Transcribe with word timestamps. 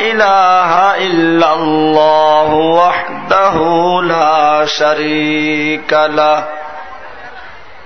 إله 0.00 0.96
إلا 0.96 1.54
الله 1.54 2.54
وحده 2.54 3.56
لا 4.02 4.66
شريك 4.66 5.92
له. 5.92 6.44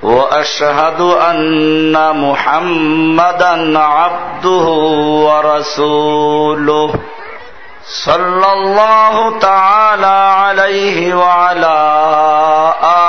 وأشهد 0.03 1.01
أن 1.01 2.21
محمدا 2.21 3.79
عبده 3.79 4.67
ورسوله. 5.27 6.95
صلى 7.87 8.53
الله 8.53 9.39
تعالى 9.39 10.07
عليه 10.07 11.15
وعلى 11.15 11.79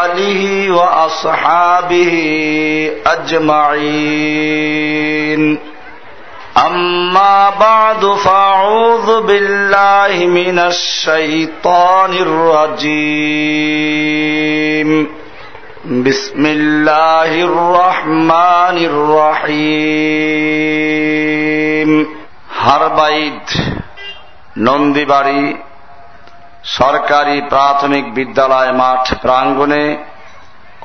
آله 0.04 0.72
وأصحابه 0.72 2.16
أجمعين. 3.08 4.56
أما 6.57 7.51
بعد 7.51 8.05
فأعوذ 8.17 9.21
بالله 9.21 10.27
من 10.27 10.59
الشيطان 10.59 12.13
الرجيم 13.21 13.71
بسم 15.87 16.47
الله 16.47 17.33
الرحمن 17.43 18.77
الرحيم 20.71 21.91
هربايد 22.61 23.43
নন্দীবাড়ি 24.67 25.43
সরকারি 26.79 27.37
প্রাথমিক 27.49 28.05
বিদ্যালয় 28.15 28.73
মাঠ 28.73 29.05
প্রাঙ্গণে 29.23 29.85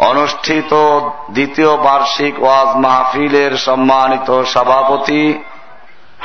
অনুষ্ঠিত 0.09 0.71
দ্বিতীয় 1.29 1.71
বার্ষিক 1.77 2.33
ওয়াজ 2.41 2.69
মাহফিলের 2.83 3.51
সম্মানিত 3.57 4.29
সভাপতি 4.53 5.23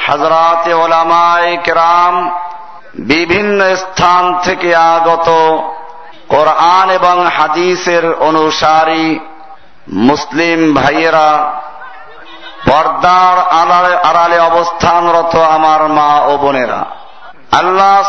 হাজরাতে 0.04 0.74
ওলামায় 0.74 1.58
কেরাম 1.58 2.16
বিভিন্ন 2.96 3.60
স্থান 3.76 4.24
থেকে 4.42 4.76
আগত 4.76 5.30
কোরআন 6.28 6.90
এবং 6.90 7.16
হাদিসের 7.38 8.06
অনুসারী 8.20 9.20
মুসলিম 9.88 10.60
ভাইয়েরা 10.74 11.30
পর্দার 12.66 13.38
আড়ালে 13.62 13.94
আড়ালে 14.10 14.38
অবস্থানরত 14.40 15.36
আমার 15.36 15.82
মা 15.88 16.12
ও 16.22 16.38
বোনেরা। 16.38 16.82
আল্লাহ 17.52 18.02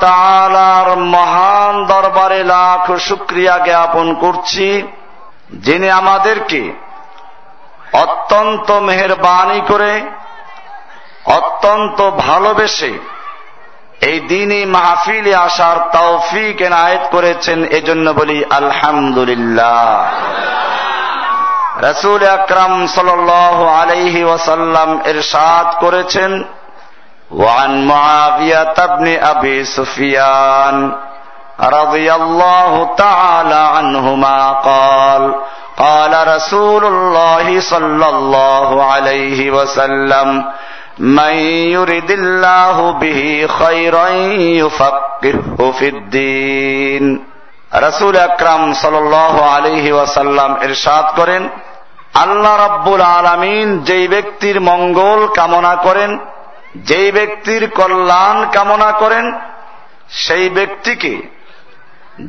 তাআলার 0.00 0.88
মহান 1.14 1.74
দরবারে 1.84 2.44
লাখ 2.44 2.84
শুকরিয়া 2.98 3.58
জ্ঞাপন 3.58 4.14
করছি, 4.14 4.68
যিনি 5.52 5.90
আমাদেরকে 5.90 6.62
অত্যন্ত 7.92 8.70
মেহরবানি 8.70 9.60
করে 9.68 9.92
অত্যন্ত 11.37 11.97
ভালোবেসে 12.25 12.93
এই 14.01 14.17
দিনই 14.31 14.63
মাহফিলে 14.75 15.33
আসার 15.47 15.77
তৌফিক 15.97 16.55
এনায়েত 16.61 17.03
করেছেন 17.13 17.59
এজন্য 17.77 18.07
বলি 18.19 18.37
আলহামদুলিল্লাহ 18.59 19.97
রসুল 21.87 22.21
আকরাম 22.37 22.73
সাল 22.87 23.09
আলাইহি 23.75 24.21
ওয়াসাল্লাম 24.23 24.89
এরশাদ 25.11 25.67
করেছেন 25.83 26.31
وعن 27.33 27.71
معاوية 27.87 28.77
بن 28.97 29.07
أبي 29.33 29.57
سفيان 29.67 30.77
رضي 31.59 32.13
الله 32.13 32.89
تعالى 32.97 33.61
عنهما 33.75 34.51
قال 34.51 35.23
قال 35.77 36.27
رسول 36.27 36.85
الله 36.85 37.59
صلى 37.61 38.09
الله 38.09 38.69
عليه 38.83 39.51
وسلم 39.51 40.45
من 40.99 41.33
يرد 41.69 42.11
الله 42.11 42.91
به 42.93 43.47
خيرا 43.49 44.07
يفقهه 44.61 45.71
في 45.71 45.87
الدين 45.87 47.05
রসুল 47.81 48.15
আকরাম 48.19 48.61
সাল 48.73 48.95
আলহি 49.55 49.91
ওয়াসাল্লাম 49.93 50.51
এরশাদ 50.61 51.05
করেন 51.15 51.43
আল্লাহ 52.15 52.53
রব্বুল 52.57 53.01
আলমিন 53.11 53.67
যেই 53.79 54.05
ব্যক্তির 54.07 54.57
মঙ্গল 54.61 55.19
কামনা 55.35 55.73
করেন 55.77 56.11
যেই 56.81 57.09
ব্যক্তির 57.11 57.63
কল্যাণ 57.69 58.37
কামনা 58.51 58.89
করেন 58.93 59.25
সেই 60.17 60.45
ব্যক্তিকে 60.49 61.13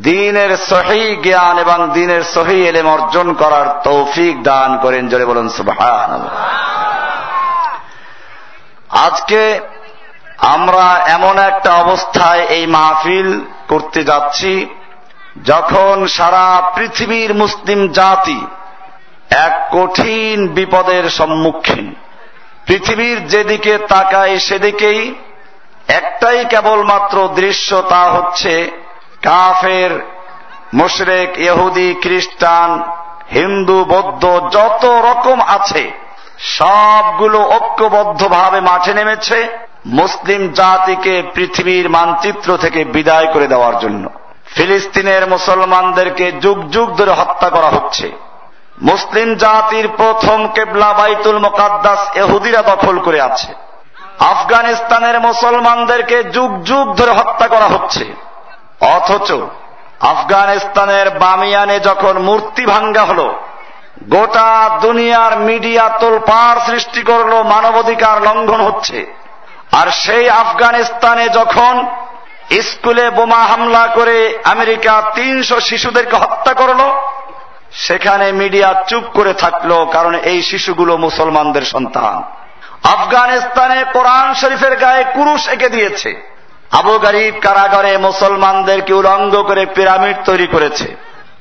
দিনের 0.03 0.53
সহি 0.71 1.05
জ্ঞান 1.23 1.57
এবং 1.59 1.79
দিনের 1.93 2.23
সহি 2.35 2.59
এলেম 2.67 2.87
অর্জন 2.89 3.29
করার 3.33 3.67
তৌফিক 3.85 4.35
দান 4.43 4.71
করেন 4.83 5.03
জোরে 5.11 5.27
বলুন 5.27 5.49
সুবহান 5.49 6.11
আজকে 8.90 9.60
আমরা 10.38 11.04
এমন 11.06 11.38
একটা 11.38 11.74
অবস্থায় 11.74 12.40
এই 12.40 12.68
মাহফিল 12.68 13.46
করতে 13.68 14.04
যাচ্ছি, 14.04 14.68
যখন 15.44 16.08
সারা 16.08 16.72
পৃথিবীর 16.76 17.34
মুসলিম 17.34 17.88
জাতি 17.88 18.46
এক 19.30 19.70
কঠিন 19.72 20.48
বিপদের 20.48 21.10
সম্মুখীন। 21.10 21.96
পৃথিবীর 22.66 23.28
যেদিকে 23.28 23.78
তাকায় 23.78 24.38
সেদিকেই 24.38 25.16
একটাই 25.88 26.46
কেবলমাত্র 26.46 27.28
দৃশ্য 27.28 27.84
তা 27.90 28.04
হচ্ছে 28.04 28.72
কাফের, 29.22 29.92
মুশরেক, 30.74 31.38
ইহুদি, 31.38 31.96
খ্রিস্টান, 32.02 32.84
হিন্দু, 33.32 33.86
বৌদ্ধ, 33.86 34.24
যত 34.52 34.86
রকম 34.86 35.42
আছে 35.42 35.92
সবগুলো 36.40 37.42
ঐক্যবদ্ধভাবে 37.42 38.62
মাঠে 38.62 38.94
নেমেছে 38.94 39.48
মুসলিম 39.86 40.52
জাতিকে 40.52 41.24
পৃথিবীর 41.34 41.90
মানচিত্র 41.90 42.58
থেকে 42.58 42.84
বিদায় 42.84 43.34
করে 43.34 43.48
দেওয়ার 43.48 43.80
জন্য। 43.80 44.10
ফিলিস্তিনের 44.46 45.28
মুসলমানদেরকে 45.28 46.32
যুগ 46.32 46.70
যুগ 46.70 46.96
ধরে 46.96 47.12
হত্যা 47.12 47.50
করা 47.50 47.68
হচ্ছে। 47.68 48.12
মুসলিম 48.82 49.36
জাতির 49.36 49.90
প্রথম 49.98 50.48
কেবলা 50.48 50.94
বাইতুল 50.94 51.40
মোকাদ্দাস 51.40 52.00
এহুদিরা 52.16 52.62
দখল 52.62 53.00
করে 53.00 53.22
আছে। 53.22 53.54
আফগানিস্তানের 54.20 55.20
মুসলমানদেরকে 55.20 56.24
যুগ 56.24 56.64
যুগ 56.64 56.96
ধরে 56.96 57.12
হত্যা 57.12 57.48
করা 57.48 57.66
হচ্ছে। 57.66 58.16
অথচ 58.82 59.32
আফগানিস্তানের 60.00 61.10
বামিয়ানে 61.10 61.80
যখন 61.80 62.20
মূর্তি 62.20 62.66
ভাঙ্গা 62.66 63.02
হল 63.02 63.34
গোটা 64.04 64.80
দুনিয়ার 64.82 65.40
মিডিয়া 65.40 65.90
তোলপাড় 65.90 66.60
সৃষ্টি 66.66 67.02
করল 67.02 67.44
মানবাধিকার 67.44 68.22
লঙ্ঘন 68.22 68.62
হচ্ছে। 68.62 69.06
আর 69.72 69.92
সেই 69.92 70.30
আফগানিস্তানে 70.30 71.30
যখন 71.30 71.88
স্কুলে 72.62 73.10
বোমা 73.10 73.38
হামলা 73.38 73.88
করে 73.96 74.40
আমেরিকা 74.44 75.12
তিনশো 75.16 75.60
শিশুদেরকে 75.60 76.16
হত্যা 76.16 76.54
করল, 76.54 76.82
সেখানে 77.72 78.32
মিডিয়া 78.32 78.84
চুপ 78.88 79.04
করে 79.14 79.34
থাকল 79.34 79.86
কারণ 79.86 80.16
এই 80.16 80.42
শিশুগুলো 80.42 80.98
মুসলমানদের 80.98 81.62
সন্তান। 81.62 82.24
আফগানিস্তানে 82.84 83.86
কোরআন 83.94 84.34
শরীফের 84.34 84.76
গায়ে 84.76 85.04
কুরুশ 85.04 85.48
এঁকে 85.48 85.70
দিয়েছে। 85.70 86.30
আবু 86.72 87.00
গরিব 87.00 87.36
কারাগারে 87.42 87.98
মুসলমানদেরকে 87.98 88.94
উলঙ্গ 88.94 89.42
করে 89.42 89.66
পিরামিড 89.66 90.16
তৈরি 90.26 90.48
করেছে। 90.48 90.96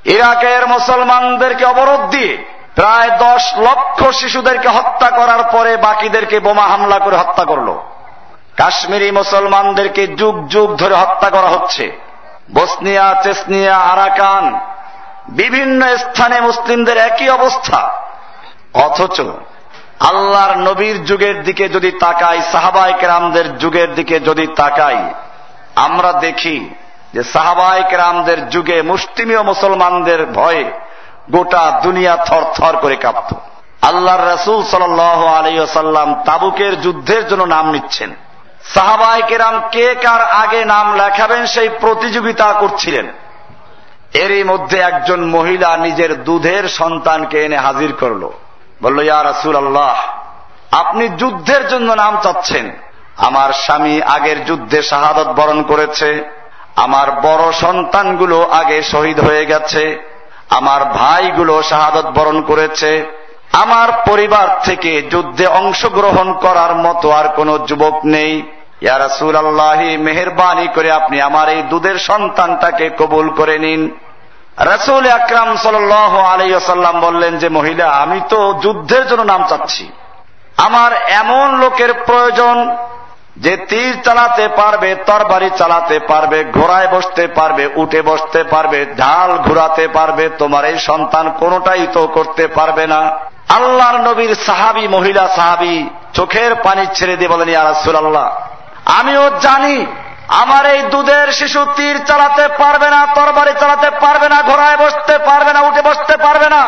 ইরাকের 0.04 0.66
মুসলমানদেরকে 0.66 1.64
অবরোধ 1.64 2.00
দিয়ে 2.00 2.44
প্রায় 2.78 3.10
দশ 3.18 3.44
লক্ষ 3.58 4.10
শিশুদেরকে 4.10 4.68
হত্যা 4.68 5.10
করার 5.10 5.42
পরে 5.52 5.76
বাকিদেরকে 5.76 6.40
বোমা 6.40 6.62
হামলা 6.62 6.98
করে 6.98 7.16
হত্যা 7.16 7.44
করল। 7.44 7.74
কাশ্মীরি 8.56 9.10
মুসলমানদেরকে 9.10 10.06
যুগ 10.06 10.48
যুগ 10.48 10.76
ধরে 10.76 10.94
হত্যা 10.94 11.30
করা 11.30 11.48
হচ্ছে। 11.48 11.98
বসনিয়া, 12.54 13.20
চেসনিয়া, 13.22 13.76
আরাকান, 13.76 14.60
বিভিন্ন 15.28 15.96
স্থানে 15.96 16.40
মুসলিমদের 16.40 16.96
একই 16.96 17.28
অবস্থা। 17.28 17.80
অথচ 18.74 19.20
আল্লাহর 20.00 20.56
নবীর 20.58 21.04
যুগের 21.04 21.42
দিকে 21.42 21.68
যদি 21.68 21.90
তাকাই 21.90 22.42
সাহাবাই 22.52 22.92
কেরামদের 23.00 23.58
যুগের 23.58 23.94
দিকে 23.94 24.20
যদি 24.20 24.46
তাকাই, 24.46 24.98
আমরা 25.76 26.12
দেখি 26.12 26.74
যে 27.14 27.22
সাহাবাই 27.22 27.82
কেরামদের 27.90 28.48
যুগে 28.48 28.82
মুসলিমীয় 28.82 29.42
মুসলমানদের 29.42 30.26
ভয়ে 30.26 30.64
গোটা 31.30 31.80
দুনিয়া 31.82 32.16
থর 32.16 32.44
থর 32.54 32.76
করে 32.76 32.96
কাঁপত। 32.96 33.34
আল্লাহর 33.82 34.34
রসুল 34.34 34.64
সাল 34.64 35.00
আলাইসাল্লাম 35.00 36.22
তাবুকের 36.24 36.80
যুদ্ধের 36.80 37.28
জন্য 37.28 37.44
নাম 37.44 37.70
নিচ্ছেন। 37.70 38.14
সাহাবাই 38.64 39.22
কেরাম 39.22 39.62
কে 39.72 39.94
কার 39.94 40.22
আগে 40.22 40.64
নাম 40.64 40.96
লেখাবেন 40.96 41.46
সেই 41.46 41.68
প্রতিযোগিতা 41.68 42.52
করছিলেন। 42.52 43.12
এরই 44.14 44.44
মধ্যে 44.44 44.78
একজন 44.78 45.24
মহিলা 45.24 45.76
নিজের 45.76 46.24
দুধের 46.24 46.68
সন্তানকে 46.68 47.44
এনে 47.44 47.56
হাজির 47.56 47.92
করল। 48.00 48.30
বলল, 48.82 49.02
ইয়া 49.02 49.24
রাসুল 49.24 49.56
আল্লাহ 49.56 49.96
আপনি 50.72 51.08
যুদ্ধের 51.08 51.68
জন্য 51.68 51.92
নাম 51.92 52.18
চাচ্ছেন। 52.22 52.70
আমার 53.16 53.52
স্বামী 53.52 54.00
আগের 54.00 54.44
যুদ্ধে 54.44 54.82
শাহাদত 54.82 55.26
বরণ 55.26 55.62
করেছে। 55.62 56.30
আমার 56.76 57.10
বড় 57.10 57.52
সন্তানগুলো 57.52 58.48
আগে 58.52 58.82
শহীদ 58.82 59.20
হয়ে 59.20 59.46
গেছে। 59.46 60.07
আমার 60.50 60.84
ভাইগুলো 60.84 61.62
শাহাদত 61.62 62.06
বরণ 62.06 62.42
করেছে। 62.42 63.06
আমার 63.52 63.88
পরিবার 64.06 64.48
থেকে 64.64 65.02
যুদ্ধে 65.02 65.46
অংশগ্রহণ 65.46 66.32
করার 66.32 66.74
মতো 66.74 67.10
আর 67.10 67.28
কোন 67.28 67.58
যুবক 67.66 68.00
নেই। 68.04 68.42
ইয়ারাসুল 68.80 69.36
আল্লাহি 69.36 69.96
মেহরবানি 69.96 70.68
করে 70.68 70.92
আপনি 70.92 71.20
আমার 71.20 71.48
এই 71.48 71.62
দুধের 71.62 71.98
সন্তানটাকে 71.98 72.90
কবুল 72.98 73.28
করে 73.28 73.58
নিন। 73.58 73.98
রসুল 74.58 75.10
আকরাম 75.10 75.56
সাল 75.56 75.92
আলাইসাল্লাম 75.92 77.00
বললেন 77.00 77.38
যে, 77.38 77.48
মহিলা, 77.48 77.90
আমি 77.90 78.20
তো 78.28 78.54
যুদ্ধের 78.62 79.08
জন্য 79.08 79.22
নাম 79.22 79.44
চাচ্ছি। 79.48 79.92
আমার 80.56 80.92
এমন 80.92 81.56
লোকের 81.56 81.94
প্রয়োজন 81.94 82.76
যে 83.38 83.54
তীর 83.70 83.92
চালাতে 84.06 84.48
পারবে, 84.48 84.94
তরবারি 85.08 85.50
চালাতে 85.60 85.96
পারবে, 86.10 86.38
ঘোড়ায় 86.56 86.88
বসতে 86.88 87.24
পারবে, 87.28 87.64
উঠে 87.76 88.00
বসতে 88.02 88.40
পারবে, 88.44 88.86
ঢাল 88.98 89.30
ঘুরাতে 89.38 89.88
পারবে, 89.88 90.24
তোমার 90.40 90.64
এই 90.64 90.78
সন্তান 90.78 91.26
কোনটাই 91.40 91.86
তো 91.86 92.02
করতে 92.06 92.44
পারবে 92.48 92.86
না। 92.86 93.00
আল্লাহর 93.48 93.98
নবীর 94.00 94.32
সাহাবি, 94.46 94.84
মহিলা 94.88 95.24
সাহাবি, 95.28 95.76
চোখের 96.14 96.52
পানি 96.54 96.84
ছেড়ে 96.96 97.16
দিয়ে 97.16 97.28
বলেন 97.28 97.48
ইয়ারাসুল 97.48 97.96
আল্লাহ 97.96 98.26
আমিও 98.98 99.24
জানি 99.40 99.76
আমার 100.42 100.64
এই 100.66 100.80
দুধের 100.82 101.28
শিশু 101.32 101.60
তীর 101.76 101.96
চালাতে 102.08 102.44
পারবে 102.48 102.88
না, 102.90 103.00
তরবারি 103.14 103.52
চালাতে 103.60 103.88
পারবে 104.04 104.28
না, 104.28 104.38
ঘোড়ায় 104.42 104.76
বসতে 104.76 105.14
পারবে 105.18 105.52
না, 105.52 105.60
উঠে 105.60 105.82
বসতে 105.82 106.14
পারবে 106.16 106.48
না। 106.48 106.62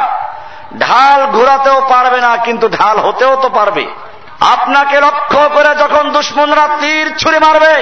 ঢাল 0.79 1.21
ঘোরাতেও 1.27 1.79
পারবে 1.93 2.21
না, 2.21 2.37
কিন্তু 2.37 2.67
ঢাল 2.69 2.97
হতেও 2.99 3.35
তো 3.37 3.49
পারবে। 3.49 3.85
আপনাকে 4.41 4.97
লক্ষ্য 5.01 5.41
করে 5.55 5.71
যখন 5.83 6.05
দুশ্মনরা 6.11 6.67
তীর 6.81 7.07
ছুরি 7.19 7.39
মারবে, 7.39 7.75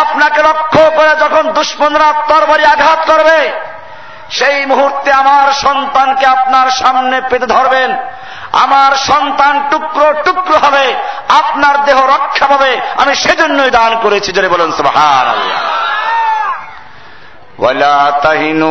আপনাকে 0.00 0.40
লক্ষ্য 0.42 0.82
করে 0.96 1.12
যখন 1.20 1.44
দুশ্মনরা 1.52 2.08
তরবারি 2.28 2.64
আঘাত 2.64 3.00
করবে, 3.10 3.38
সেই 4.30 4.66
মুহূর্তে 4.66 5.12
আমার 5.12 5.52
সন্তানকে 5.52 6.26
আপনার 6.26 6.68
সামনে 6.70 7.20
পেতে 7.20 7.46
ধরবেন। 7.46 7.90
আমার 8.52 8.92
সন্তান 9.10 9.54
টুকরো 9.70 10.08
টুকরো 10.24 10.56
হবে, 10.58 10.86
আপনার 11.28 11.84
দেহ 11.84 11.98
রক্ষা 12.14 12.46
পাবে। 12.46 12.80
আমি 12.96 13.12
সেজন্যই 13.14 13.70
দান 13.70 13.92
করেছি 14.02 14.30
যদি 14.32 14.48
বলুন 14.48 14.70
সুবহান 14.72 15.26
তাহিনু 18.26 18.70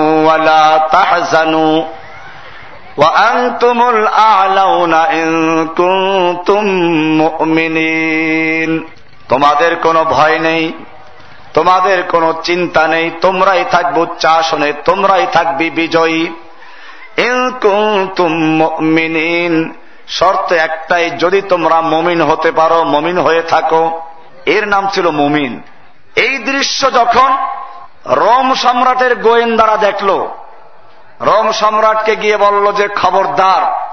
وأنتم 2.96 3.78
الأعلون 3.88 4.94
إن 5.12 5.28
كنتم 5.70 6.64
مؤمنين 7.18 8.70
তোমাদের 9.28 9.72
কোনো 9.76 10.00
ভয় 10.04 10.38
নেই 10.38 10.64
তোমাদের 11.54 11.98
কোনো 12.04 12.28
চিন্তা 12.42 12.82
নেই 12.86 13.06
তোমরাই 13.20 13.62
থাকবো 13.70 14.00
উচ্চাসনে 14.00 14.70
তোমরাই 14.84 15.24
থাকবি 15.32 15.66
বিজয়ী 15.70 16.22
মিনিন 18.94 19.54
শর্ত 20.08 20.48
একটাই 20.58 21.04
যদি 21.18 21.40
তোমরা 21.42 21.78
মমিন 21.92 22.20
হতে 22.20 22.50
পারো 22.50 22.78
মমিন 22.84 23.16
হয়ে 23.18 23.42
থাকো 23.42 23.82
এর 24.46 24.64
নাম 24.68 24.84
ছিল 24.94 25.06
মুমিন 25.12 25.52
এই 26.16 26.34
দৃশ্য 26.44 26.80
যখন 26.94 27.30
রোম 28.16 28.48
সম্রাটের 28.54 29.12
গোয়েন্দারা 29.16 29.76
দেখল 29.76 30.10
রোম 31.21 31.51
সম্রাটকে 31.51 32.15
গিয়ে 32.15 32.37
বলল 32.37 32.71
যে, 32.71 32.87
খবরদার, 32.87 33.91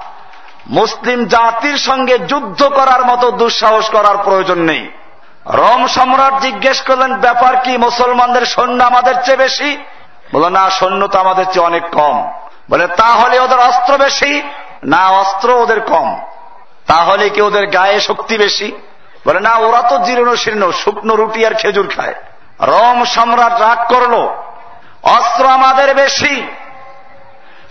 মুসলিম 0.67 1.25
জাতির 1.25 1.77
সঙ্গে 1.77 2.17
যুদ্ধ 2.17 2.63
করার 2.63 3.05
মতো 3.05 3.31
দুঃসাহস 3.31 3.89
করার 3.89 4.17
প্রয়োজন 4.23 4.57
নেই। 4.57 4.91
রোম 5.45 5.87
সম্রাট 5.87 6.39
জিজ্ঞেস 6.39 6.81
করলেন, 6.81 7.17
ব্যাপার 7.17 7.55
কি, 7.63 7.77
মুসলমানদের 7.77 8.45
সৈন্য 8.45 8.83
আমাদের 8.83 9.15
চেয়ে 9.25 9.37
বেশি? 9.37 9.77
বলো 10.33 10.49
না, 10.49 10.69
সৈন্য 10.69 11.07
তো 11.07 11.19
আমাদের 11.19 11.45
চেয়ে 11.45 11.65
অনেক 11.65 11.89
কম। 11.89 12.31
বলে, 12.69 12.87
তাহলে 12.87 13.39
ওদের 13.39 13.59
অস্ত্র 13.59 13.97
বেশি? 13.97 14.43
না, 14.83 15.09
অস্ত্র 15.09 15.49
ওদের 15.49 15.81
কম। 15.81 16.21
তাহলে 16.87 17.29
কি 17.29 17.41
ওদের 17.41 17.67
গায়ে 17.67 17.99
শক্তি 17.99 18.37
বেশি? 18.37 18.71
বলে, 19.27 19.39
না, 19.39 19.55
ওরা 19.55 19.81
তো 19.81 19.97
জীর্ণ 19.97 20.35
শীর্ণ, 20.35 20.71
শুকনো 20.71 21.15
রুটি 21.15 21.45
আর 21.45 21.53
খেজুর 21.53 21.91
খায়। 21.95 22.13
রোম 22.61 23.05
সম্রাট 23.05 23.61
রাগ 23.61 23.87
করল, 23.87 24.29
অস্ত্র 25.03 25.47
আমাদের 25.47 25.95
বেশি 25.95 26.47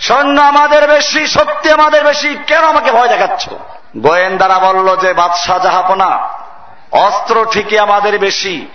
সৈন্য 0.01 0.41
আমাদের 0.41 0.89
বেশি 0.89 1.27
শক্তি 1.27 1.71
আমাদের 1.71 2.05
বেশি, 2.05 2.39
কেন 2.47 2.65
আমাকে 2.65 2.93
ভয় 2.93 3.09
দেখাচ্ছ? 3.09 3.49
গোয়েন্দারা 3.97 4.59
বলল 4.59 4.97
যে 4.97 5.13
বাদশাহ 5.13 5.59
জাহাপনা, 5.59 6.29
অস্ত্র 6.93 7.47
ঠিকই 7.53 7.79
আমাদের 7.79 8.19
বেশি 8.19 8.67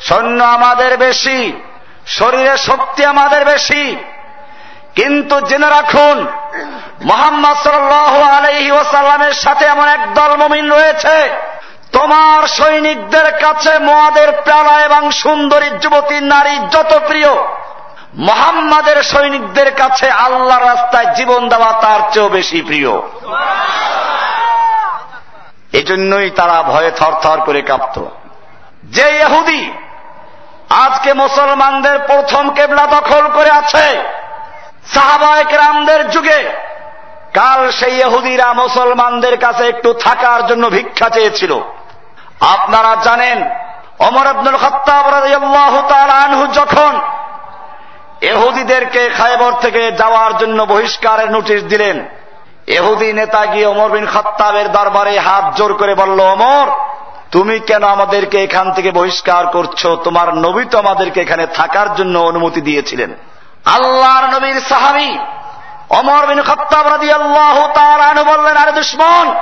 সৈন্য 0.00 0.44
আমাদের 0.44 0.96
বেশি, 0.96 1.62
শরীরে 2.06 2.56
শক্তি 2.56 3.04
আমাদের 3.04 3.44
বেশি। 3.44 3.96
কিন্তু 4.94 5.40
জেনে 5.40 5.70
রাখুন, 5.70 6.26
মোহাম্মদ 7.04 7.56
সাল 7.56 7.92
আলহি 8.22 8.70
ওসাল্লামের 8.70 9.32
সাথে 9.32 9.64
এমন 9.64 9.88
একদল 9.88 10.36
মমিন 10.36 10.72
রয়েছে। 10.72 11.30
তোমার 11.92 12.48
সৈনিকদের 12.48 13.32
কাছে 13.32 13.78
মোয়াদের 13.78 14.32
প্যালা 14.44 14.80
এবং 14.80 15.10
সুন্দরী 15.10 15.70
যুবতী 15.70 16.20
নারী 16.20 16.58
যত 16.58 17.00
প্রিয় 17.06 17.34
মোহাম্মদের 18.16 19.02
সৈনিকদের 19.02 19.74
কাছে 19.74 20.10
আল্লাহ 20.10 20.58
রাস্তায় 20.58 21.14
জীবন 21.14 21.48
দেওয়া 21.48 21.72
তার 21.72 22.00
চেয়েও 22.12 22.28
বেশি 22.28 22.62
প্রিয়। 22.62 22.92
এজন্যই 25.72 26.30
তারা 26.30 26.62
ভয়ে 26.62 26.90
থর 26.90 27.12
থর 27.22 27.38
করে 27.40 27.62
কাঁপত। 27.62 28.04
যে 28.84 29.06
ইহুদি 29.16 29.72
আজকে 30.70 31.12
মুসলমানদের 31.12 31.98
প্রথম 31.98 32.50
কেবলা 32.50 32.86
দখল 32.86 33.28
করে 33.28 33.50
আছে 33.50 34.02
সাহাবায়ক 34.94 35.52
রামদের 35.52 36.10
যুগে, 36.10 36.40
কাল 37.34 37.70
সেই 37.70 37.94
ইহুদিরা 38.00 38.52
মুসলমানদের 38.52 39.38
কাছে 39.38 39.68
একটু 39.68 39.92
থাকার 39.92 40.46
জন্য 40.46 40.68
ভিক্ষা 40.68 41.08
চেয়েছিল। 41.08 41.52
আপনারা 42.40 42.96
জানেন 43.02 43.38
অমর 43.98 44.26
আব্দুল 44.26 44.56
খত্তাব 44.56 45.06
আনহু 46.10 46.46
যখন 46.46 47.00
এহুদিদেরকে 48.20 49.08
খায়বর 49.08 49.52
থেকে 49.52 49.92
যাওয়ার 49.92 50.36
জন্য 50.36 50.62
বহিষ্কারের 50.62 51.30
নোটিশ 51.30 51.62
দিলেন। 51.62 52.06
এহুদি 52.66 53.12
নেতা 53.12 53.46
গিয়ে 53.46 53.66
অমর 53.66 53.90
বিন 53.90 54.06
খত্তাবের 54.06 54.72
দরবারে 54.72 55.18
হাত 55.18 55.56
জোর 55.56 55.74
করে 55.74 55.94
বলল 55.94 56.20
অমর 56.20 56.66
তুমি 57.30 57.58
কেন 57.58 57.84
আমাদেরকে 57.84 58.44
এখান 58.44 58.72
থেকে 58.72 58.90
বহিষ্কার 58.90 59.46
করছ? 59.46 59.86
তোমার 59.86 60.34
নবী 60.34 60.64
তো 60.64 60.78
আমাদেরকে 60.78 61.20
এখানে 61.20 61.46
থাকার 61.46 61.94
জন্য 61.94 62.18
অনুমতি 62.18 62.60
দিয়েছিলেন। 62.60 63.14
আল্লাহর 63.64 64.36
নবীর 64.36 64.60
সাহাবি 64.68 65.18
অমর 65.90 66.26
বিন 66.26 66.42
খত্তাব 66.42 66.88
রাদি 66.88 67.12
আল্লাহ 67.12 67.68
তালু 67.74 68.24
বললেন, 68.24 68.56
আরে 68.56 68.72
দুশ্মন, 68.72 69.34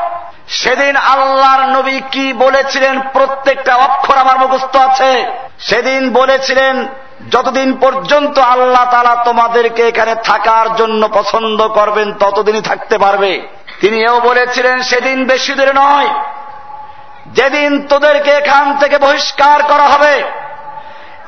সেদিন 0.48 0.96
আল্লাহর 0.96 1.60
নবী 1.60 2.00
কি 2.10 2.32
বলেছিলেন? 2.32 3.00
প্রত্যেকটা 3.00 3.76
অক্ষর 3.76 4.16
আমার 4.16 4.38
মুখস্থ 4.38 4.76
আছে। 4.76 5.24
সেদিন 5.58 6.12
বলেছিলেন 6.12 6.88
যতদিন 7.30 7.76
পর্যন্ত 7.76 8.38
আল্লাহ 8.38 8.90
তালা 8.90 9.24
তোমাদেরকে 9.24 9.82
এখানে 9.82 10.14
থাকার 10.14 10.76
জন্য 10.76 11.08
পছন্দ 11.08 11.68
করবেন, 11.68 12.12
ততদিনই 12.12 12.60
থাকতে 12.60 12.98
পারবে। 12.98 13.42
তিনি 13.80 14.02
এও 14.02 14.20
বলেছিলেন, 14.20 14.82
সেদিন 14.82 15.26
বেশি 15.26 15.52
দূরে 15.52 15.72
নয়। 15.74 16.08
যেদিন 17.26 17.86
তোদেরকে 17.86 18.30
এখান 18.30 18.78
থেকে 18.78 18.98
বহিষ্কার 18.98 19.62
করা 19.62 19.82
হবে 19.82 20.22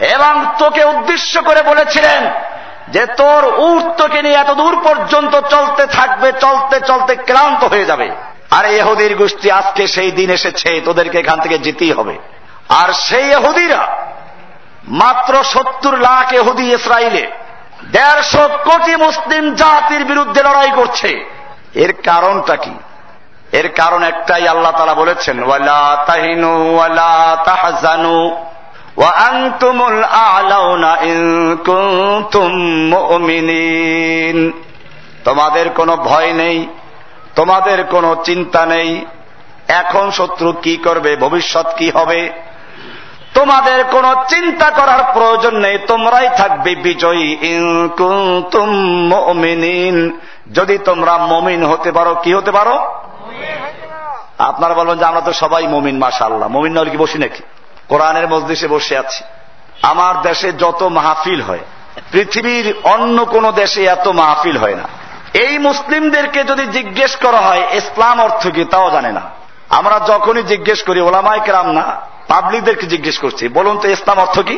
এবং 0.01 0.45
তোকে 0.59 0.85
উদ্দেশ্য 0.85 1.43
করে 1.43 1.63
বলেছিলেন 1.63 2.31
যে 2.89 3.07
তোর 3.07 3.55
উঠ 3.57 4.03
তোকে 4.03 4.23
নিয়ে 4.23 4.35
এত 4.35 4.51
দূর 4.51 4.81
পর্যন্ত 4.85 5.41
চলতে 5.41 5.87
থাকবে, 5.87 6.33
চলতে 6.41 6.81
চলতে 6.81 7.17
ক্লান্ত 7.17 7.65
হয়ে 7.65 7.85
যাবে। 7.85 8.11
আর 8.51 8.65
এহুদির 8.65 9.17
গোষ্ঠী 9.17 9.51
আজকে 9.51 9.87
সেই 9.87 10.11
দিন 10.11 10.31
এসেছে, 10.31 10.81
তোদেরকে 10.85 11.19
এখান 11.19 11.41
থেকে 11.41 11.59
যেতেই 11.59 11.93
হবে। 11.93 12.19
আর 12.69 12.93
সেই 12.93 13.33
এহুদিরা 13.33 14.07
মাত্র 14.87 15.45
সত্তর 15.45 15.97
লাখ 15.97 16.33
এহুদি 16.33 16.75
ইসরায়েলে 16.75 17.31
দেড়শো 17.93 18.49
কোটি 18.65 18.97
মুসলিম 18.97 19.55
জাতির 19.55 20.05
বিরুদ্ধে 20.05 20.43
লড়াই 20.43 20.71
করছে। 20.71 21.25
এর 21.75 21.93
কারণটা 21.93 22.57
কি? 22.57 22.71
এর 23.53 23.69
কারণ 23.69 24.03
একটাই 24.03 24.49
আল্লাহ 24.49 24.73
তারা 24.73 24.95
বলেছেন, 24.95 25.43
ওয়ালা 25.43 26.05
তাহিনু 26.07 26.75
ওয়ালা 26.75 27.37
তাহাজানু 27.45 28.37
তোমাদের 35.25 35.71
কোনো 35.71 35.97
ভয় 35.97 36.33
নেই, 36.33 36.67
তোমাদের 37.35 37.85
কোনো 37.85 38.17
চিন্তা 38.25 38.67
নেই। 38.67 39.05
এখন 39.69 40.11
শত্রু 40.11 40.53
কি 40.53 40.77
করবে, 40.77 41.17
ভবিষ্যৎ 41.17 41.77
কি 41.77 41.91
হবে? 41.91 42.31
তোমাদের 43.37 43.79
কোনো 43.95 44.11
চিন্তা 44.29 44.69
করার 44.79 45.03
প্রয়োজন 45.15 45.55
নেই, 45.65 45.77
তোমরাই 45.91 46.29
থাকবে 46.37 46.71
বিজয়ী। 46.87 47.29
ইনকুন্তুম 47.55 48.71
যদি 50.57 50.77
তোমরা 50.89 51.15
মমিন 51.33 51.61
হতে 51.71 51.91
পারো, 51.97 52.13
কি 52.23 52.31
হতে 52.39 52.53
পারো? 52.59 52.75
আপনারা 54.51 54.75
বলবেন 54.79 54.97
যে 55.01 55.07
আমরা 55.11 55.23
তো 55.29 55.33
সবাই 55.43 55.65
মমিন 55.75 55.97
মাসা 56.05 56.25
আল্লাহ 56.25 56.49
মমিন 56.57 56.73
নাহলে 56.75 56.93
কি 56.95 56.99
বসি 57.05 57.19
নাকি? 57.25 57.43
কোরআনের 57.89 58.27
মসজিষে 58.33 58.69
বসে 58.75 58.95
আছি। 59.03 59.21
আমার 59.93 60.15
দেশে 60.27 60.49
যত 60.63 60.81
মাহফিল 60.99 61.41
হয়, 61.49 61.65
পৃথিবীর 62.13 62.67
অন্য 62.95 63.19
কোন 63.35 63.45
দেশে 63.61 63.83
এত 63.97 64.07
মাহফিল 64.21 64.57
হয় 64.63 64.77
না। 64.81 64.87
এই 65.45 65.55
মুসলিমদেরকে 65.69 66.41
যদি 66.51 66.65
জিজ্ঞেস 66.77 67.13
করা 67.25 67.41
হয়, 67.49 67.65
ইসলাম 67.81 68.17
অর্থ 68.27 68.43
কি, 68.57 68.63
তাও 68.73 68.89
জানে 68.97 69.11
না। 69.19 69.23
আমরা 69.79 69.97
যখনই 70.11 70.45
জিজ্ঞেস 70.53 70.81
করি 70.89 71.01
ওলামাই 71.01 71.41
কেরাম 71.47 71.69
না 71.79 71.87
পাবলিকদেরকে 72.31 72.87
জিজ্ঞেস 72.87 73.17
করছি, 73.25 73.45
বলুন 73.49 73.75
তো 73.83 73.87
ইসলাম 73.89 74.19
অর্থ 74.25 74.37
কি? 74.49 74.57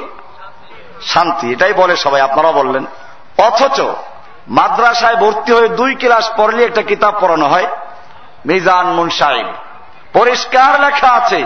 শান্তি, 1.12 1.46
এটাই 1.52 1.74
বলে 1.80 1.94
সবাই 2.04 2.20
আপনারা 2.20 2.50
বললেন। 2.52 2.84
অথচ 3.48 3.78
মাদ্রাসায় 4.58 5.18
ভর্তি 5.22 5.50
হয়ে 5.52 5.68
দুই 5.80 5.92
ক্লাস 5.94 6.26
পড়লে 6.36 6.60
একটা 6.64 6.82
কিতাব 6.82 7.14
পড়ানো 7.20 7.46
হয়, 7.52 7.68
মিজান 8.46 8.86
মুনসাইব 8.98 9.48
পরিষ্কার 10.12 10.72
লেখা 10.84 11.10
আছে, 11.20 11.40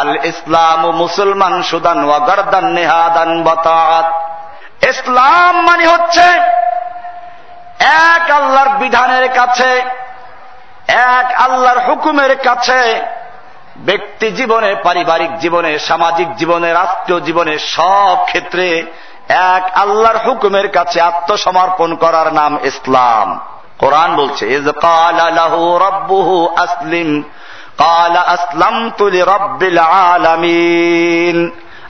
আল 0.00 0.12
ইসলাম 0.32 0.82
মুসলমান 1.02 1.54
সুদান 1.70 1.98
ওয়াগারদান 2.04 2.66
নেহাদান 2.76 3.32
বাতাত 3.46 4.06
ইসলাম 4.90 5.54
মানে 5.68 5.84
হচ্ছে 5.86 6.26
এক 8.10 8.24
আল্লাহর 8.38 8.70
বিধানের 8.80 9.26
কাছে, 9.38 9.70
এক 11.16 11.26
আল্লাহর 11.46 11.80
হুকুমের 11.86 12.32
কাছে 12.46 12.80
ব্যক্তি 13.78 14.30
জীবনে, 14.30 14.76
পারিবারিক 14.82 15.38
জীবনে, 15.38 15.78
সামাজিক 15.78 16.36
জীবনে, 16.36 16.72
রাষ্ট্রীয় 16.72 17.20
জীবনে 17.20 17.58
সব 17.58 18.16
ক্ষেত্রে 18.24 18.86
এক 19.28 19.70
আল্লাহর 19.74 20.16
হুকুমের 20.16 20.72
কাছে 20.72 21.00
আত্মসমর্পণ 21.00 21.94
করার 21.94 22.34
নাম 22.34 22.58
ইসলাম। 22.62 23.40
কোরআন 23.78 24.16
বলছে 24.16 24.56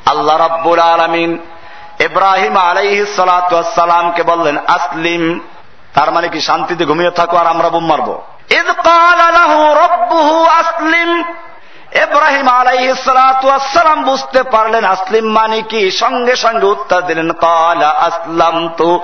আল্লাহ 0.06 0.46
রব্বুল 0.46 0.78
আলমিন 0.78 1.38
ইব্রাহিম 2.00 2.56
আলাইহি 2.56 3.06
সালাতামকে 3.16 4.22
বললেন, 4.22 4.58
আসলিম, 4.66 5.40
তার 5.94 6.12
মানে 6.12 6.28
কি 6.28 6.40
শান্তিতে 6.40 6.84
ঘুমিয়ে 6.84 7.10
থাকো 7.10 7.36
আর 7.36 7.46
আমরা 7.46 7.68
বুম 7.68 7.86
মারবো? 7.86 8.22
ইদ 8.50 8.88
আসলিম 10.48 11.24
ইব্রাহিম 12.02 12.48
আলাইহি 12.48 12.94
সালাতাম 13.04 14.02
বুঝতে 14.02 14.42
পারলেন 14.42 14.84
আসলিম 14.84 15.32
মানে 15.32 15.62
কি? 15.62 15.90
সঙ্গে 15.90 16.36
সঙ্গে 16.36 16.66
উত্তর 16.66 17.00
দিলেন, 17.00 17.30
কালা 17.30 17.88
আসলাম 17.88 18.68
তু 18.68 19.00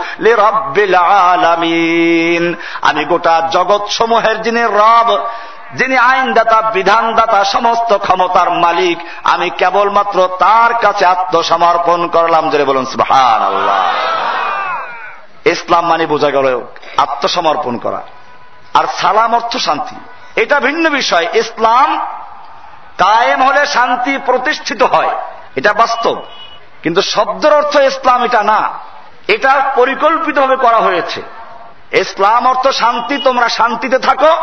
আলামিন। 0.96 2.54
আমি 2.82 3.04
গোটা 3.04 3.48
জগৎ 3.50 3.90
সমূহের 3.90 4.42
যিনি 4.42 4.62
রব, 4.62 5.26
যিনি 5.74 5.98
আইনদাতা, 5.98 6.70
বিধানদাতা, 6.70 7.44
সমস্ত 7.44 7.96
ক্ষমতার 7.96 8.50
মালিক, 8.50 8.98
আমি 9.24 9.50
কেবলমাত্র 9.50 10.28
তার 10.38 10.74
কাছে 10.74 11.06
আত্মসমর্পণ 11.06 12.06
করলাম। 12.06 12.50
যে 12.50 12.64
বলুন 12.64 12.84
সুহান 12.84 13.42
আল্লাহ 13.42 13.92
ইসলাম 15.44 15.86
মানে 15.86 16.06
বোঝা 16.06 16.30
গেল 16.30 16.60
আত্মসমর্পণ 16.96 17.76
করা। 17.76 18.02
আর 18.74 18.84
সালাম 18.96 19.34
অর্থ 19.34 19.56
শান্তি। 19.56 19.96
এটা 20.42 20.60
ভিন্ন 20.60 20.90
বিষয়। 20.90 21.26
ইসলাম 21.34 22.06
কায়েম 23.04 23.42
হলে 23.42 23.66
শান্তি 23.66 24.18
প্রতিষ্ঠিত 24.26 24.82
হয়। 24.82 25.10
এটা 25.56 25.72
বাস্তব। 25.72 26.22
কিন্তু 26.82 27.02
শব্দের 27.02 27.52
অর্থ 27.52 27.76
ইসলাম 27.76 28.24
এটা 28.24 28.42
না। 28.42 28.78
এটা 29.28 29.72
পরিকল্পিতভাবে 29.76 30.56
করা 30.56 30.76
হয়েছে। 30.76 31.22
ইসলাম 31.92 32.46
অর্থ 32.46 32.68
শান্তি, 32.68 33.16
তোমরা 33.16 33.48
শান্তিতে 33.48 33.98
থাকো। 33.98 34.36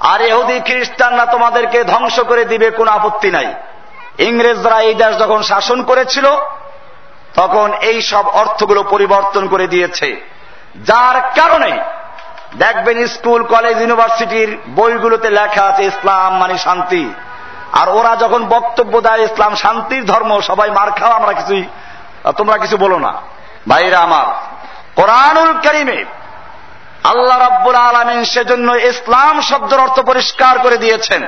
আর 0.00 0.20
এহুদি 0.20 0.60
খ্রিস্টানরা 0.60 1.26
তোমাদেরকে 1.26 1.84
ধ্বংস 1.84 2.20
করে 2.20 2.44
দিবে, 2.44 2.70
কোনো 2.70 2.90
আপত্তি 2.90 3.30
নাই। 3.30 3.54
ইংরেজরা 4.18 4.80
এই 4.80 4.94
দেশ 4.94 5.18
যখন 5.18 5.42
শাসন 5.42 5.82
করেছিল, 5.82 6.26
তখন 7.34 7.72
এই 7.80 8.02
সব 8.02 8.28
অর্থগুলো 8.28 8.82
পরিবর্তন 8.82 9.48
করে 9.48 9.66
দিয়েছে। 9.66 10.28
যার 10.76 11.20
কারণে, 11.20 11.84
দেখবেন 12.58 13.06
স্কুল, 13.06 13.42
কলেজ, 13.42 13.80
ইউনিভার্সিটির 13.80 14.58
বইগুলোতে 14.74 15.30
লেখা 15.30 15.64
আছে, 15.64 15.82
ইসলাম 15.82 16.38
মানে 16.38 16.58
শান্তি। 16.58 17.12
আর 17.72 17.88
ওরা 17.88 18.12
যখন 18.16 18.40
বক্তব্য 18.46 19.00
দেয়, 19.00 19.22
ইসলাম 19.24 19.54
শান্তির 19.54 20.04
ধর্ম, 20.06 20.40
সবাই 20.40 20.70
মার 20.70 20.90
খাও 20.90 21.10
আমরা 21.10 21.32
কিছুই 21.32 21.64
তোমরা 22.38 22.56
কিছু 22.58 22.76
বলো 22.76 22.98
না। 22.98 23.12
ভাইরা 23.68 23.98
আমার, 23.98 24.26
কোরআনুল 24.96 25.52
করিমে 25.52 26.04
আল্লাহ 27.04 27.38
রাব্বুল 27.38 27.74
আলমিন 27.74 28.24
সেজন্য 28.24 28.68
ইসলাম 28.72 29.40
শব্দের 29.40 29.80
অর্থ 29.80 30.00
পরিষ্কার 30.00 30.58
করে 30.58 30.76
দিয়েছেন। 30.76 31.22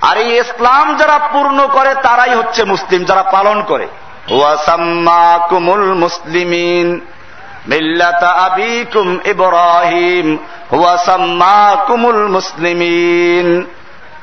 আর 0.00 0.16
এই 0.16 0.30
ইসলাম 0.40 0.96
যারা 0.96 1.18
পূর্ণ 1.32 1.58
করে, 1.72 1.94
তারাই 1.94 2.34
হচ্ছে 2.34 2.64
মুসলিম, 2.64 3.04
যারা 3.04 3.22
পালন 3.22 3.62
করে। 3.62 3.86
কুমুল 5.48 5.86
মুসলিমিন, 5.94 6.86
মিল্লাতা 7.68 8.28
আবিকুম 8.28 9.06
কুমুল 11.86 12.22
মুসলিমিন। 12.28 13.48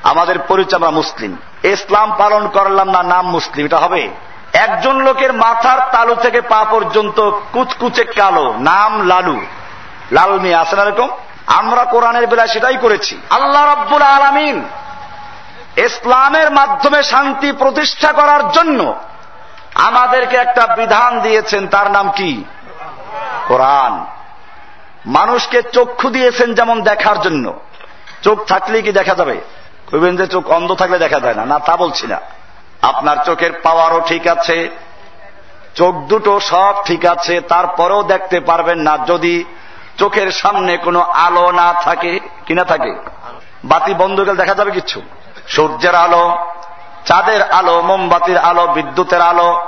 আমাদের 0.04 0.40
পরিচয়, 0.40 0.78
আমরা 0.80 0.90
মুসলিম। 0.90 1.38
ইসলাম 1.64 2.16
পালন 2.18 2.48
করলাম 2.48 2.90
না, 2.90 3.04
নাম 3.04 3.30
মুসলিম, 3.30 3.66
এটা 3.66 3.78
হবে। 3.78 4.10
একজন 4.54 5.02
লোকের 5.02 5.34
মাথার 5.34 5.80
তালু 5.92 6.16
থেকে 6.16 6.42
পা 6.42 6.66
পর্যন্ত 6.72 7.32
কুচকুচে 7.54 8.04
কালো, 8.04 8.54
নাম 8.58 9.08
লালু। 9.08 9.42
লাল 10.12 10.40
মিয়া 10.40 10.60
আছেন 10.60 10.80
এরকম? 10.80 11.10
আমরা 11.48 11.84
কোরআনের 11.84 12.28
বেলা 12.28 12.48
সেটাই 12.48 12.78
করেছি। 12.78 13.22
আল্লাহ 13.30 13.74
রব্বুল 13.74 14.02
আলমিন 14.02 14.64
ইসলামের 15.78 16.52
মাধ্যমে 16.52 17.04
শান্তি 17.04 17.52
প্রতিষ্ঠা 17.52 18.12
করার 18.12 18.52
জন্য 18.52 18.96
আমাদেরকে 19.76 20.38
একটা 20.38 20.76
বিধান 20.76 21.20
দিয়েছেন, 21.20 21.68
তার 21.68 21.92
নাম 21.92 22.12
কি? 22.12 22.44
কোরআন। 23.48 24.06
মানুষকে 25.06 25.62
চক্ষু 25.62 26.10
দিয়েছেন 26.10 26.54
যেমন 26.54 26.82
দেখার 26.82 27.22
জন্য। 27.22 27.54
চোখ 28.22 28.46
থাকলে 28.46 28.82
কি 28.82 28.92
দেখা 28.92 29.16
যাবে? 29.16 29.42
কইবেন 29.92 30.18
যে 30.18 30.28
চোখ 30.28 30.50
অন্ধ 30.50 30.74
থাকলে 30.74 30.98
দেখা 31.00 31.20
যায় 31.20 31.34
না। 31.34 31.46
না, 31.46 31.60
তা 31.60 31.76
বলছি 31.76 32.08
না। 32.08 32.20
আপনার 32.82 33.18
চোখের 33.26 33.52
পাওয়ারও 33.52 34.02
ঠিক 34.02 34.28
আছে, 34.28 34.70
চোখ 35.76 35.96
দুটো 35.96 36.40
সব 36.40 36.76
ঠিক 36.86 37.06
আছে, 37.06 37.42
তারপরেও 37.42 38.04
দেখতে 38.04 38.40
পারবেন 38.40 38.80
না 38.80 38.98
যদি 39.08 39.44
চোখের 39.98 40.32
সামনে 40.32 40.78
কোনো 40.78 41.02
আলো 41.02 41.52
না 41.52 41.74
থাকে। 41.74 42.20
কিনা 42.46 42.64
থাকে? 42.64 42.96
বাতি 43.66 43.94
বন্ধ 43.94 44.20
গেলে 44.20 44.36
দেখা 44.36 44.54
যাবে 44.54 44.72
কিছু? 44.72 45.02
সূর্যের 45.48 45.96
আলো, 45.96 46.38
চাঁদের 47.06 47.42
আলো, 47.42 47.82
মোমবাতির 47.82 48.38
আলো, 48.38 48.68
বিদ্যুতের 48.68 49.22
আলো। 49.22 49.62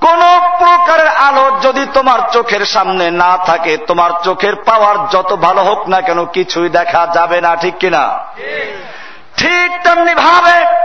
কোন 0.00 0.20
প্রকারের 0.58 1.08
আলো 1.08 1.58
যদি 1.62 1.86
তোমার 1.94 2.18
চোখের 2.32 2.64
সামনে 2.64 3.10
না 3.10 3.38
থাকে, 3.46 3.76
তোমার 3.76 4.10
চোখের 4.24 4.56
পাওয়ার 4.56 5.08
যত 5.08 5.32
ভালো 5.36 5.62
হোক 5.62 5.88
না 5.88 6.00
কেন, 6.00 6.26
কিছুই 6.26 6.68
দেখা 6.68 7.06
যাবে 7.06 7.40
না, 7.40 7.56
ঠিক 7.56 7.74
কিনা? 7.78 8.18
ঠিক 9.36 9.82
তেমনি 9.82 10.14
ভাবে 10.14 10.84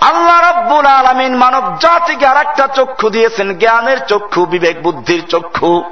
আল্লাহ 0.00 0.50
রব্বুল 0.50 0.86
আলমিন 0.86 1.36
মানব 1.36 1.78
জাতিকে 1.80 2.26
আর 2.26 2.36
একটা 2.36 2.66
চক্ষু 2.66 3.10
দিয়েছেন, 3.10 3.58
জ্ঞানের 3.58 4.06
চক্ষু, 4.06 4.46
বিবেক 4.46 4.82
বুদ্ধির 4.82 5.26
চক্ষু। 5.26 5.84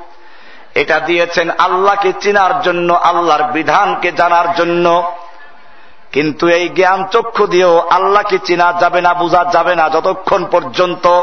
এটা 0.74 1.00
দিয়েছেন 1.00 1.50
আল্লাহকে 1.50 2.12
চিনার 2.20 2.62
জন্য, 2.62 2.92
আল্লাহর 2.92 3.42
বিধানকে 3.42 4.12
জানার 4.12 4.54
জন্য। 4.54 5.12
কিন্তু 6.12 6.48
এই 6.48 6.68
জ্ঞান 6.68 7.06
চক্ষু 7.06 7.46
দিয়েও 7.46 7.88
আল্লাহকে 7.90 8.38
চিনা 8.38 8.72
যাবে 8.72 9.00
না, 9.00 9.14
বোঝা 9.14 9.44
যাবে 9.52 9.74
না 9.74 9.88
যতক্ষণ 9.88 10.44
পর্যন্ত 10.44 11.22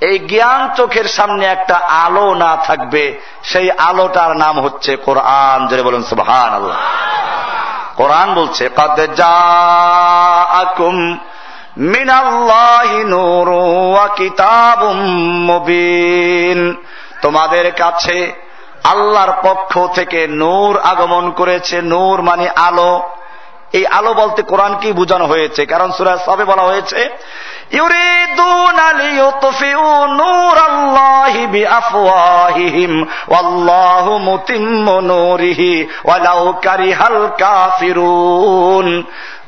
এই 0.00 0.18
জ্ঞান 0.18 0.74
চোখের 0.74 1.04
সামনে 1.04 1.46
একটা 1.46 1.76
আলো 1.76 2.34
না 2.34 2.56
থাকবে। 2.56 3.20
সেই 3.42 3.70
আলোটার 3.70 4.36
নাম 4.36 4.60
হচ্ছে 4.60 4.96
কোরআন। 4.96 5.66
যেটা 5.66 5.82
বলুন 5.82 6.02
সুবহান 6.02 6.54
আল্লাহ 6.54 6.76
কোরআন 8.00 8.34
বলছে 8.34 8.68
তোমাদের 17.22 17.72
কাছে 17.72 18.32
আল্লাহর 18.84 19.32
পক্ষ 19.42 19.78
থেকে 19.94 20.26
নূর 20.26 20.78
আগমন 20.78 21.30
করেছে, 21.30 21.82
নূর 21.82 22.22
মানে 22.22 22.48
আলো। 22.48 23.02
এই 23.72 23.86
আলো 23.86 24.14
বলতে 24.14 24.42
কোরআন 24.42 24.76
কি 24.80 24.92
বোঝানো 24.92 25.26
হয়েছে? 25.26 25.66
কারণ 25.66 25.92
সুরাজ 25.92 26.18
সবে 26.24 26.44
বলা 26.44 26.62
হয়েছে 26.62 27.08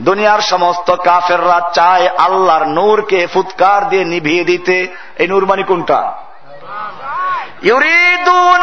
দুনিয়ার 0.02 0.40
সমস্ত 0.40 0.94
কাফেররা 0.94 1.60
চায় 1.74 2.08
আল্লাহর 2.18 2.64
নূরকে 2.64 3.26
ফুৎকার 3.26 3.88
দিয়ে 3.88 4.04
নিভিয়ে 4.04 4.44
দিতে। 4.44 4.96
এই 5.16 5.28
নূর 5.28 5.46
মানে 5.46 5.62
কোনটা 5.62 6.12
ইউরিদুন 7.62 8.62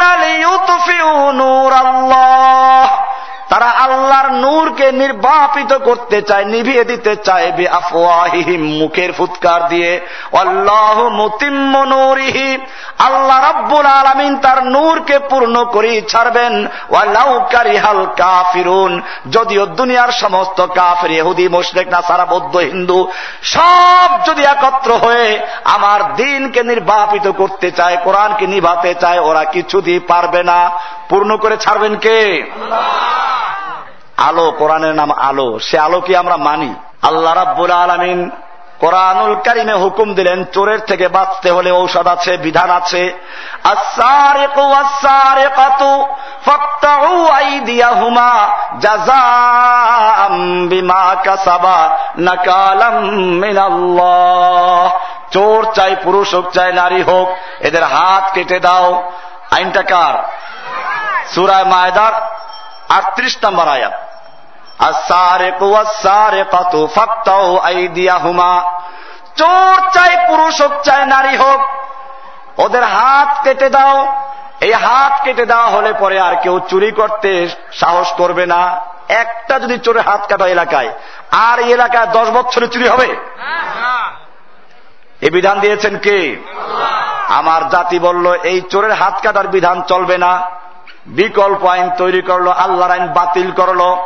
নূর 1.32 1.72
আল্লাহ 1.72 3.02
তারা 3.48 3.66
আল্লাহর 3.66 4.30
নূরকে 4.30 4.79
নির্বাপিত 4.92 5.78
করতে 5.78 6.22
চায়, 6.22 6.44
নিভিয়ে 6.44 6.84
দিতে 6.84 7.16
চায় 7.16 7.52
বে 7.52 7.68
আফওয়াহিহিম 7.68 8.78
মুখের 8.78 9.12
ফুৎকার 9.12 9.68
দিয়ে। 9.68 10.00
আল্লাহ 10.38 11.08
মুতিম্ম 11.08 11.84
নূরিহি। 11.84 12.58
আল্লাহ 12.98 13.52
রাব্বুল 13.52 13.86
আলামিন 13.86 14.36
তার 14.36 14.66
নূরকে 14.66 15.18
পূর্ণ 15.18 15.64
করি 15.64 16.02
ছাড়বেন। 16.02 16.66
ওয়ালাউ 16.66 17.46
কারিহাল 17.52 18.06
কাফিরুন। 18.16 19.02
যদিও 19.30 19.66
দুনিয়ার 19.66 20.12
সমস্ত 20.12 20.66
কাফির, 20.66 21.10
ইহুদি, 21.10 21.48
মুশরিক, 21.48 21.88
নাসারা, 21.88 22.24
বৌদ্ধ, 22.24 22.56
হিন্দু, 22.56 23.08
সব 23.42 24.18
যদি 24.26 24.42
একত্র 24.42 24.92
হয়ে 24.94 25.40
আমার 25.64 26.14
দিনকে 26.14 26.62
নির্বাপিত 26.62 27.30
করতে 27.30 27.70
চায়, 27.70 27.96
কোরআনকে 28.04 28.46
নিভাতে 28.46 28.94
চায়, 28.94 29.20
ওরা 29.20 29.44
কিছুতেই 29.44 29.98
পারবে 29.98 30.42
না। 30.42 30.70
পূর্ণ 31.08 31.36
করে 31.36 31.56
ছাড়বেন 31.56 31.96
কে? 31.96 32.50
আলো, 34.20 34.50
কোরআনের 34.58 34.94
নাম 34.94 35.12
আলো। 35.12 35.58
সে 35.58 35.78
আলো 35.78 36.00
কি 36.00 36.16
আমরা 36.16 36.36
মানি? 36.36 36.74
আল্লাহ 37.02 37.34
রাব্বুল 37.34 37.70
আলমিন 37.70 38.30
কোরআনুল 38.80 39.34
কারিমে 39.34 39.72
হুকুম 39.72 40.14
দিলেন, 40.14 40.44
চোরের 40.44 40.80
থেকে 40.80 41.08
বাঁচতে 41.08 41.50
হলে 41.50 41.72
ঔষধ 41.72 42.06
আছে, 42.06 42.36
বিধান 42.36 42.70
আছে। 42.70 43.18
চোর 55.32 55.72
চাই 55.74 55.96
পুরুষ 56.04 56.34
হোক, 56.34 56.50
চাই 56.50 56.72
নারী 56.72 57.02
হোক, 57.02 57.36
এদের 57.60 57.84
হাত 57.84 58.32
কেটে 58.32 58.60
দাও। 58.60 59.12
আইনটা 59.50 59.82
কার? 59.82 60.22
সুরায় 61.34 61.64
মায়দার 61.64 62.12
আটত্রিশ 62.88 63.38
নম্বর 63.44 63.68
আয়াত। 63.68 64.09
চোর 69.36 69.76
চাই 69.94 70.16
পুরুষ 70.28 70.60
হোক, 70.60 70.72
চাই 70.82 71.06
নারী 71.06 71.36
হোক, 71.36 71.60
ওদের 72.60 72.84
হাত 72.84 73.44
কেটে 73.44 73.68
দাও। 73.70 74.12
এই 74.60 74.72
হাত 74.72 75.24
কেটে 75.24 75.46
দেওয়া 75.46 75.66
হলে 75.66 75.92
পরে 75.92 76.20
আর 76.20 76.36
কেউ 76.36 76.60
চুরি 76.68 76.90
করতে 76.90 77.48
সাহস 77.72 78.12
করবে 78.12 78.46
না। 78.46 78.80
একটা 79.08 79.58
যদি 79.58 79.78
চোরের 79.78 80.02
হাত 80.02 80.26
কাটা 80.26 80.46
এলাকায়, 80.46 80.90
আর 81.30 81.58
এই 81.58 81.72
এলাকায় 81.72 82.06
দশ 82.06 82.30
বছরে 82.30 82.66
চুরি 82.68 82.88
হবে? 82.88 83.16
এ 85.22 85.30
বিধান 85.30 85.60
দিয়েছেন 85.60 85.98
কে? 85.98 86.44
আমার 87.28 87.68
জাতি 87.68 87.98
বলল, 87.98 88.32
এই 88.32 88.60
চোরের 88.60 88.92
হাত 88.92 89.20
কাটার 89.22 89.48
বিধান 89.48 89.82
চলবে 89.82 90.18
না। 90.18 90.42
বিকল্প 91.06 91.66
আইন 91.66 91.90
তৈরি 91.90 92.22
করল, 92.22 92.48
আল্লাহর 92.48 92.92
আইন 92.92 93.08
বাতিল 93.08 93.52
করল। 93.52 93.96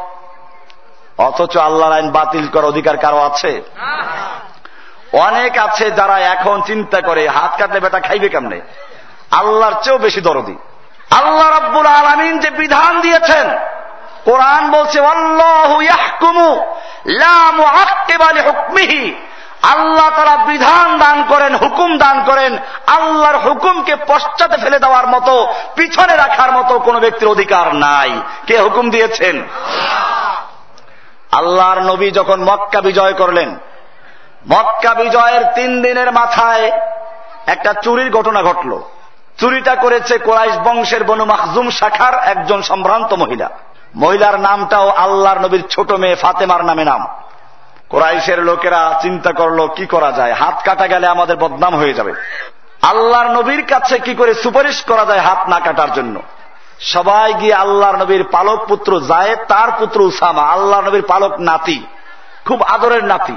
অথচ 1.19 1.57
আল্লাহর 1.57 1.93
আইন 1.93 2.11
বাতিল 2.11 2.49
করার 2.49 2.65
অধিকার 2.65 2.97
কারও 2.97 3.21
আছে? 3.21 3.63
অনেক 5.13 5.59
আছে 5.59 5.91
যারা 5.91 6.19
এখন 6.19 6.63
চিন্তা 6.63 7.01
করে, 7.01 7.29
হাত 7.29 7.53
কাটলে 7.59 7.81
বেটা 7.81 8.01
খাইবে 8.01 8.29
কেমনে? 8.29 8.61
আল্লাহর 9.31 9.75
চেয়েও 9.83 9.99
বেশি 9.99 10.21
দরদি। 10.21 10.57
আল্লাহ 11.11 11.59
রব্বুল 11.59 11.87
আলমিন 11.87 12.39
যে 12.39 12.51
বিধান 12.51 13.01
দিয়েছেন, 13.01 13.51
কোরআন 14.25 14.71
বলছে 14.71 15.01
আল্লাহ 19.73 20.11
তারা 20.11 20.37
বিধান 20.37 20.99
দান 20.99 21.25
করেন, 21.29 21.57
হুকুম 21.57 21.99
দান 21.99 22.25
করেন, 22.25 22.59
আল্লাহর 22.87 23.39
হুকুমকে 23.39 23.97
পশ্চাতে 23.97 24.57
ফেলে 24.57 24.79
দেওয়ার 24.79 25.07
মতো, 25.07 25.55
পিছনে 25.77 26.17
রাখার 26.17 26.53
মতো 26.53 26.79
কোন 26.79 26.99
ব্যক্তির 26.99 27.29
অধিকার 27.29 27.75
নাই। 27.75 28.23
কে 28.47 28.59
হুকুম 28.59 28.91
দিয়েছেন? 28.91 29.43
আল্লাহর 31.37 31.81
নবী 31.81 32.11
যখন 32.11 32.45
মক্কা 32.45 32.81
বিজয় 32.81 33.13
করলেন, 33.13 33.59
মক্কা 34.49 34.95
বিজয়ের 34.95 35.45
তিন 35.55 35.83
দিনের 35.83 36.13
মাথায় 36.13 36.71
একটা 37.47 37.73
চুরির 37.73 38.13
ঘটনা 38.13 38.43
ঘটল। 38.43 38.79
চুরিটা 39.39 39.75
করেছে 39.75 40.19
কোরাইশ 40.19 40.59
বংশের 40.59 41.05
বনু 41.05 41.25
মাহজুম 41.25 41.71
শাখার 41.71 42.15
একজন 42.15 42.63
সম্ভ্রান্ত 42.63 43.13
মহিলা। 43.13 43.49
মহিলার 43.97 44.41
নামটাও 44.41 44.89
আল্লাহর 44.89 45.41
নবীর 45.41 45.63
ছোট 45.71 45.93
মেয়ে 45.93 46.15
ফাতেমার 46.15 46.65
নামে 46.65 46.85
নাম। 46.85 47.07
কোরাইশের 47.89 48.43
লোকেরা 48.43 48.99
চিন্তা 49.03 49.33
করল, 49.33 49.67
কি 49.67 49.87
করা 49.87 50.13
যায়? 50.13 50.33
হাত 50.33 50.63
কাটা 50.65 50.87
গেলে 50.87 51.07
আমাদের 51.07 51.37
বদনাম 51.37 51.77
হয়ে 51.77 51.95
যাবে। 51.95 52.13
আল্লাহর 52.83 53.27
নবীর 53.27 53.63
কাছে 53.67 53.99
কি 53.99 54.15
করে 54.15 54.35
সুপারিশ 54.35 54.83
করা 54.83 55.05
যায় 55.05 55.21
হাত 55.21 55.49
না 55.49 55.61
কাটার 55.61 55.93
জন্য? 55.93 56.21
সবাই 56.81 57.35
গিয়ে 57.35 57.55
আল্লাহর 57.55 57.97
নবীর 57.97 58.25
পালক 58.25 58.65
পুত্র 58.69 59.01
জায়েদ, 59.01 59.39
তার 59.49 59.69
পুত্র 59.79 60.01
উসামা 60.01 60.43
আল্লাহ 60.43 60.81
নবীর 60.81 61.03
পালক 61.03 61.41
নাতি, 61.41 61.87
খুব 62.45 62.63
আদরের 62.63 63.05
নাতি। 63.05 63.37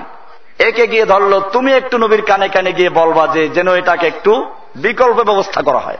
একে 0.60 0.88
গিয়ে 0.88 1.06
ধরলো, 1.06 1.39
তুমি 1.39 1.73
একটু 1.73 1.97
নবীর 1.97 2.21
কানে 2.21 2.50
কানে 2.50 2.71
গিয়ে 2.71 2.89
বলবা 2.89 3.28
যে, 3.28 3.50
যেন 3.50 3.76
এটাকে 3.76 4.08
একটু 4.08 4.52
বিকল্প 4.76 5.15
ব্যবস্থা 5.15 5.62
করা 5.62 5.80
হয়। 5.80 5.97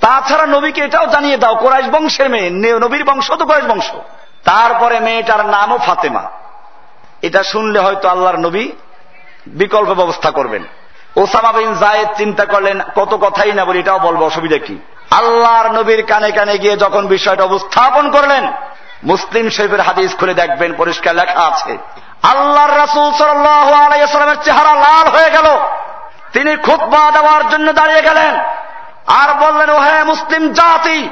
তাছাড়া 0.00 0.46
নবীকে 0.46 0.80
এটাও 0.80 1.06
জানিয়ে 1.06 1.36
দাও, 1.36 1.54
কোরাইশ 1.54 1.86
বংশের 1.86 2.30
মেয়ে 2.30 2.50
নবীর 2.78 3.04
বংশ 3.04 3.32
তো 3.32 3.46
কোরাইশ 3.46 3.64
বংশ। 3.64 3.90
তারপরে 4.44 5.00
মেয়েটার 5.00 5.46
নামও 5.46 5.78
ফাতেমা। 5.78 6.22
এটা 7.22 7.42
শুনলে 7.42 7.78
হয়তো 7.78 8.08
আল্লাহর 8.08 8.36
নবী 8.36 8.72
বিকল্প 9.46 9.88
ব্যবস্থা 9.88 10.30
করবেন। 10.30 10.64
ওসামা 11.16 11.52
বিন 11.52 11.74
জায়েদ 11.74 12.08
চিন্তা 12.16 12.44
করলেন, 12.44 12.80
কত 12.96 13.14
কথাই 13.14 13.52
না 13.52 13.64
বলি, 13.64 13.78
এটাও 13.78 13.98
বলব, 13.98 14.22
অসুবিধা 14.22 14.58
কি? 14.58 14.78
আল্লাহর 15.10 15.72
নবীর 15.72 16.04
কানে 16.06 16.30
কানে 16.30 16.58
গিয়ে 16.58 16.76
যখন 16.76 17.06
বিষয়টা 17.06 17.44
উপস্থাপন 17.44 18.10
করলেন, 18.10 18.52
মুসলিম 19.04 19.48
শরীফের 19.48 19.80
হাদিস 19.80 20.16
খুলে 20.16 20.34
দেখবেন, 20.34 20.74
পরিষ্কার 20.74 21.14
লেখা 21.14 21.40
আছে। 21.40 21.78
আল্লাহর 22.22 22.78
রাসুল 22.78 23.12
সাল্লামের 23.18 24.36
চেহারা 24.44 24.74
লাল 24.74 25.08
হয়ে 25.08 25.30
গেল। 25.30 25.58
তিনি 26.32 26.56
খুতবা 26.56 27.10
দেওয়ার 27.10 27.48
জন্য 27.48 27.72
দাঁড়িয়ে 27.72 28.02
গেলেন। 28.02 28.40
আর 29.06 29.34
বললেন 29.34 29.70
ও 29.70 29.78
হ্যাঁ 29.78 30.04
মুসলিম 30.04 30.52
জাতি, 30.52 31.08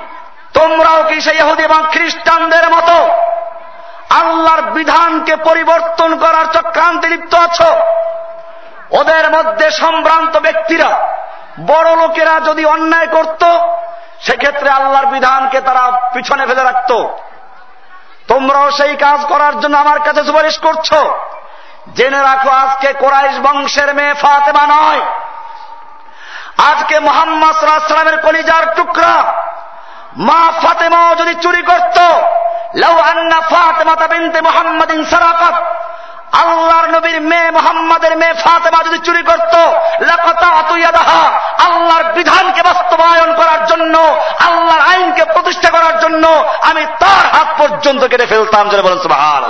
তোমরাও 0.54 1.02
কি 1.02 1.20
সেই 1.20 1.38
এবং 1.38 1.82
খ্রিস্টানদের 1.90 2.68
মতো 2.68 3.08
আল্লাহর 4.14 4.62
বিধানকে 4.62 5.36
পরিবর্তন 5.36 6.18
করার 6.18 6.44
চক্রান্তে 6.52 7.08
লিপ্ত 7.08 7.34
আছো? 7.34 7.76
ওদের 8.90 9.30
মধ্যে 9.30 9.70
সম্ভ্রান্ত 9.70 10.38
ব্যক্তিরা 10.38 11.08
বড় 11.60 11.96
লোকেরা 11.96 12.40
যদি 12.40 12.64
অন্যায় 12.64 13.06
করত, 13.06 13.44
সেক্ষেত্রে 14.20 14.70
আল্লাহর 14.70 15.06
বিধানকে 15.06 15.60
তারা 15.60 16.10
পিছনে 16.12 16.46
ফেলে 16.46 16.62
রাখত। 16.62 16.92
তোমরাও 18.28 18.70
সেই 18.70 18.96
কাজ 18.96 19.24
করার 19.24 19.60
জন্য 19.60 19.76
আমার 19.76 20.00
কাছে 20.00 20.24
সুপারিশ 20.24 20.58
করছ। 20.58 20.94
জেনে 21.94 22.22
রাখো, 22.22 22.50
আজকে 22.50 22.92
কোরাইশ 22.92 23.38
বংশের 23.38 23.94
মেয়ে 23.94 24.14
ফাতেমা 24.14 24.66
নয়। 24.66 25.00
আজকে 26.70 26.98
মোহাম্মদ 26.98 27.52
সাল্লামের 27.52 28.20
কলিজার 28.20 28.74
টুকরা। 28.74 29.42
মা 30.16 30.52
ফাতেমাও 30.62 31.14
যদি 31.14 31.34
চুরি 31.34 31.62
করত, 31.62 31.98
লাউ 32.74 32.98
আন্না 32.98 33.40
ফাতেমাতা 33.40 34.06
বিনতে 34.06 34.40
মুহাম্মাদিন 34.40 35.04
সারাকাত। 35.04 35.64
আল্লাহর 36.32 36.90
নবীর 36.90 37.20
মেয়ে 37.20 37.50
মোহাম্মদের 37.50 38.16
মেয়ে 38.16 38.34
ফাতেমা 38.34 38.84
যদি 38.84 38.98
চুরি 38.98 39.22
করত 39.22 39.54
আল্লাহর 41.62 42.12
বিধানকে 42.12 42.62
বাস্তবায়ন 42.62 43.34
করার 43.34 43.66
জন্য 43.66 43.98
আল্লাহর 44.46 44.80
আইনকে 44.80 45.24
প্রতিষ্ঠা 45.24 45.70
করার 45.70 46.00
জন্য 46.00 46.44
আমি 46.60 46.86
তার 47.00 47.26
হাত 47.32 47.48
পর্যন্ত 47.58 48.04
কেটে 48.04 48.26
ফেলতাম 48.26 48.68
যেন 48.68 48.82
বলেন 48.82 48.98
সুবহান 48.98 49.44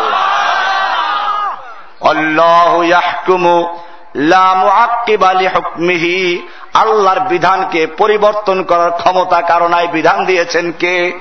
আল্লাহর 6.75 7.21
বিধানকে 7.21 7.87
পরিবর্তন 7.87 8.63
করার 8.63 8.91
ক্ষমতা 8.91 9.41
কারণায় 9.41 9.87
বিধান 9.87 10.25
দিয়েছেন 10.25 10.73
কে? 10.73 11.19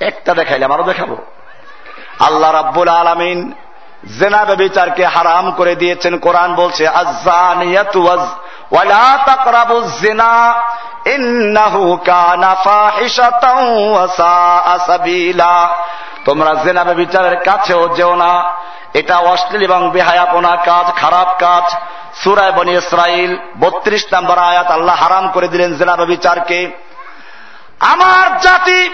একটা 0.00 0.34
দেখাইলাম 0.34 0.72
আরও 0.72 0.82
দেখাবো। 0.82 1.16
আল্লাহ 2.20 2.52
রাব্বুল 2.52 2.88
আলমিন 2.88 3.52
জেনাবে 4.20 4.56
বিচারকে 4.56 5.04
হারাম 5.06 5.50
করে 5.50 5.74
দিয়েছেন। 5.74 6.18
কোরআন 6.18 6.54
বলছে 6.54 6.88
তোমরা 16.24 16.54
জেনাবে 16.54 16.94
বিচারের 16.94 17.36
কাছেও 17.42 17.88
যেও 17.88 18.14
না। 18.14 18.52
এটা 18.94 19.16
অশ্লীল 19.18 19.62
এবং 19.62 19.90
বেহায়াপনা 19.90 20.56
কাজ, 20.56 21.00
খারাপ 21.00 21.28
কাজ। 21.38 21.74
সুরায় 22.24 22.52
বনি 22.52 22.72
ইসরাইল 22.76 23.38
বত্রিশ 23.60 24.06
নম্বর 24.12 24.38
আয়াত, 24.38 24.70
আল্লাহ 24.70 24.96
হারাম 24.96 25.30
করে 25.30 25.48
দিলেন 25.48 25.76
জেনাবে 25.76 26.06
বিচারকে 26.06 26.70
আমার 27.80 28.38
জাতি 28.38 28.90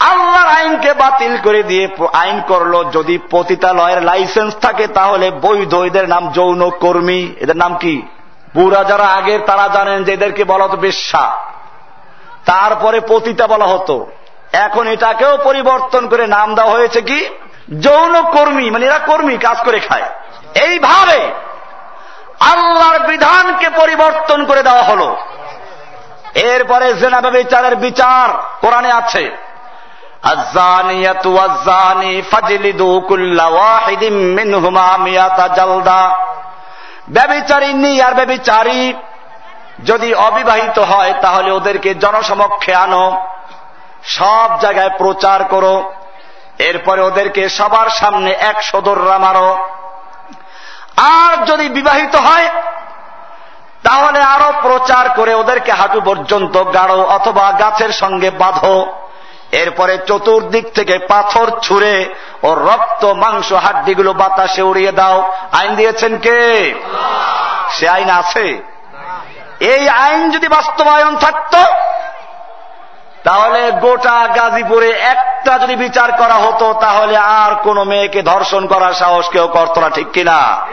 আল্লাহর 0.00 0.48
আইনকে 0.48 0.92
বাতিল 0.92 1.36
করে 1.42 1.62
দিয়ে 1.62 1.88
আইন 2.12 2.42
করল, 2.48 2.84
যদি 2.90 3.18
পতিতালয়ের 3.30 4.02
লাইসেন্স 4.02 4.54
থাকে, 4.56 4.86
তাহলে 4.86 5.30
বৈধ। 5.30 5.74
এদের 5.74 6.08
নাম 6.08 6.32
যৌন 6.32 6.70
কর্মী। 6.70 7.34
এদের 7.40 7.56
নাম 7.56 7.76
কি? 7.76 8.02
বুড়া 8.54 8.84
যারা 8.84 9.04
আগের 9.04 9.40
তারা 9.40 9.68
জানেন 9.74 10.04
যে 10.04 10.12
এদেরকে 10.12 10.44
বলা 10.44 10.64
হতো 10.64 10.76
বেশ্যা। 10.76 11.32
তারপরে 12.44 13.00
পতিতা 13.08 13.46
বলা 13.46 13.66
হতো। 13.66 14.06
এখন 14.52 14.86
এটাকেও 14.86 15.38
পরিবর্তন 15.44 16.08
করে 16.08 16.26
নাম 16.26 16.54
দেওয়া 16.54 16.72
হয়েছে 16.72 17.00
কি? 17.00 17.28
যৌন 17.80 18.22
কর্মী। 18.22 18.70
মানে 18.70 18.86
এরা 18.86 18.98
কর্মী, 18.98 19.36
কাজ 19.36 19.64
করে 19.64 19.80
খায়। 19.80 20.08
এইভাবে 20.54 21.32
আল্লাহর 22.40 22.98
বিধানকে 22.98 23.68
পরিবর্তন 23.68 24.44
করে 24.44 24.62
দেওয়া 24.62 24.82
হল। 24.82 25.16
এরপরে 26.34 26.94
জেনাবে 26.94 27.30
বিচারের 27.30 27.76
বিচার 27.76 28.38
কোরআনে 28.60 28.92
আছে। 28.92 29.49
যদি 39.84 40.14
অবিবাহিত 40.14 40.78
হয়, 40.78 41.14
তাহলে 41.22 41.50
ওদেরকে 41.50 41.94
জনসমক্ষে 41.94 42.74
আনো। 42.74 43.26
সব 44.04 44.60
জায়গায় 44.60 44.90
প্রচার 44.98 45.44
করো। 45.44 45.92
এরপরে 46.58 47.00
ওদেরকে 47.00 47.48
সবার 47.48 47.90
সামনে 47.90 48.30
এক 48.30 48.62
সদররা 48.62 49.18
মারো। 49.18 49.68
আর 50.96 51.44
যদি 51.44 51.68
বিবাহিত 51.68 52.16
হয়, 52.16 52.48
তাহলে 53.82 54.22
আরও 54.22 54.52
প্রচার 54.62 55.08
করে 55.08 55.34
ওদেরকে 55.34 55.72
হাঁটু 55.72 56.00
পর্যন্ত 56.00 56.64
গাড়ো 56.74 57.04
অথবা 57.04 57.52
গাছের 57.52 57.92
সঙ্গে 57.92 58.30
বাঁধো। 58.30 58.99
এরপরে 59.52 59.98
চতুর্দিক 59.98 60.72
থেকে 60.72 60.98
পাথর 60.98 61.58
ছুঁড়ে 61.62 62.14
ও 62.42 62.54
রক্ত, 62.54 63.04
মাংস, 63.04 63.52
হাড্ডিগুলো 63.52 64.12
বাতাসে 64.12 64.62
উড়িয়ে 64.62 64.92
দাও। 64.92 65.32
আইন 65.52 65.74
দিয়েছেন 65.76 66.18
কে? 66.18 66.74
সে 67.70 67.88
আইন 67.88 68.10
আছে। 68.10 68.62
এই 69.60 69.88
আইন 69.88 70.30
যদি 70.30 70.48
বাস্তবায়ন 70.48 71.16
থাকত, 71.16 71.56
তাহলে 73.24 73.70
গোটা 73.70 74.28
গাজীপুরে 74.36 74.90
একটা 74.90 75.58
যদি 75.58 75.76
বিচার 75.76 76.12
করা 76.12 76.34
হতো, 76.34 76.74
তাহলে 76.80 77.16
আর 77.16 77.54
কোন 77.62 77.84
মেয়েকে 77.84 78.22
ধর্ষণ 78.22 78.66
করার 78.66 78.92
সাহস 78.92 79.28
কেউ 79.28 79.48
করত 79.48 79.78
না, 79.78 79.90
ঠিক 79.90 80.10
কিনা? 80.12 80.66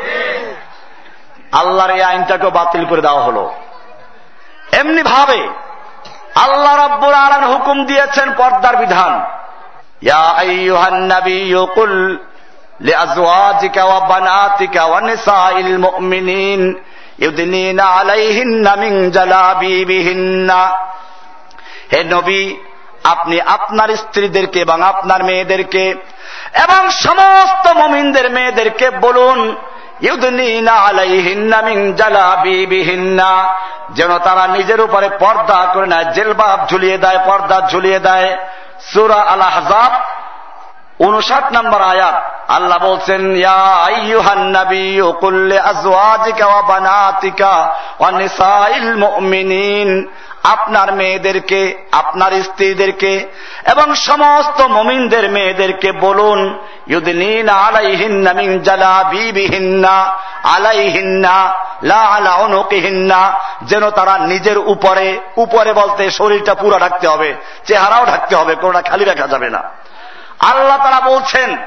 আল্লাহর 1.52 1.90
এই 1.90 2.04
আইনটাকে 2.04 2.50
বাতিল 2.50 2.86
করে 2.86 3.02
দেওয়া 3.02 3.24
হলো। 3.24 3.54
এমনি 4.72 5.04
ভাবে 5.04 5.66
আল্লাহ 6.43 6.86
রব্বুর 6.86 7.13
আলান 7.13 7.43
হুকুম 7.43 7.86
দিয়েছেন 7.86 8.34
পর্দার 8.38 8.76
বিধান। 8.76 9.21
ইয়া 10.02 10.34
হে 21.93 22.04
নবী, 22.04 22.56
আপনি 23.04 23.41
আপনার 23.41 23.89
স্ত্রীদেরকে 23.95 24.60
এবং 24.60 24.82
আপনার 24.82 25.23
মেয়েদেরকে 25.23 25.89
এবং 26.63 26.89
সমস্ত 26.89 27.67
মমিনদের 27.67 28.32
মেয়েদেরকে 28.32 28.89
বলুন 28.89 29.56
যেন 33.90 34.18
তারা 34.18 34.48
নিজের 34.48 34.82
উপরে 34.82 35.10
পর্দা 35.10 35.72
করে 35.74 35.88
নেয় 35.88 36.06
জেলবাব 36.14 36.68
ঝুলিয়ে 36.70 36.98
দেয়, 36.98 37.20
পর্দা 37.26 37.68
ঝুলিয়ে 37.72 38.00
দেয়। 38.00 38.38
সুরা 38.82 39.16
আল 39.16 39.44
উনষাট 41.00 41.54
নম্বর 41.54 41.82
আয়াত, 41.82 42.22
আল্লাহ 42.48 42.78
বলছেন 42.78 43.36
আপনার 50.43 50.93
মেয়েদেরকে, 50.93 51.84
আপনার 51.91 52.32
স্ত্রীদেরকে 52.43 53.28
এবং 53.65 53.95
সমস্ত 53.95 54.62
মমিনদের 54.62 55.32
মেয়েদেরকে 55.32 55.91
বলুন 55.91 56.60
ইউদিন 56.88 57.50
আলাইহিন্না 57.50 58.34
জালাবিবিহিন্না, 58.63 60.13
আলাইহিন্না 60.43 61.54
লা 61.84 62.02
আলা 62.02 62.32
অনুকিহিন্না 62.32 63.39
যেন 63.62 63.89
তারা 63.89 64.17
নিজের 64.17 64.58
উপরে 64.58 65.19
উপরে 65.36 65.73
বলতে 65.73 66.12
শরীরটা 66.12 66.54
পুরো 66.54 66.80
ঢাকতে 66.80 67.08
হবে, 67.08 67.34
চেহারাও 67.65 68.06
ঢাকতে 68.06 68.36
হবে, 68.36 68.56
কোনটা 68.56 68.82
খালি 68.82 69.06
রাখা 69.06 69.28
যাবে 69.28 69.50
না। 69.50 69.63
আল্লাহ 70.39 70.78
তারা 70.78 71.00
বলছেন, 71.00 71.58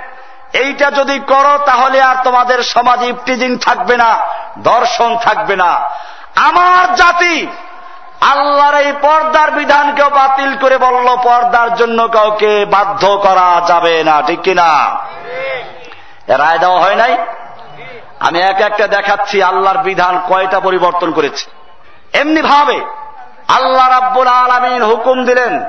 এইটা 0.52 0.90
যদি 0.90 1.18
করো 1.18 1.58
তাহলে 1.66 2.00
আর 2.00 2.16
তোমাদের 2.24 2.62
সমাজে 2.62 3.06
ইফটিজিং 3.06 3.56
থাকবে 3.56 3.96
না, 3.96 4.18
দর্শন 4.58 5.16
থাকবে 5.16 5.56
না। 5.56 5.90
আমার 6.36 6.94
জাতি 6.94 7.46
আল্লাহর 8.20 8.74
এই 8.74 8.92
পর্দার 8.92 9.50
বিধানকেও 9.50 10.10
বাতিল 10.10 10.56
করে 10.62 10.78
বলল, 10.78 11.16
পর্দার 11.16 11.74
জন্য 11.74 12.08
কাউকে 12.08 12.64
বাধ্য 12.64 13.02
করা 13.16 13.48
যাবে 13.66 14.02
না, 14.04 14.22
ঠিক 14.22 14.40
কিনা? 14.42 14.70
রায় 16.28 16.58
দেওয়া 16.58 16.78
হয় 16.80 16.94
নাই? 16.94 17.16
আমি 18.20 18.38
এক 18.40 18.60
একটা 18.60 18.86
দেখাচ্ছি 18.86 19.42
আল্লাহর 19.42 19.78
বিধান 19.78 20.14
কয়টা 20.28 20.60
পরিবর্তন 20.60 21.12
করেছে। 21.12 21.46
এমনি 22.12 22.42
ভাবে 22.42 22.78
আল্লাহ 23.48 23.88
রাব্বুল 23.88 24.28
আলমিন 24.28 24.82
হুকুম 24.82 25.24
দিলেন, 25.24 25.64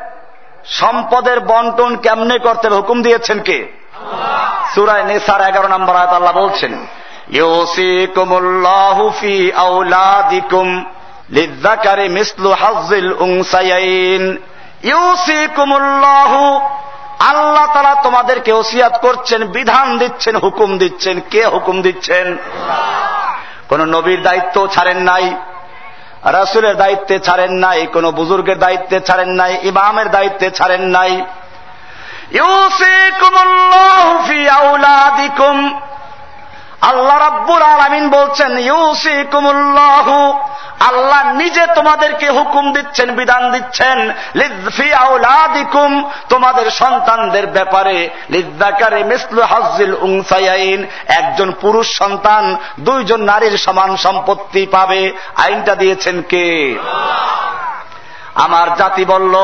সম্পদের 0.66 1.40
বন্টন 1.40 1.96
কেমনে 1.96 2.38
করতে 2.40 2.68
হুকুম 2.68 3.02
দিয়েছেন 3.02 3.40
কে? 3.40 3.60
সুরায় 4.74 5.04
নেসার 5.04 5.42
এগারো 5.50 5.68
নম্বর 5.68 5.96
আয়াত 5.96 6.14
আল্লাহ 6.14 6.34
বলছেন, 6.34 6.86
ইউসিকুমুল্লাহু 7.40 9.04
ফি 9.20 9.52
আউলাদিকুম 9.52 10.86
লিযাকারি 11.32 12.10
মিসলু 12.10 12.50
হাজ্জিল 12.54 13.12
উনসায়াইন 13.14 14.38
ইউসিকুমুল্লাহু 14.84 16.60
আল্লাহ 17.20 17.66
তারা 17.74 17.96
তোমাদেরকে 18.04 18.52
ওসিয়াত 18.52 18.98
করছেন, 19.02 19.48
বিধান 19.48 19.98
দিচ্ছেন, 19.98 20.36
হুকুম 20.36 20.78
দিচ্ছেন। 20.78 21.22
কে 21.32 21.46
হুকুম 21.46 21.82
দিচ্ছেন? 21.82 22.38
কোন 23.70 23.86
নবীর 23.86 24.22
দায়িত্ব 24.22 24.68
ছাড়েন 24.68 24.98
নাই, 24.98 25.36
রাসুলের 26.24 26.76
দায়িত্বে 26.78 27.20
ছাড়েন 27.20 27.54
নাই, 27.54 27.88
কোন 27.94 28.12
বুজুর্গের 28.12 28.60
দায়িত্বে 28.60 29.00
ছাড়েন 29.00 29.30
নাই, 29.30 29.58
ইমামের 29.64 30.12
দায়িত্বে 30.12 30.52
ছাড়েন 30.52 30.82
নাই। 30.82 31.26
আল্লাহ 36.82 37.18
রাব্বুল 37.28 37.64
আলমিন 37.74 38.10
বলছেন 38.10 38.52
ইউসি 38.58 39.24
কুমুল্লাহু 39.32 40.18
আল্লাহ 40.90 41.22
নিজে 41.34 41.64
তোমাদেরকে 41.76 42.28
হুকুম 42.30 42.74
দিচ্ছেন, 42.74 43.16
বিধান 43.16 43.52
দিচ্ছেন 43.52 43.98
লিদ্ফি 44.36 44.94
আউলাদিকুম 44.94 45.92
তোমাদের 46.30 46.72
সন্তানদের 46.72 47.48
ব্যাপারে 47.48 48.10
লিদ্দাকারে 48.30 49.04
মিসলু 49.04 49.42
হাজিল 49.42 49.94
উংসাইন 49.94 50.80
একজন 51.08 51.52
পুরুষ 51.62 51.88
সন্তান, 51.98 52.44
দুইজন 52.80 53.22
নারীর 53.22 53.58
সমান 53.58 53.96
সম্পত্তি 53.96 54.66
পাবে। 54.66 55.14
আইনটা 55.36 55.76
দিয়েছেন 55.76 56.22
কে? 56.22 56.48
আমার 58.36 58.68
জাতি 58.78 59.06
বলল, 59.06 59.36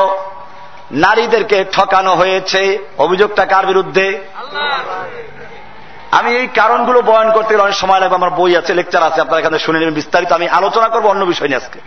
নারীদেরকে 0.90 1.64
ঠকানো 1.72 2.12
হয়েছে। 2.14 2.78
অভিযোগটা 2.98 3.44
কার 3.46 3.66
বিরুদ্ধে? 3.66 4.06
আমি 6.12 6.36
এই 6.36 6.46
কারণগুলো 6.46 7.02
বয়ন 7.02 7.32
করতে 7.32 7.48
গেলে 7.48 7.62
অনেক 7.62 7.74
সময় 7.74 8.00
লাগবে 8.00 8.14
আমার 8.14 8.30
বই 8.30 8.56
আছে 8.56 8.74
লেকচার 8.74 9.02
আছে 9.02 9.20
আপনার 9.20 9.40
এখানে 9.40 9.58
শুনে 9.58 9.78
নেবেন 9.78 9.94
বিস্তারিত। 9.94 10.32
আমি 10.32 10.48
আলোচনা 10.48 10.88
করব 10.88 11.06
অন্য 11.06 11.24
বিষয় 11.24 11.48
নিয়ে 11.48 11.60
আজকে। 11.64 11.80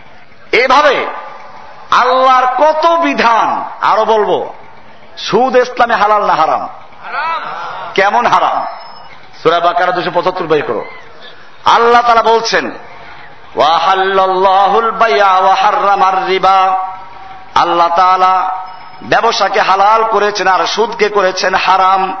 এভাবে 0.56 1.06
আল্লাহর 1.90 2.46
কত 2.62 2.86
বিধান 2.86 3.64
আরও 3.80 4.04
বলব 4.04 4.52
সুদ 5.18 5.56
ইসলামে 5.56 5.94
হালাল 5.94 6.24
না 6.24 6.34
হারাম? 6.34 6.68
কেমন 7.94 8.26
হারাম? 8.26 8.66
সুরা 9.42 9.60
বাকারা 9.60 9.92
দুশো 9.92 10.10
পঁচাত্তর 10.14 10.46
বাই 10.46 10.62
করো। 10.62 10.84
আল্লাহ 11.64 12.02
তারা 12.02 12.22
বলছেন 12.22 12.70
আল্লাহ 17.54 18.48
ব্যবসাকে 19.02 19.60
হালাল 19.60 20.04
করেছেন 20.04 20.46
আর 20.46 20.66
সুদকে 20.66 21.08
করেছেন 21.08 21.54
হারাম। 21.54 22.16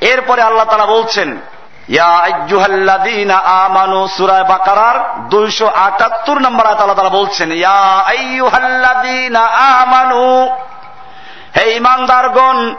এরপরে 0.00 0.42
আল্লাহ 0.42 0.64
তারা 0.64 0.86
বলছেন 0.86 1.40
আমানু 3.44 4.08
সুরায় 4.08 4.44
বাকারার 4.44 5.28
দুইশো 5.28 5.66
আটাত্তর 5.66 6.40
বলছেন 7.08 7.52
ইমানদারগণ 11.76 12.74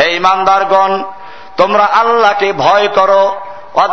হে 0.00 0.14
ইমানদারগণ 0.14 1.04
তোমরা 1.56 1.84
আল্লাহকে 1.84 2.52
ভয় 2.52 2.88
করো। 2.88 3.40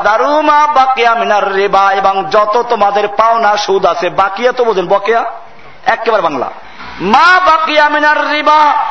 দারুমা 0.04 0.68
বাকিয়া 0.68 1.16
মিনার 1.16 1.54
রেবা, 1.54 1.92
এবং 1.92 2.26
যত 2.32 2.66
তোমাদের 2.70 3.08
পাওনা 3.08 3.58
সুদ 3.58 3.86
আছে, 3.86 4.10
বাকিয়া 4.10 4.52
তো 4.52 4.66
বোঝেন 4.66 4.88
বকেয়া। 4.88 5.26
একেবারে 5.86 6.22
বাংলা। 6.22 6.52
মা 7.02 7.40
বাকিয়া 7.40 7.90
মিনার 7.90 8.30
রিবা। 8.30 8.86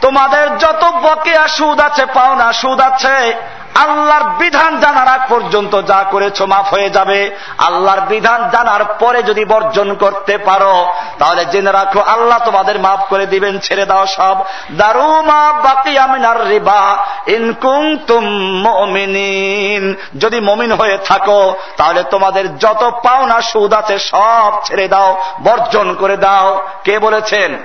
তোমাদের 0.00 0.58
যত 0.58 0.84
বকেয়া 0.84 1.48
সুদ 1.48 1.80
আছে 1.80 2.06
পাওনা 2.06 2.52
সুদ 2.52 2.80
আছে। 2.80 3.34
আল্লাহর 3.74 4.30
বিধান 4.38 4.80
জানার 4.80 5.08
আগ 5.08 5.20
পর্যন্ত 5.28 5.82
যা 5.82 6.04
করেছ 6.10 6.42
মাফ 6.42 6.74
হয়ে 6.74 6.90
যাবে। 6.90 7.36
আল্লাহর 7.58 8.00
বিধান 8.00 8.50
জানার 8.50 8.84
পরে 8.84 9.22
যদি 9.22 9.44
বর্জন 9.44 9.94
করতে 9.94 10.38
পারো 10.38 10.92
তাহলে 11.18 11.44
জেনে 11.44 11.72
রাখো 11.72 12.00
আল্লাহ 12.00 12.38
তোমাদের 12.38 12.78
মাফ 12.78 13.00
করে 13.00 13.26
দিবেন 13.26 13.58
ছেড়ে 13.58 13.86
দাও 13.86 14.06
সব। 14.06 14.36
দারুমা 14.72 15.52
বাকি 15.52 15.98
আমিনার 15.98 16.48
রিবা 16.48 17.06
ইনকুম 17.26 17.96
তুম 17.96 18.24
মমিনিন। 18.68 19.94
যদি 20.18 20.40
মমিন 20.40 20.72
হয়ে 20.72 20.98
থাকো 20.98 21.54
তাহলে 21.76 22.02
তোমাদের 22.02 22.58
যত 22.58 22.90
পাওনা 23.02 23.40
সুদ 23.40 23.74
আছে 23.74 23.98
সব 23.98 24.52
ছেড়ে 24.64 24.88
দাও 24.88 25.22
বর্জন 25.42 25.94
করে 25.94 26.16
দাও। 26.16 26.68
কে 26.84 26.98
বলেছেন? 26.98 27.58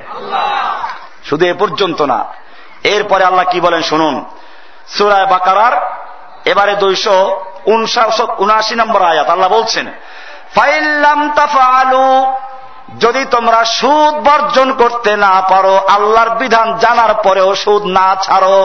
শুধু 1.24 1.46
এ 1.46 1.54
পর্যন্ত 1.54 2.02
না। 2.02 2.26
এরপরে 2.84 3.24
আল্লাহ 3.24 3.46
কি 3.52 3.62
বলেন 3.62 3.82
শুনুন। 3.82 4.26
সুরায় 4.88 5.26
বাকারার 5.26 5.97
এবারে 6.52 6.74
দুইশো 6.76 7.18
উনআশি 8.38 8.76
নম্বর 8.76 9.02
আয়াত, 9.02 9.28
আল্লাহ 9.30 9.50
বলছেন 9.50 9.86
যদি 13.00 13.22
তোমরা 13.26 13.60
সুদ 13.78 14.16
বর্জন 14.28 14.70
করতে 14.74 15.12
না 15.18 15.34
পারো, 15.50 15.76
আল্লাহর 15.88 16.30
বিধান 16.30 16.68
জানার 16.78 17.14
পরেও 17.24 17.50
সুদ 17.56 17.84
না 17.98 18.08
ছাড়ো 18.22 18.62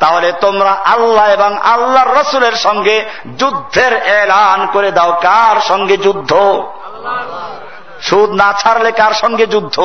তাহলে 0.00 0.28
তোমরা 0.40 0.72
আল্লাহ 0.84 1.26
এবং 1.28 1.50
আল্লাহর 1.72 2.10
রসুলের 2.20 2.56
সঙ্গে 2.56 2.96
যুদ্ধের 3.38 3.92
এলান 4.22 4.60
করে 4.72 4.90
দাও। 4.90 5.12
কার 5.22 5.56
সঙ্গে 5.60 5.96
যুদ্ধ? 5.96 6.32
সুদ 8.02 8.30
না 8.30 8.48
ছাড়লে 8.60 8.90
কার 8.92 9.14
সঙ্গে 9.14 9.46
যুদ্ধ? 9.46 9.76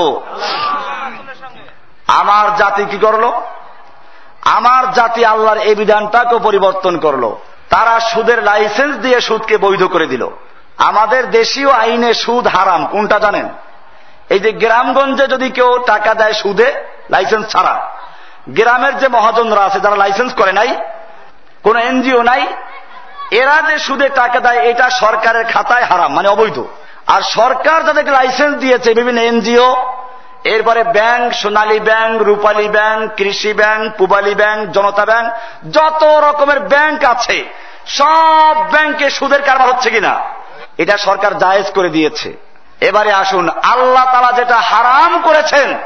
আমার 2.08 2.56
জাতি 2.56 2.86
কি 2.86 2.98
করল? 2.98 3.32
আমার 4.46 4.92
জাতি 4.92 5.26
আল্লাহর 5.26 5.58
এই 5.58 5.76
বিধানটাকেও 5.76 6.39
পরিবর্তন 6.39 6.98
করল। 6.98 7.36
তারা 7.70 8.00
সুদের 8.00 8.44
লাইসেন্স 8.44 8.98
দিয়ে 8.98 9.22
সুদকে 9.22 9.58
বৈধ 9.58 9.84
করে 9.84 10.08
দিল। 10.08 10.28
আমাদের 10.78 11.32
দেশীয় 11.32 11.72
আইনে 11.72 12.13
সুদ 12.13 12.48
হারাম, 12.48 12.88
কোনটা 12.88 13.20
জানেন? 13.20 13.50
এই 14.30 14.39
যে 14.39 14.52
গ্রামগঞ্জে 14.52 15.28
যদি 15.28 15.50
কেউ 15.50 15.80
টাকা 15.88 16.13
দেয় 16.13 16.34
সুদে, 16.34 16.74
লাইসেন্স 17.10 17.48
ছাড়া, 17.48 17.92
গ্রামের 18.50 18.98
যে 18.98 19.08
মহাজনরা 19.08 19.62
আছে, 19.62 19.80
যারা 19.80 19.96
লাইসেন্স 19.96 20.34
করে 20.34 20.52
নাই, 20.52 20.76
কোন 21.63 21.76
এনজিও 21.78 22.22
নাই, 22.22 22.48
এরা 23.32 23.62
যে 23.68 23.80
সুদে 23.80 24.10
টাকা 24.10 24.39
দেয়, 24.39 24.58
এটা 24.58 24.89
সরকারের 24.89 25.46
খাতায় 25.46 25.84
হারাম 25.84 26.13
মানে 26.13 26.28
অবৈধ। 26.28 26.63
আর 27.08 27.22
সরকার 27.22 27.86
যাদেরকে 27.86 28.12
লাইসেন্স 28.12 28.58
দিয়েছে, 28.58 28.94
বিভিন্ন 28.94 29.22
এনজিও 29.22 29.76
এরপরে 30.44 30.84
bank, 30.84 31.34
Sonali 31.34 31.80
bank, 31.80 32.22
Rupali 32.22 32.70
bank, 32.70 33.12
Krishi 33.18 33.54
bank, 33.54 33.94
Pubali 33.98 34.36
bank, 34.36 34.72
Janata 34.72 35.06
bank, 35.06 35.34
যত 35.72 36.04
রকমের 36.04 36.60
ব্যাংক 36.60 37.06
আছে, 37.06 37.46
সব 37.86 38.56
ব্যাংকে 38.72 39.10
সুদের 39.10 39.42
কারবার 39.42 39.68
হচ্ছে 39.68 39.90
কিনা? 39.90 40.20
এটা 40.78 40.98
সরকার 40.98 41.38
জায়েজ 41.38 41.72
করে 41.72 41.90
দিয়েছে। 41.90 42.38
এবারে 42.82 43.12
আসুন, 43.14 43.50
আল্লাহ 43.50 44.06
তালা 44.06 44.32
যেটা 44.32 44.56
হারাম 44.56 45.22
করেছেন, 45.22 45.78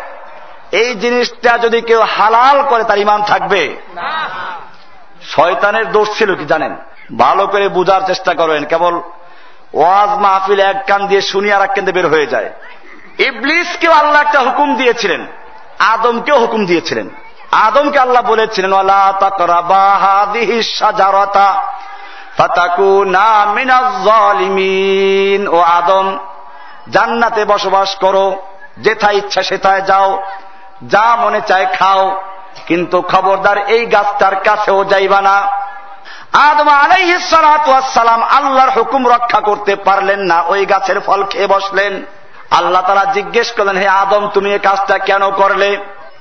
এই 0.72 0.96
জিনিসটা 0.96 1.58
যদি 1.58 1.82
কেউ 1.82 2.02
হালাল 2.02 2.63
করে, 2.63 2.84
তার 2.84 2.98
ইমান 2.98 3.24
থাকবে। 3.24 3.76
শয়তানের 5.22 5.91
দোষ 5.91 6.17
ছিল 6.17 6.36
কি 6.36 6.46
জানেন? 6.46 6.76
ভালো 7.17 7.48
করে 7.48 7.70
বুঝার 7.70 8.02
চেষ্টা 8.08 8.34
করেন, 8.34 8.65
কেবল 8.65 9.02
ওয়াজ 9.74 10.10
মাহফিল 10.10 10.60
এক 10.60 10.86
কান 10.88 11.08
দিয়ে 11.08 11.22
শুনি 11.22 11.52
আর 11.52 11.62
এক 11.62 11.72
কেন্দ্রে 11.74 12.02
বের 12.02 12.08
হয়ে 12.08 12.28
যায়। 12.28 12.50
ইবলিসকেও 13.19 13.91
আল্লাহ 13.91 14.21
একটা 14.21 14.39
হুকুম 14.39 14.75
দিয়েছিলেন। 14.75 15.27
আদমকেও 15.80 16.39
হুকুম 16.39 16.65
দিয়েছিলেন। 16.65 17.10
আদমকে 17.51 17.99
আল্লাহ 17.99 18.21
বলেছিলেন 18.21 18.73
ও 25.47 25.60
আদম, 25.60 26.17
জান্নাতে 26.89 27.45
বসবাস 27.45 27.95
করো, 27.95 28.41
যেথায় 28.77 29.17
ইচ্ছা 29.17 29.43
সেথায় 29.43 29.82
যাও, 29.82 30.23
যা 30.84 31.15
মনে 31.15 31.41
চায় 31.41 31.65
খাও, 31.65 32.21
কিন্তু 32.65 33.01
খবরদার 33.01 33.58
এই 33.58 33.86
গাছটার 33.86 34.36
কাছেও 34.36 34.84
যাইবা 34.84 35.21
না। 35.21 35.47
আদম 36.34 36.69
আলাইসালাম 36.69 38.23
আল্লাহর 38.23 38.69
হুকুম 38.69 39.08
রক্ষা 39.08 39.39
করতে 39.39 39.75
পারলেন 39.75 40.19
না, 40.19 40.41
ওই 40.41 40.65
গাছের 40.65 40.99
ফল 40.99 41.23
খেয়ে 41.23 41.47
বসলেন। 41.47 42.06
আল্লাহ 42.51 42.81
তারা 42.81 43.05
জিজ্ঞেস 43.13 43.51
করলেন 43.51 43.77
হে 43.77 43.88
আদম 43.88 44.27
তুমি 44.27 44.51
এই 44.51 44.60
কাজটা 44.60 44.97
কেন 44.97 45.31
করলে? 45.31 45.77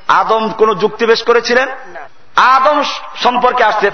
আদম 0.09 0.49
কোন 0.49 0.75
যুক্তি 0.75 1.07
বেশ 1.07 1.23
করেছিলেন? 1.23 1.69
আদম 2.37 2.83
সম্পর্কে 3.23 3.65
আসছে 3.65 3.91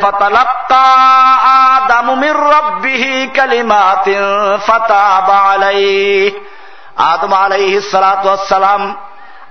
আদম 6.96 7.32
আলাইহি। 7.32 7.80
সালাম 7.80 8.96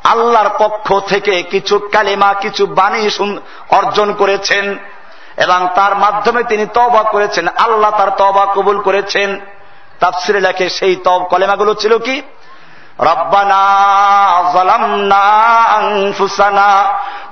আল্লাহর 0.03 0.49
পক্ষ 0.59 0.93
থেকে 1.07 1.43
কিছু 1.43 1.79
কালিমা 1.79 2.33
কিছু 2.33 2.65
বাণী 2.65 3.09
অর্জন 3.69 4.13
করেছেন 4.13 4.77
এবং 5.37 5.67
তার 5.75 5.95
মাধ্যমে 5.95 6.43
তিনি 6.43 6.65
তবা 6.65 7.03
করেছেন। 7.03 7.47
আল্লাহ 7.47 7.91
তার 7.91 8.09
তবা 8.09 8.45
কবুল 8.45 8.81
করেছেন। 8.81 9.39
তাফসিরে 9.99 10.39
লেখে 10.41 10.69
সেই 10.69 10.95
তব 10.95 11.27
কলেমাগুলো 11.29 11.73
ছিল 11.73 11.97
কি? 11.97 12.21
ربنا 13.00 13.62
ظلمنا 14.52 15.24
أنفسنا 15.80 16.70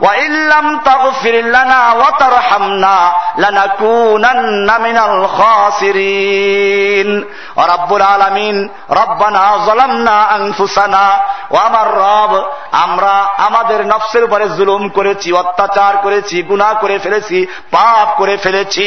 وإن 0.00 0.48
لم 0.48 0.78
تغفر 0.78 1.30
لنا 1.30 1.92
وترحمنا 1.92 3.12
لنكونن 3.38 4.68
من 4.80 4.98
الخاسرين 5.78 7.08
رب 7.58 7.90
العالمين 7.94 8.70
ربنا 8.90 9.42
ظلمنا 9.66 10.16
أنفسنا 10.36 11.06
ও 11.50 11.56
আমার 11.68 11.86
রব 12.02 12.32
আমরা 12.84 13.14
আমাদের 13.48 13.80
নফসের 13.92 14.22
উপরে 14.24 14.46
জুলুম 14.58 14.82
করেছি 14.88 15.28
অত্যাচার 15.32 15.92
করেছি 15.96 16.36
গুণা 16.42 16.70
করে 16.74 16.96
ফেলেছি 16.98 17.38
পাপ 17.70 18.06
করে 18.18 18.34
ফেলেছি 18.36 18.86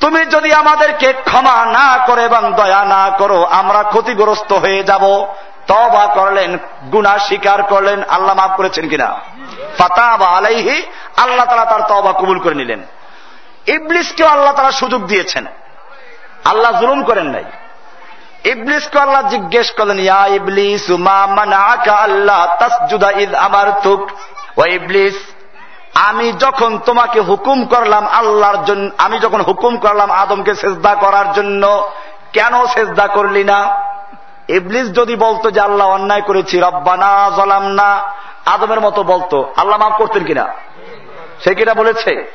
তুমি 0.00 0.20
যদি 0.26 0.50
আমাদেরকে 0.52 1.08
ক্ষমা 1.24 1.56
না 1.72 1.88
করে 2.06 2.22
এবং 2.24 2.42
দয়া 2.52 2.82
না 2.94 3.02
করো 3.20 3.40
আমরা 3.60 3.80
ক্ষতিগ্রস্ত 3.82 4.50
হয়ে 4.64 4.82
যাব 4.82 5.04
তবা 5.67 6.05
করলেন 6.13 6.57
গুনা 6.91 7.17
স্বীকার 7.17 7.63
করলেন, 7.63 8.03
আল্লাহ 8.03 8.35
মাফ 8.35 8.57
করেছেন 8.57 8.89
কিনা? 8.89 9.19
ফাতা 9.77 10.17
বা 10.17 10.27
আলাইহি, 10.27 10.83
আল্লাহ 11.17 11.45
তালা 11.45 11.65
তার 11.65 11.81
তবা 11.81 12.11
কবুল 12.11 12.39
করে 12.39 12.55
নিলেন। 12.55 12.83
ইবলিসকেও 13.67 14.27
আল্লাহ 14.27 14.53
তারা 14.53 14.71
সুযোগ 14.71 15.05
দিয়েছেন। 15.05 15.45
আল্লাহ 16.45 16.81
জুলুম 16.81 17.03
করেন 17.03 17.27
নাই। 17.27 17.43
ইবলিসকে 18.43 18.99
আল্লাহ 18.99 19.29
জিজ্ঞেস 19.29 19.71
করলেন, 19.71 19.99
ইয়া 19.99 20.27
ইবলিস 20.27 20.91
আল্লাহ 21.89 22.55
তাসজুদা 22.59 23.11
ইদ 23.11 23.35
আমার 23.35 23.71
তুক 23.83 24.11
ও 24.59 24.65
ইবলিস, 24.65 25.15
আমি 25.93 26.31
যখন 26.31 26.77
তোমাকে 26.77 27.19
হুকুম 27.19 27.65
করলাম 27.65 28.07
আল্লাহর 28.07 28.65
জন্য, 28.65 28.91
আমি 28.97 29.19
যখন 29.19 29.41
হুকুম 29.41 29.77
করলাম 29.77 30.11
আদমকে 30.11 30.55
সেজদা 30.55 30.95
করার 30.95 31.33
জন্য, 31.33 31.91
কেন 32.33 32.65
সেজদা 32.65 33.07
করলি 33.07 33.43
না? 33.43 33.92
ইবলিস 34.47 34.91
যদি 34.91 35.15
বলতো 35.15 35.51
যে 35.51 35.59
আল্লাহ 35.59 35.87
অন্যায় 35.87 36.21
করেছি, 36.21 36.59
রব্বানা 36.59 37.31
জলাম 37.37 37.63
না 37.63 38.03
আদমের 38.45 38.81
মতো 38.81 39.03
বলতো, 39.03 39.53
আল্লাহ 39.57 39.79
মাফ 39.79 39.97
করতেন 39.97 40.25
কিনা? 40.25 40.53
সে 41.43 41.55
কিনা 41.55 41.73
বলেছে? 41.73 42.31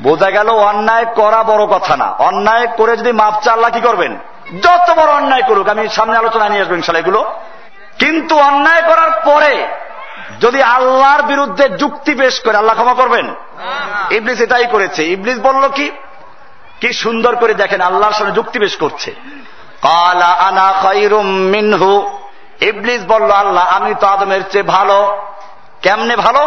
বোঝা 0.00 0.30
গেল 0.30 0.48
অন্যায় 0.48 1.04
করা 1.04 1.42
বড় 1.42 1.66
কথা 1.66 1.96
না। 1.96 2.04
অন্যায় 2.04 2.66
করে 2.66 2.96
যদি 2.96 3.12
মাপ 3.12 3.42
চা 3.42 3.52
আল্লাহ 3.52 3.70
কি 3.70 3.80
করবেন? 3.80 4.18
যত 4.62 4.90
বড় 4.90 5.12
অন্যায় 5.12 5.42
করুক, 5.42 5.68
আমি 5.68 5.88
সামনে 5.88 6.18
আলোচনা 6.18 6.48
নিয়ে 6.48 6.62
আসবেন 6.62 6.76
ইনশাল্লাহ 6.76 7.08
এগুলো। 7.08 7.32
কিন্তু 7.98 8.38
অন্যায় 8.38 8.82
করার 8.82 9.10
পরে 9.24 9.66
যদি 10.40 10.62
আল্লাহর 10.62 11.22
বিরুদ্ধে 11.22 11.68
যুক্তি 11.68 12.14
পেশ 12.14 12.40
করে, 12.40 12.56
আল্লাহ 12.56 12.76
ক্ষমা 12.76 12.94
করবেন? 12.94 13.34
ইবলিস 14.10 14.40
এটাই 14.40 14.66
করেছে। 14.66 15.04
ইবলিস 15.04 15.38
বলল 15.38 15.68
কি? 15.68 15.90
কি 16.80 16.92
সুন্দর 16.92 17.36
করে 17.36 17.54
দেখেন, 17.54 17.80
আল্লাহর 17.80 18.12
সঙ্গে 18.12 18.32
যুক্তি 18.32 18.58
পেশ 18.58 18.76
করছে। 18.76 19.14
কালা 19.86 20.30
আনা 20.48 20.68
খৈরুম 20.82 21.26
মিনহু। 21.54 21.90
ইবলিস 22.60 23.02
বলল, 23.08 23.30
আল্লাহ, 23.30 23.64
আমি 23.76 23.94
তো 24.00 24.06
আদমের 24.06 24.42
চেয়ে 24.52 24.70
ভালো। 24.76 24.98
কেমনে 25.82 26.16
ভালো? 26.16 26.42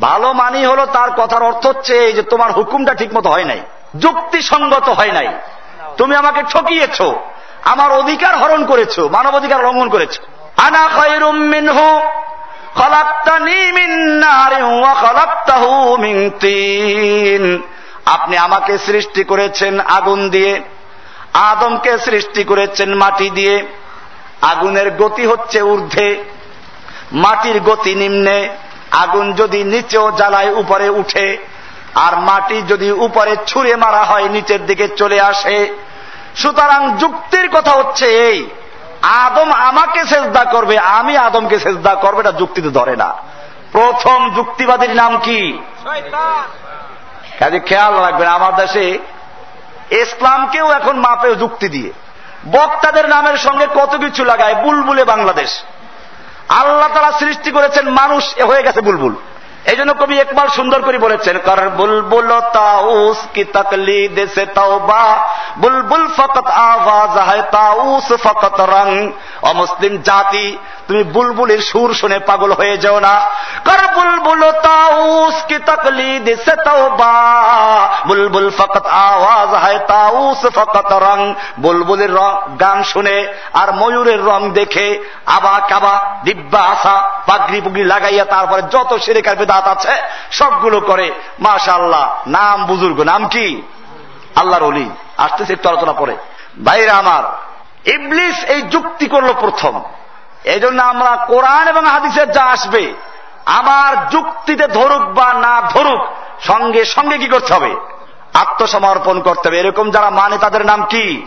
ভালো 0.00 0.32
মানি 0.32 0.60
হলো 0.66 0.86
তার 0.86 1.10
কথার 1.10 1.42
অর্থ 1.42 1.66
হচ্ছে 1.66 1.94
এই 2.06 2.12
যে 2.12 2.22
তোমার 2.22 2.50
হুকুমটা 2.52 2.92
ঠিক 2.94 3.10
মতো 3.14 3.28
হয় 3.30 3.44
নাই, 3.44 3.60
যুক্তিসঙ্গত 3.96 4.88
হয় 4.88 5.12
নাই। 5.12 5.28
তুমি 5.96 6.14
আমাকে 6.16 6.42
ঠকিয়েছ, 6.42 6.98
আমার 7.64 7.90
অধিকার 7.92 8.34
হরণ 8.36 8.62
করেছ 8.66 8.94
মানব 8.98 9.32
অধিকার 9.34 9.58
লঙ্ঘন 9.64 9.88
করেছ। 9.88 10.14
আনা 10.56 10.82
খৈরুম 10.96 11.36
মিনহু 11.52 11.88
আপনি 18.06 18.34
আমাকে 18.36 18.78
সৃষ্টি 18.78 19.24
করেছেন 19.24 19.80
আগুন 19.80 20.30
দিয়ে। 20.30 20.52
আদমকে 21.34 21.98
সৃষ্টি 21.98 22.44
করেছেন 22.44 22.94
মাটি 22.94 23.30
দিয়ে। 23.30 23.66
আগুনের 24.42 24.90
গতি 24.90 25.26
হচ্ছে 25.26 25.62
ঊর্ধ্বে। 25.62 26.24
মাটির 27.12 27.60
গতি 27.60 27.94
নিম্নে। 27.94 28.56
আগুন 28.90 29.32
যদি 29.32 29.64
নিচেও 29.64 30.10
জ্বালায় 30.10 30.50
উপরে 30.50 30.88
উঠে। 30.88 31.38
আর 31.94 32.20
মাটি 32.20 32.62
যদি 32.62 32.90
উপরে 32.90 33.36
ছুঁড়ে 33.46 33.76
মারা 33.76 34.04
হয় 34.04 34.28
নিচের 34.28 34.66
দিকে 34.66 34.88
চলে 34.88 35.20
আসে। 35.20 35.76
সুতরাং 36.36 36.96
যুক্তির 36.96 37.48
কথা 37.48 37.70
হচ্ছে 37.70 38.06
এই 38.06 38.46
আদম 39.02 39.52
আমাকে 39.52 40.04
সেজদা 40.04 40.44
করবে 40.44 40.78
আমি 40.78 41.16
আদমকে 41.16 41.58
সেজদা 41.58 41.94
করবে 41.94 42.20
এটা 42.20 42.32
যুক্তিতে 42.32 42.68
ধরে 42.68 42.96
না। 42.96 43.14
প্রথম 43.72 44.34
যুক্তিবাদীর 44.34 44.90
নাম 44.90 45.18
কি? 45.18 45.58
কাজে 47.38 47.60
খেয়াল 47.60 47.94
রাখবেন 47.94 48.28
আমার 48.28 48.56
দেশে 48.56 48.98
ইসলামকেও 50.00 50.70
এখন 50.70 50.96
মাপে 50.96 51.34
যুক্তি 51.34 51.68
দিয়ে। 51.68 51.90
বক্তাদের 52.52 53.08
নামের 53.08 53.36
সঙ্গে 53.36 53.66
কত 53.74 53.96
কিছু 53.96 54.24
লাগায় 54.24 54.54
বুলবুলে 54.54 55.04
বাংলাদেশ। 55.04 55.62
আল্লাহ 56.48 56.88
তারা 56.94 57.12
সৃষ্টি 57.12 57.50
করেছেন 57.50 57.90
মানুষ 57.90 58.42
হয়ে 58.42 58.62
গেছে 58.62 58.80
বুলবুল। 58.80 59.14
এই 59.64 59.76
জন্য 59.76 59.94
কবি 59.94 60.18
একবার 60.18 60.48
সুন্দর 60.48 60.82
করে 60.82 60.98
বলেছেন, 60.98 61.38
কর 61.38 61.68
বুলবুল 61.68 62.40
তাউস 62.52 63.18
কি 63.34 63.44
দেশে 64.08 64.46
তাওবা 64.46 65.28
বুলবুল 65.58 66.06
ফকত 66.16 66.46
আওয়াজ, 66.46 67.12
হয় 67.28 67.42
তাউস 67.50 68.08
ফকত 68.22 68.58
রং। 68.60 68.88
অমুসলিম 69.42 69.94
জাতি, 69.96 70.46
তুমি 70.86 71.02
বুলবুলের 71.04 71.60
সুর 71.60 71.94
শুনে 71.94 72.18
পাগল 72.18 72.52
হয়ে 72.52 72.76
যাও 72.78 73.00
না। 73.00 73.14
কর 73.64 73.80
বুলবুল 73.94 74.42
তাউস 74.50 75.34
কি 75.48 75.58
তকলি 75.58 76.18
দেশে 76.18 76.54
তাওবা। 76.64 77.14
বুলবুল 78.06 78.50
ফকত 78.58 78.86
আওয়াজ, 78.86 79.50
হয় 79.62 79.78
তাউস 79.86 80.40
ফকত 80.54 80.92
রং। 80.92 81.34
বুলবুলের 81.58 82.12
গান 82.60 82.82
শুনে 82.82 83.16
আর 83.52 83.68
ময়ূরের 83.72 84.20
রং 84.24 84.50
দেখে 84.50 84.86
আবা 85.26 85.54
কাবা, 85.68 85.94
দিব্যা 86.24 86.60
আসা 86.60 86.96
পাগড়ি 87.26 87.60
পুগড়ি 87.60 87.84
লাগাইয়া 87.84 88.24
তারপরে 88.24 88.62
যত 88.62 88.90
সেরেকার 89.04 89.36
বেদাত 89.36 89.66
আছে, 89.68 89.92
সবগুলো 90.30 90.80
করে। 90.80 91.10
মাশা 91.40 91.72
আল্লাহ 91.72 92.04
নাম 92.26 92.66
বুজুর্গ, 92.66 93.00
নাম 93.00 93.26
কি? 93.26 93.62
আল্লাহর 94.36 94.62
অলি 94.62 94.90
আসতেছে 95.16 95.52
একটু 95.52 95.68
আলোচনা 95.68 95.92
পরে। 95.92 96.16
বাইরে 96.56 96.90
আমার 96.90 97.22
ইবলিস 97.88 98.44
এই 98.44 98.62
যুক্তি 98.62 99.06
করল 99.06 99.32
প্রথম। 99.40 99.82
এই 100.44 100.60
জন্য 100.60 100.82
আমরা 100.82 101.16
কোরআন 101.26 101.68
এবং 101.68 101.84
হাদিসের 101.86 102.32
যা 102.32 102.44
আসবে 102.44 102.94
আমার 103.46 104.08
যুক্তিতে 104.08 104.66
ধরুক 104.66 105.02
বা 105.02 105.34
না 105.34 105.62
ধরুক 105.70 106.00
সঙ্গে 106.40 106.84
সঙ্গে 106.84 107.18
কি 107.18 107.26
করতে 107.26 107.54
হবে? 107.54 107.76
আত্মসমর্পণ 108.34 109.20
করতে 109.20 109.48
হবে। 109.48 109.60
এরকম 109.60 109.90
যারা 109.90 110.10
মানে 110.10 110.38
তাদের 110.38 110.66
নাম 110.66 110.84
কি? 110.84 111.26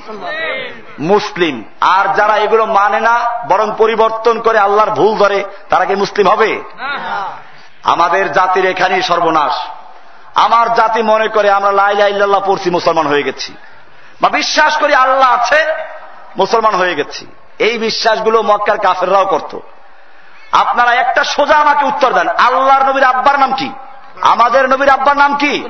মুসলিম। 1.00 1.63
আর 1.82 2.13
যারা 2.13 2.38
এগুলো 2.38 2.65
মানে 2.65 3.00
না 3.00 3.26
বরং 3.50 3.72
পরিবর্তন 3.78 4.39
করে 4.39 4.60
আল্লাহর 4.60 4.91
ভুল 4.91 5.18
ধরে 5.18 5.46
তারা 5.70 5.86
কি 5.86 5.96
মুসলিম 5.96 6.28
হবে? 6.28 6.63
আমাদের 7.84 8.32
জাতির 8.32 8.65
এখানেই 8.65 9.02
সর্বনাশ। 9.02 9.54
আমার 10.36 10.74
জাতি 10.74 11.02
মনে 11.04 11.28
করে 11.28 11.52
আমরা 11.52 11.71
লাইলা 11.71 12.08
ইল্লাল্লাহ 12.08 12.41
পড়ছি, 12.45 12.69
মুসলমান 12.69 13.08
হয়ে 13.08 13.24
গেছি। 13.24 13.54
বা 14.21 14.30
বিশ্বাস 14.30 14.78
করি 14.78 14.95
আল্লাহ 14.95 15.34
আছে, 15.34 15.65
মুসলমান 16.38 16.76
হয়ে 16.76 16.95
গেছি। 16.95 17.28
এই 17.60 17.78
বিশ্বাসগুলো 17.78 18.41
মক্কার 18.41 18.78
কাফেররাও 18.78 19.26
করত। 19.26 19.60
আপনারা 20.52 20.93
একটা 20.93 21.24
সোজা 21.24 21.56
আমাকে 21.56 21.86
উত্তর 21.86 22.13
দেন। 22.13 22.30
আল্লাহর 22.30 22.84
নবীর 22.84 23.04
আব্বার 23.04 23.39
নাম 23.39 23.54
কি? 23.54 23.71
আমাদের 24.21 24.69
নবীর 24.69 24.89
আব্বার 24.89 25.17
নাম 25.17 25.38
কি? 25.38 25.69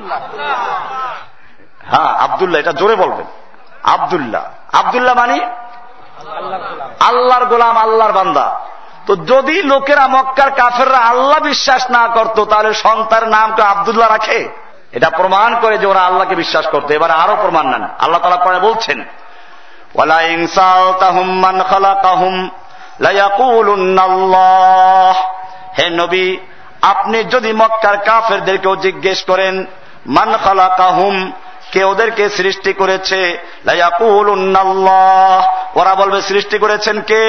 হ্যাঁ 1.90 2.14
আবদুল্লাহ, 2.14 2.60
এটা 2.60 2.72
জোরে 2.72 2.96
বলবেন। 2.96 3.26
আবদুল্লাহ। 3.82 4.42
আবদুল্লাহ 4.72 5.14
মানি? 5.14 5.40
আল্লাহর 7.00 7.44
গোলাম, 7.44 7.76
আল্লাহর 7.76 8.12
বান্দা। 8.12 8.60
তো 9.06 9.16
যদি 9.16 9.56
লোকেরা 9.62 10.06
মক্কার 10.06 10.50
কাফেররা 10.50 10.98
আল্লাহ 10.98 11.38
বিশ্বাস 11.40 11.82
না 11.90 12.02
করত, 12.08 12.44
তাহলে 12.44 12.70
সন্তানের 12.74 13.28
নাম 13.28 13.48
তো 13.56 13.62
আবদুল্লাহ 13.62 14.08
রাখে? 14.10 14.48
এটা 14.92 15.08
প্রমাণ 15.10 15.50
করে 15.60 15.78
যে 15.78 15.86
ওরা 15.86 16.02
আল্লাহকে 16.02 16.34
বিশ্বাস 16.34 16.66
করতো। 16.66 16.90
এবার 16.94 17.10
আরও 17.10 17.36
প্রমাণ 17.36 17.66
নেন। 17.66 17.84
আল্লাহ 17.98 18.20
তালা 18.20 18.36
পরে 18.36 18.58
বলছেন 18.58 18.98
হে 25.78 25.86
নবী, 25.90 26.36
আপনি 26.82 27.18
যদি 27.24 27.52
মক্কার 27.52 27.96
কাফেরদেরকেও 27.96 28.74
জিজ্ঞেস 28.76 29.18
করেন, 29.22 29.54
মান 30.06 30.30
খালা 30.44 30.68
কাহুম 30.76 31.32
কে 31.72 31.84
ওদেরকে 31.84 32.24
সৃষ্টি 32.30 32.72
করেছে? 32.72 33.20
ওরা 35.74 35.94
বলবে, 35.94 36.18
সৃষ্টি 36.22 36.58
করেছেন 36.58 37.00
কে? 37.00 37.24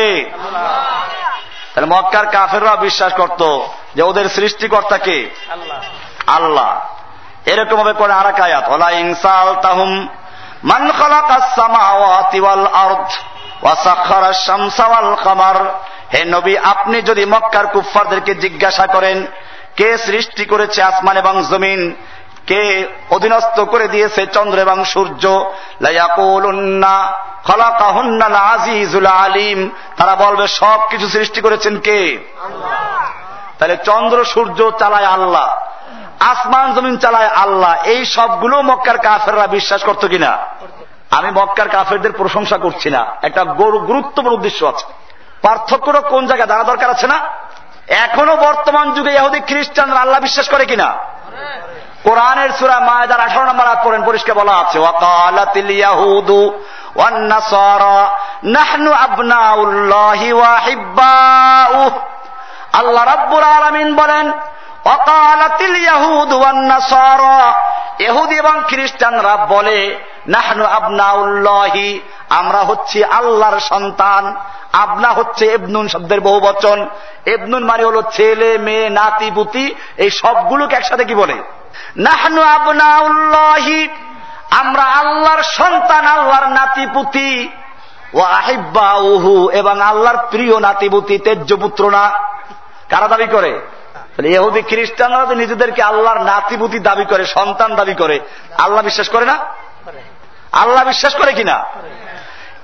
তাহলে 1.77 1.95
মক্কার 1.95 2.25
কাফেররা 2.25 2.75
বিশ্বাস 2.75 3.13
করত 3.13 3.59
যে 3.95 4.01
ওদের 4.01 4.29
সৃষ্টিকর্তা 4.29 4.97
কে? 4.97 5.29
আল্লাহ। 6.27 6.81
এরকম 7.45 7.77
ভাবে 7.77 7.93
করে 7.93 8.13
আর 8.13 8.41
আয়াত 8.41 8.69
ওলা 8.69 8.91
ইনসাল 8.91 9.55
তাহুম 9.61 10.07
মান 10.63 10.91
খালাকাস-সামাওয়াতি 10.91 12.39
ওয়াল 12.39 12.67
আরদ 12.67 13.05
ওয়া 13.63 13.75
সাখারাশ 13.75 14.45
শামসা 14.45 14.87
ওয়াল 14.87 15.15
কামার। 15.23 15.55
হে 16.13 16.25
নবী 16.25 16.57
আপনি 16.57 17.01
যদি 17.01 17.25
মক্কার 17.25 17.67
কুফফারদেরকে 17.67 18.35
জিজ্ঞাসা 18.35 18.87
করেন 18.87 19.25
কে 19.75 19.97
সৃষ্টি 19.97 20.45
করেছে 20.45 20.83
আসমান 20.83 21.17
এবং 21.17 21.43
জমিন 21.49 21.95
কে 22.47 22.87
অধীনস্থ 23.09 23.59
করে 23.59 23.87
দিয়েছে 23.87 24.27
চন্দ্র 24.27 24.59
এবং 24.59 24.83
সূর্য 24.83 25.53
আজিজুল 28.35 29.05
আলিম। 29.05 29.69
তারা 29.97 30.15
বলবে 30.15 30.47
সব 30.47 30.79
কিছু 30.89 31.09
সৃষ্টি 31.09 31.41
করেছেন 31.41 31.79
কে? 31.79 32.17
তাহলে 33.59 33.77
চন্দ্র 33.77 34.25
সূর্য 34.25 34.71
চালায় 34.79 35.05
আল্লাহ 35.05 35.55
আসমান 36.19 36.73
জমিন 36.73 36.97
চালায় 36.97 37.27
আল্লাহ। 37.27 37.75
এই 37.83 38.05
সবগুলো 38.05 38.61
মক্কার 38.61 38.97
কাফেররা 38.97 39.47
বিশ্বাস 39.47 39.83
করত 39.83 40.07
কিনা? 40.07 40.37
আমি 41.11 41.31
মক্কার 41.31 41.69
কাফেরদের 41.69 42.11
প্রশংসা 42.11 42.57
করছি 42.57 42.89
না। 42.89 43.05
একটা 43.23 43.43
গুরুত্বপূর্ণ 43.43 44.35
উদ্দেশ্য 44.35 44.65
আছে। 44.65 44.85
পার্থক্যটা 45.41 46.01
কোন 46.01 46.27
জায়গায় 46.27 46.47
দাঁড়া 46.47 46.63
দরকার 46.63 46.89
আছে 46.89 47.07
না? 47.07 47.19
এখনও 47.87 48.35
বর্তমান 48.35 48.93
যুগে 48.93 49.13
ইহুদি 49.13 49.39
খ্রিস্টানরা 49.39 49.99
আল্লাহ 49.99 50.19
বিশ্বাস 50.19 50.49
করে 50.49 50.65
কিনা? 50.65 50.95
কোরআনের 52.03 52.49
সুরা 52.49 52.79
মায়দার 52.79 53.19
আঠারো 53.19 53.45
নম্বর 53.45 53.65
আগ 53.65 53.87
পড়েন 53.87 54.05
পরিষ্কার 54.05 54.35
বলা 54.35 54.51
আছে 54.51 54.79
ওয়াকালাতিল 54.79 55.69
ইয়াহুদু 55.69 56.59
ওয়ান্নাসারা, 56.97 58.17
নাহনু 58.43 58.93
আবনাউল্লাহি 58.93 60.33
ওয়া 60.33 60.59
হিব্বাউহ 60.59 61.89
আল্লাহ 62.73 63.03
রাব্বুল 63.03 63.43
আলামিন 63.43 63.95
বলেন, 63.95 64.31
ওয়াকালাতিল 64.85 65.75
ইয়াহুদ 65.75 66.33
ওয়ান্নাসারা। 66.33 67.53
ইহুদি 67.99 68.35
এবং 68.35 68.61
খ্রিস্টানরা 68.67 69.35
বলে, 69.37 69.99
নাহনু 70.27 70.65
আবনাউল্লাহি, 70.65 71.99
আমরা 72.29 72.57
হচ্ছি 72.57 73.03
আল্লাহর 73.03 73.59
সন্তান। 73.59 74.35
আবনা 74.73 75.09
হচ্ছে 75.09 75.45
এবনুন 75.45 75.87
শব্দের 75.87 76.21
বহু 76.21 76.39
বচন। 76.39 76.89
এবনুন 77.25 77.63
মানে 77.63 77.83
হলো 77.83 78.01
ছেলে, 78.01 78.57
মেয়ে, 78.57 78.89
নাতি, 78.89 79.31
পুতি, 79.35 79.75
এই 79.97 80.09
সবগুলোকে 80.09 80.75
একসাথে 80.75 81.05
কি 81.05 81.15
বলে? 81.15 81.43
নাহনু 81.97 82.41
আবনাউল্লাহি 82.41 83.87
আমরা 84.49 84.83
আল্লাহর 84.83 85.43
সন্তান, 85.43 86.05
আল্লাহর 86.05 86.47
নাতিপুতি। 86.47 87.49
ও 88.13 88.21
আহিব্বা 88.21 88.93
উহু 88.93 89.49
এবং 89.49 89.81
আল্লাহর 89.81 90.17
প্রিয় 90.17 90.59
নাতিপুতি 90.59 91.17
তেজ্য 91.17 91.57
পুত্র 91.57 91.89
না। 91.89 92.11
কারা 92.89 93.07
দাবি 93.07 93.27
করে? 93.27 93.61
এহুদি 94.23 94.61
খ্রিস্টানরা 94.61 95.35
নিজেদেরকে 95.35 95.83
আল্লাহর 95.83 96.19
নাতিপুতি 96.19 96.79
দাবি 96.79 97.05
করে, 97.05 97.25
সন্তান 97.25 97.75
দাবি 97.75 97.93
করে। 97.93 98.19
আল্লাহ 98.57 98.83
বিশ্বাস 98.83 99.09
করে 99.09 99.25
না? 99.25 99.37
আল্লাহ 100.51 100.83
বিশ্বাস 100.83 101.15
করে 101.15 101.33
কিনা? 101.33 101.65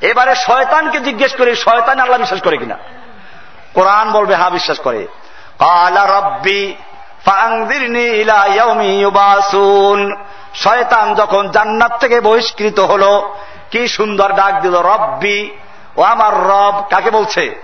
এবারে 0.02 0.36
শয়তানকে 0.36 1.00
জিজ্ঞেস 1.00 1.36
করি, 1.36 1.56
শয়তান 1.56 2.00
আল্লাহ 2.00 2.20
বিশ্বাস 2.20 2.42
করে 2.42 2.58
কিনা? 2.58 2.78
কোরআন 3.74 4.12
বলবে 4.12 4.36
হা 4.36 4.50
বিশ্বাস 4.50 4.80
করে। 4.80 5.08
কালা 5.60 6.20
রব্বি 6.20 6.76
শয়তান 10.54 11.16
যখন 11.16 11.50
জান্নাত 11.50 12.00
থেকে 12.00 12.22
বহিষ্কৃত 12.22 12.80
হলো, 12.80 13.36
কি 13.72 13.88
সুন্দর 13.88 14.34
ডাক 14.34 14.62
দিল, 14.62 14.76
রব্বি, 14.76 15.52
ও 15.98 16.02
আমার 16.02 16.34
রব, 16.34 16.84
কাকে 16.90 17.12
বলছে? 17.12 17.62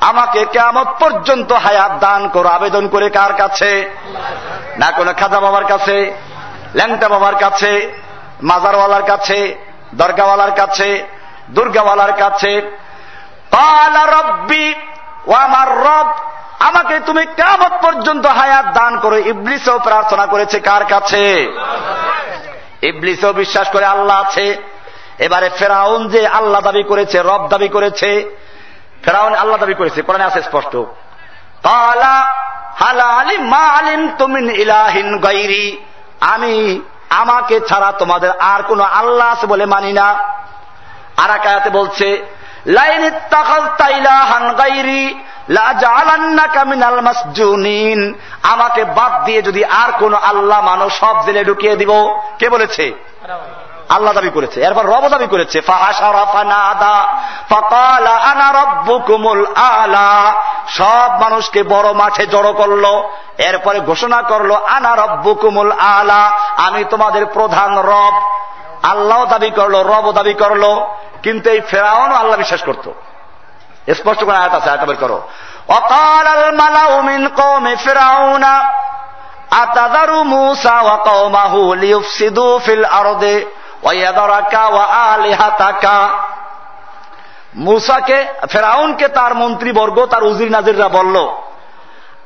আমাকে 0.00 0.44
কেমন 0.44 0.84
পর্যন্ত 1.00 1.52
হায়াত 1.52 1.92
দান 1.92 2.28
করো, 2.28 2.48
আবেদন 2.48 2.88
করে 2.88 3.10
কার 3.10 3.32
কাছে? 3.32 3.90
না 4.78 4.90
কোনো 4.90 5.12
খাজা 5.20 5.40
বাবার 5.40 5.64
কাছে, 5.64 6.14
ল্যাংটা 6.74 7.08
বাবার 7.08 7.34
কাছে, 7.34 7.92
মাজারওয়ালার 8.42 9.02
কাছে, 9.02 9.56
দরগাওয়ালার 9.94 10.52
কাছে, 10.52 11.06
দুর্গাওয়ালার 11.50 12.12
কাছে। 12.12 12.62
রব্বি 14.06 14.74
ও 15.26 15.32
আমার 15.32 15.78
রব, 15.78 16.06
আমাকে 16.58 17.00
তুমি 17.00 17.26
কেমন 17.26 17.78
পর্যন্ত 17.82 18.26
হায়াত 18.26 18.66
দান 18.66 19.00
করো। 19.00 19.16
ইবলিসও 19.16 19.78
প্রার্থনা 19.78 20.26
করেছে 20.26 20.60
কার 20.60 20.84
কাছে? 20.84 21.52
ইবলিসও 22.82 23.32
বিশ্বাস 23.32 23.68
করে 23.68 23.84
আল্লাহ 23.84 24.20
আছে। 24.20 24.62
এবারে 25.18 25.50
ফেরাউন 25.50 26.08
যে 26.08 26.26
আল্লাহ 26.26 26.60
দাবি 26.60 26.82
করেছে, 26.82 27.18
রব 27.18 27.48
দাবি 27.48 27.68
করেছে, 27.68 28.36
ফেরাউন 29.04 29.34
আল্লাহ 29.34 29.58
দাবি 29.58 29.74
করেছে। 29.74 30.02
কোরআনে 30.02 30.24
আছে 30.24 30.42
স্পষ্ট। 30.42 30.76
তালা 31.62 32.32
হালা 32.76 33.04
আলিম 33.04 33.48
মা 33.48 33.68
আলিম 33.68 34.10
তুমিন 34.18 34.50
ইলাহিন 34.50 35.18
গাইরি 35.18 35.84
আমি 36.20 36.80
আমাকে 37.10 37.60
ছাড়া 37.60 37.92
তোমাদের 37.92 38.30
আর 38.38 38.62
কোন 38.62 38.80
আল্লাহ 38.80 39.32
আছে 39.32 39.46
বলে 39.46 39.66
মানি 39.66 39.92
না। 39.92 40.14
আর 41.16 41.70
বলছে 41.70 42.26
লাইন 42.66 43.10
আমাকে 48.42 48.84
বাদ 48.84 49.24
দিয়ে 49.24 49.42
যদি 49.42 49.64
আর 49.64 49.92
কোন 49.98 50.14
আল্লাহ 50.14 50.60
মানুষ 50.60 51.00
সব 51.00 51.26
জেলে 51.26 51.44
ঢুকিয়ে 51.44 51.76
দিব, 51.76 52.20
কে 52.38 52.48
বলেছে? 52.48 52.92
আল্লাহ 53.88 54.14
দাবি 54.14 54.30
করেছে। 54.30 54.60
এরপর 54.60 54.86
রব 54.86 55.08
দাবি 55.08 55.26
করেছে। 55.26 55.60
সব 60.68 61.10
মানুষকে 61.20 61.62
বড় 61.62 61.92
মাঠে 61.92 62.26
জড়ো 62.26 62.52
করল। 62.52 63.02
এরপরে 63.38 63.80
ঘোষণা 63.80 64.22
করল, 64.22 64.54
আনা 64.54 64.96
রব্বু 64.96 65.34
কুমুল 65.34 65.72
আলা। 65.72 66.30
আমি 66.56 66.84
তোমাদের 66.84 67.26
প্রধান 67.26 67.78
রব। 67.78 68.22
আল্লাহ 68.82 69.24
দাবি 69.24 69.50
করল 69.50 69.82
রব 69.82 70.12
দাবি 70.12 70.34
করল। 70.34 70.80
কিন্তু 71.22 71.50
এই 71.50 71.60
ফেরাউনও 71.60 72.14
আল্লাহ 72.14 72.38
বিশ্বাস 72.38 72.62
করত। 72.62 72.90
স্পষ্ট 73.94 74.24
করে 74.24 74.36
আয়াত 74.36 74.54
আছে 74.54 74.68
আয়াত 74.70 74.84
বের 74.84 74.96
করো। 74.96 75.18
অকাল 75.68 76.54
মালাউ 76.56 77.02
মিন 77.02 77.28
কওমে 77.28 77.76
ফিরাউনা 77.76 78.52
আতাদারু 79.50 80.24
মূসা 80.24 80.80
ওয়া 80.80 80.96
কওমাহু 80.96 81.74
লিয়ুফসিদু 81.74 82.60
ফিল 82.64 82.84
আরদে 82.84 83.44
মুসাকে 87.54 88.26
ফেরাউনকে 88.50 89.08
তার 89.08 89.34
মন্ত্রীবর্গ, 89.34 90.06
তার 90.06 90.22
উজির 90.24 90.50
নাজিররা 90.50 90.88
বলল, 90.88 91.16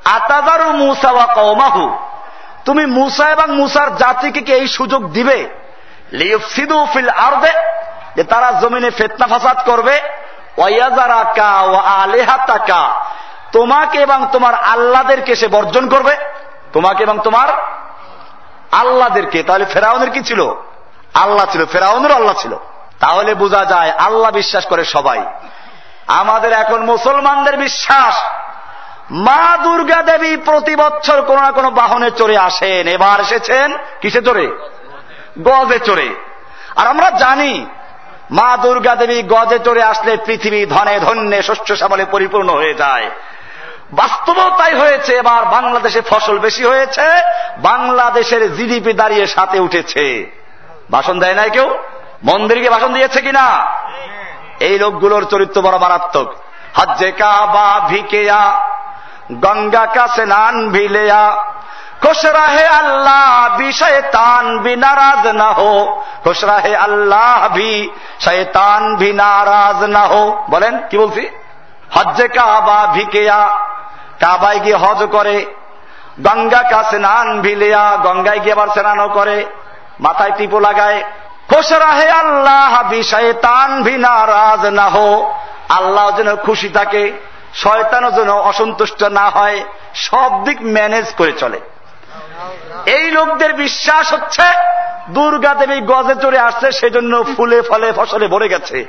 আতাদারু 0.04 0.72
মুসা 0.72 1.10
ওয়া 1.10 1.26
কৌমাহু 1.34 1.98
তুমি 2.64 2.86
মুসা 2.86 3.24
এবং 3.28 3.48
মুসার 3.56 3.96
জাতিকে 3.96 4.40
কি 4.40 4.52
এই 4.52 4.66
সুযোগ 4.68 5.12
দিবে? 5.12 5.48
লিউফসিদু 6.12 6.86
ফিল 6.92 7.08
আরদে 7.08 7.52
যে 8.16 8.24
তারা 8.24 8.52
জমিনে 8.60 8.90
ফেতনা 8.90 9.26
ফাসাদ 9.26 9.70
করবে 9.70 10.00
তোমাকে 13.52 13.98
এবং 13.98 14.26
তোমার 14.32 14.54
আল্লাদেরকে 14.54 15.36
সে 15.36 15.48
বর্জন 15.48 15.88
করবে। 15.88 16.16
তোমাকে 16.72 17.02
এবং 17.02 17.18
তোমার 17.18 17.48
আল্লাদেরকে। 18.72 19.42
তাহলে 19.42 19.64
ফেরাউনের 19.64 20.10
কি 20.10 20.22
ছিল? 20.22 20.54
আল্লাহ 21.14 21.46
ছিল, 21.52 21.66
ফেরাউনের 21.66 22.12
আল্লাহ 22.12 22.34
ছিল। 22.38 22.56
তাহলে 23.00 23.34
বোঝা 23.34 23.64
যায়, 23.64 23.90
আল্লাহ 23.90 24.30
বিশ্বাস 24.30 24.66
করে 24.66 24.84
সবাই। 24.84 25.22
আমাদের 26.06 26.52
এখন 26.52 26.84
মুসলমানদের 26.84 27.56
বিশ্বাস, 27.56 28.22
মা 29.10 29.56
দুর্গা 29.56 30.02
দেবী 30.02 30.36
প্রতি 30.36 30.76
বছর 30.76 31.22
কোন 31.22 31.40
না 31.40 31.50
কোনো 31.50 31.70
বাহনে 31.70 32.10
চড়ে 32.10 32.38
আসেন। 32.38 32.88
এবার 32.88 33.20
এসেছেন 33.20 33.76
কিসে 34.00 34.22
চড়ে? 34.22 34.70
গজে 35.42 35.78
চড়ে। 35.78 36.14
আর 36.76 36.86
আমরা 36.86 37.10
জানি 37.10 37.66
মা 38.30 38.56
দুর্গা 38.56 38.94
দেবী 38.94 39.22
গজে 39.22 39.58
চড়ে 39.58 39.82
আসলে 39.82 40.16
পৃথিবী 40.16 40.66
ধনে 40.66 41.00
ধন্যে 41.00 41.42
শস্য 41.42 41.76
সাবলে 41.76 42.04
পরিপূর্ণ 42.04 42.50
হয়ে 42.50 42.74
যায়। 42.74 43.10
বাস্তবও 43.92 44.56
তাই 44.58 44.74
হয়েছে, 44.74 45.14
এবার 45.14 45.44
বাংলাদেশে 45.44 46.00
ফসল 46.00 46.38
বেশি 46.38 46.64
হয়েছে, 46.64 47.06
বাংলাদেশের 47.58 48.56
জিডিপি 48.56 48.92
দাঁড়িয়ে 48.92 49.26
সাথে 49.26 49.60
উঠেছে। 49.60 50.30
ভাষণ 50.90 51.18
দেয় 51.18 51.34
নাই 51.34 51.50
কেউ? 51.50 51.78
মন্দিরকে 52.24 52.70
ভাষণ 52.70 52.92
দিয়েছে 52.92 53.20
কিনা? 53.20 53.66
এই 54.60 54.78
লোকগুলোর 54.78 55.24
চরিত্র 55.24 55.62
বড় 55.62 55.78
মারাত্মক। 55.78 56.34
হজ্জে 56.74 57.12
কাবা 57.12 57.80
ভিকেয়া, 57.88 58.60
গঙ্গা 59.32 59.86
কাছে 59.86 60.26
নান 60.26 60.70
ভিলেয়া 60.70 61.44
খুশ 62.02 62.20
রাহে 62.38 62.66
আল্লাহ 62.80 63.56
বি 63.58 63.68
শয়তান 63.72 64.44
বি 64.64 64.72
নারাজ 64.76 65.24
না 65.40 65.50
হো 65.58 65.72
খুশ 66.24 66.40
রাহে 66.44 66.74
আল্লাহ 66.86 67.48
ভি 67.56 67.72
শয়তান 68.20 68.82
ভি 68.96 69.12
নারাজ 69.12 69.80
না 69.96 70.04
হো 70.10 70.22
বলেন 70.50 70.74
কি 70.90 70.96
বলছি 70.98 71.24
হজ্জে 71.94 72.26
কাবা 72.28 72.80
ভিকেয়া 72.94 73.40
কাবায় 74.20 74.60
গিয়ে 74.64 74.76
হজ 74.76 75.00
করে 75.16 75.36
গঙ্গা 76.26 76.62
কা 76.70 76.80
স্নান 76.90 77.28
ভিলেয়া 77.40 77.84
গঙ্গায় 77.96 78.40
গিয়ে 78.44 78.54
আবার 78.54 78.68
স্নানও 78.68 79.08
করে 79.08 79.36
মাথায় 80.00 80.32
টিপো 80.36 80.58
লাগায় 80.58 80.98
খুশ 81.50 81.68
রাহে 81.84 82.08
আল্লাহ 82.22 82.74
শয়তান 83.12 83.70
ভি 83.82 83.94
নারাজ 83.96 84.62
না 84.78 84.86
হো 84.88 85.08
আল্লাহ 85.68 86.06
যেন 86.16 86.36
খুশি 86.36 86.68
থাকে, 86.68 87.12
শয়তানও 87.54 88.10
যেন 88.10 88.30
অসন্তুষ্ট 88.50 89.00
না 89.02 89.26
হয়, 89.30 89.58
সব 89.94 90.30
দিক 90.44 90.58
ম্যানেজ 90.62 91.06
করে 91.14 91.32
চলে। 91.32 91.60
এই 92.86 93.10
লোকদের 93.10 93.54
বিশ্বাস 93.54 94.12
হচ্ছে 94.12 94.46
দুর্গা 95.10 95.54
দেবী 95.54 95.80
গজে 95.80 96.14
চড়ে 96.22 96.38
আসছে, 96.38 96.72
সেজন্য 96.72 97.24
ফুলে 97.36 97.62
ফলে 97.62 97.92
ফসলে 97.92 98.28
ভরে 98.28 98.48
গেছে। 98.48 98.86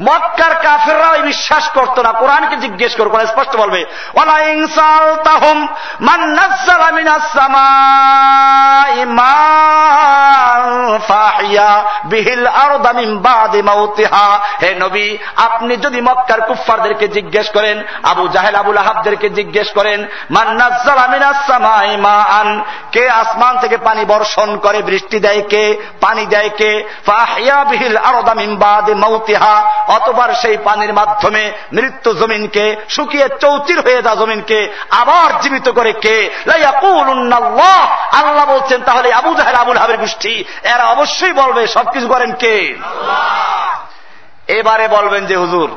মক্কার 0.00 0.54
কাফেররা 0.54 1.22
বিশ্বাস 1.22 1.68
করতো 1.68 2.02
না। 2.02 2.12
কোরআনকে 2.12 2.56
জিজ্ঞেস 2.56 2.96
করব 2.96 3.26
স্পষ্ট 3.26 3.56
বলবে 3.56 3.84
হে 14.62 14.74
নবী, 14.74 15.18
আপনি 15.36 15.76
যদি 15.76 16.00
মক্কার 16.00 16.40
কুফারদেরকে 16.40 17.08
জিজ্ঞেস 17.08 17.50
করেন, 17.50 17.82
আবু 18.02 18.28
জাহেল, 18.28 18.54
আবুল 18.54 18.76
আহাবদেরকে 18.76 19.30
জিজ্ঞেস 19.30 19.70
করেন 19.70 20.06
মান্নাজালামিনাসসামাইমান 20.30 22.64
কে 22.92 23.10
আসমান 23.10 23.58
থেকে 23.58 23.76
পানি 23.76 24.04
বর্ষণ 24.04 24.56
করে, 24.56 24.82
বৃষ্টি 24.82 25.20
দেয় 25.20 25.42
কে, 25.42 25.76
পানি 26.00 26.26
দেয় 26.26 26.48
কে? 26.48 26.88
ফাহিয়া 27.06 27.64
বিহিল 27.64 27.96
আরদামিমবাদে 27.96 28.94
মৌতিহা 28.94 29.81
অতবার 29.88 30.34
সেই 30.34 30.56
পানির 30.56 30.94
মাধ্যমে 30.94 31.52
মৃত্যু 31.72 32.14
জমিনকে, 32.14 32.76
শুকিয়ে 32.88 33.28
চৌচির 33.40 33.80
হয়ে 33.80 34.02
যা 34.02 34.14
জমিনকে 34.14 34.72
আবার 34.90 35.40
জীবিত 35.40 35.68
করে 35.68 35.92
কে? 35.92 36.30
আল্লাহ 38.12 38.54
বলছেন, 38.54 38.82
তাহলে 38.82 39.12
আবু 39.12 39.34
জাহেল 39.34 39.54
আবুল 39.54 39.76
হাবের 39.76 39.98
গোষ্ঠী, 39.98 40.44
এরা 40.62 40.84
অবশ্যই 40.84 41.32
বলবে, 41.32 41.66
সবকিছু 41.66 42.08
করেন 42.08 42.32
কে? 42.32 42.76
এবারে 44.48 44.88
বলবেন 44.88 45.26
যে, 45.26 45.36
হুজুর, 45.36 45.76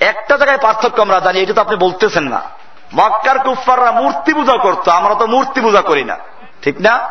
একটা 0.00 0.36
জায়গায় 0.36 0.58
পার্থক্য 0.58 1.02
আমরা 1.02 1.20
জানি, 1.20 1.40
এটা 1.40 1.52
তো 1.52 1.60
আপনি 1.60 1.76
বলতেছেন 1.76 2.24
না। 2.24 2.40
মক্কার 2.94 3.38
কুফাররা 3.38 3.90
মূর্তি 3.90 4.34
পূজা 4.34 4.56
করতো, 4.56 4.90
আমরা 4.90 5.14
তো 5.14 5.26
মূর্তি 5.26 5.60
পূজা 5.60 5.80
করি 5.80 6.04
না। 6.04 6.16
ঠিক 6.62 6.80
না? 6.80 7.08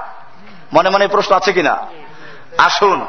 মনে 0.73 0.89
মনে 0.89 1.07
প্রশ্ন 1.07 1.35
আছে 1.35 1.53
কিনা? 1.53 1.77
আসুন। 2.57 3.07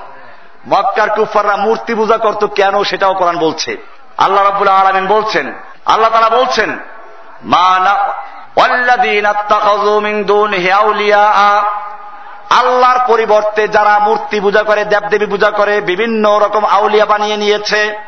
মক্কার 0.69 1.11
কুফাররা 1.11 1.57
মূর্তি 1.57 1.95
পূজা 1.95 2.17
করত, 2.17 2.47
কেন 2.47 2.85
সেটাও 2.85 3.15
কোরআন 3.15 3.39
বলছে। 3.39 3.77
আল্লাহ 4.19 4.45
রাবুল্লাহ 4.45 4.87
আলমিন 4.87 5.07
বলছেন, 5.07 5.53
আল্লাহ 5.87 6.11
তারা 6.11 6.29
বলছেন 6.29 6.79
আল্লাহর 12.51 12.99
পরিবর্তে 13.07 13.69
যারা 13.69 13.99
মূর্তি 13.99 14.41
পূজা 14.41 14.62
করে, 14.62 14.85
দেবদেবী 14.85 15.27
পূজা 15.27 15.51
করে, 15.51 15.81
বিভিন্ন 15.81 16.39
রকম 16.39 16.65
আউলিয়া 16.65 17.07
বানিয়ে 17.07 17.37
নিয়েছে, 17.37 17.99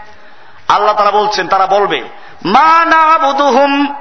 আল্লাহ 0.68 0.94
তারা 0.94 1.10
বলছেন, 1.10 1.48
তারা 1.48 1.66
বলবে, 1.66 2.02
মা 2.44 2.84
না 2.84 3.18
বুধুহুম 3.18 3.94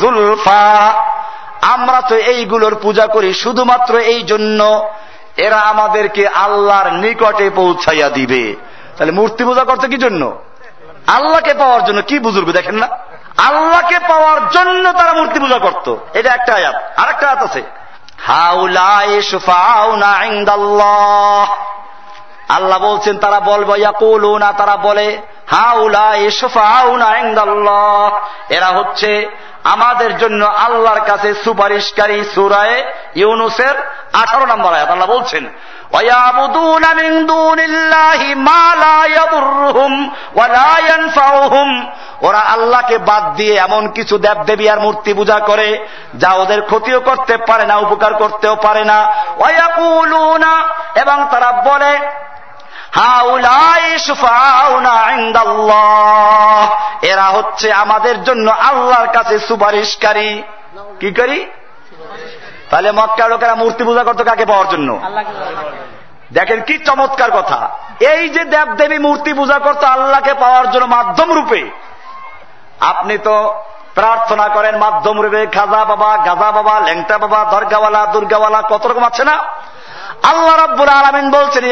জুলফা। 0.00 0.92
আমরা 1.62 2.00
তো 2.00 2.16
এইগুলোর 2.16 2.74
পূজা 2.82 3.06
করি 3.06 3.34
শুধুমাত্র 3.34 3.98
এই 3.98 4.22
জন্য 4.22 4.88
এরা 5.36 5.56
আমাদেরকে 5.56 6.28
আল্লাহর 6.28 6.92
নিকটে 6.92 7.50
পৌঁছাইয়া 7.50 8.08
দিবে। 8.08 8.56
তাহলে 8.96 9.12
মূর্তি 9.12 9.44
পূজা 9.44 9.64
করতে 9.64 9.88
কি 9.88 9.96
জন্য? 9.96 10.38
আল্লাহকে 11.06 11.54
পাওয়ার 11.54 11.84
জন্য 11.84 12.02
কি 12.02 12.18
বুজুর্গ, 12.18 12.52
দেখেন 12.52 12.74
না? 12.74 12.88
আল্লাহকে 13.36 13.98
পাওয়ার 13.98 14.48
জন্য 14.48 14.92
তারা 14.92 15.12
মূর্তি 15.12 15.40
পূজা 15.40 15.58
করত। 15.58 15.96
এটা 16.14 16.30
একটা 16.30 16.54
আয়াত 16.54 16.74
আর 16.96 17.08
একটা 17.08 17.26
আয়াত 17.26 17.42
আছে। 17.42 17.62
আল্লাহ 22.48 22.78
বলছেন, 22.78 23.18
তারা 23.18 23.40
বলব 23.40 24.36
না 24.36 24.52
তারা 24.52 24.76
বলে 24.76 25.18
হাউলা 25.46 26.16
এরা 28.48 28.66
হচ্ছে 28.66 29.28
আমাদের 29.64 30.18
জন্য 30.18 30.44
আল্লাহর 30.44 31.00
কাছে 31.00 31.34
সুপারিশকারী 31.34 32.24
সুরায় 32.34 32.84
ইউনুসের 33.14 33.74
আঠারো 34.12 34.46
নম্বর 34.46 34.74
আয়াত। 34.74 34.88
আল্লাহ 34.88 35.08
বলছেন 35.08 35.44
ওরা 42.22 42.38
আল্লাহকে 42.38 42.98
বাদ 42.98 43.34
দিয়ে 43.34 43.54
এমন 43.56 43.88
কিছু 43.88 44.18
দেব 44.18 44.44
দেবী 44.44 44.68
আর 44.68 44.80
মূর্তি 44.80 45.14
পূজা 45.14 45.38
করে 45.38 45.88
যা 46.14 46.32
ওদের 46.32 46.62
ক্ষতিও 46.62 47.00
করতে 47.00 47.36
পারে 47.36 47.64
না, 47.64 47.76
উপকার 47.76 48.14
করতেও 48.14 48.56
পারে 48.56 48.84
না। 48.84 49.06
এবং 50.94 51.26
তারা 51.30 51.52
বলে 51.52 51.98
এরা 57.02 57.24
হচ্ছে 57.24 57.72
আমাদের 57.72 58.24
জন্য 58.24 58.50
আল্লাহর 58.50 59.06
কাছে 59.06 59.38
সুপারিশকারী। 59.38 60.42
কি 61.00 61.12
করি? 61.12 61.46
তাহলে 62.70 62.92
মক্কা 62.92 63.28
লোকেরা 63.28 63.54
মূর্তি 63.54 63.84
পূজা 63.84 64.04
করতো 64.04 64.24
কাকে 64.24 64.46
পাওয়ার 64.46 64.68
জন্য? 64.68 65.00
দেখেন 66.32 66.60
কি 66.60 66.78
চমৎকার 66.78 67.30
কথা। 67.30 67.70
এই 68.00 68.28
যে 68.28 68.44
দেব 68.44 68.74
দেবী 68.74 68.98
মূর্তি 68.98 69.32
পূজা 69.32 69.58
করতো 69.58 69.86
আল্লাহকে 69.86 70.34
পাওয়ার 70.34 70.70
জন্য 70.70 70.84
মাধ্যম 70.84 71.32
রূপে। 71.32 71.70
আপনি 72.80 73.18
তো 73.18 73.64
প্রার্থনা 73.94 74.48
করেন 74.48 74.76
মাধ্যম 74.76 75.20
রূপে 75.20 75.46
খাজা 75.46 75.84
বাবা 75.84 76.16
গাজা 76.16 76.52
বাবা 76.52 76.80
ল্যাংটা 76.80 77.18
বাবা 77.18 77.50
দরগাওয়ালা 77.50 78.06
দুর্গাওয়ালা 78.06 78.62
কত 78.62 78.86
রকম 78.86 79.04
আছে 79.04 79.24
না? 79.24 79.38
আল্লাহ 80.22 80.54
রব্বুল 80.64 80.88
আলমিন 80.88 81.30
বলছেন 81.30 81.64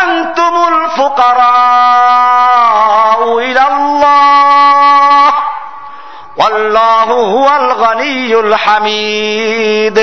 আন্তুমুল 0.00 0.80
ফুকারা 0.96 1.52
আল্লাহু 6.46 7.16
হুয়াল 7.24 7.68
গনিয়ুল 7.74 8.54
হামিদ। 8.54 9.98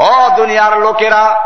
ও 0.00 0.36
দুনিয়ার 0.36 0.80
লোকেরা 0.80 1.40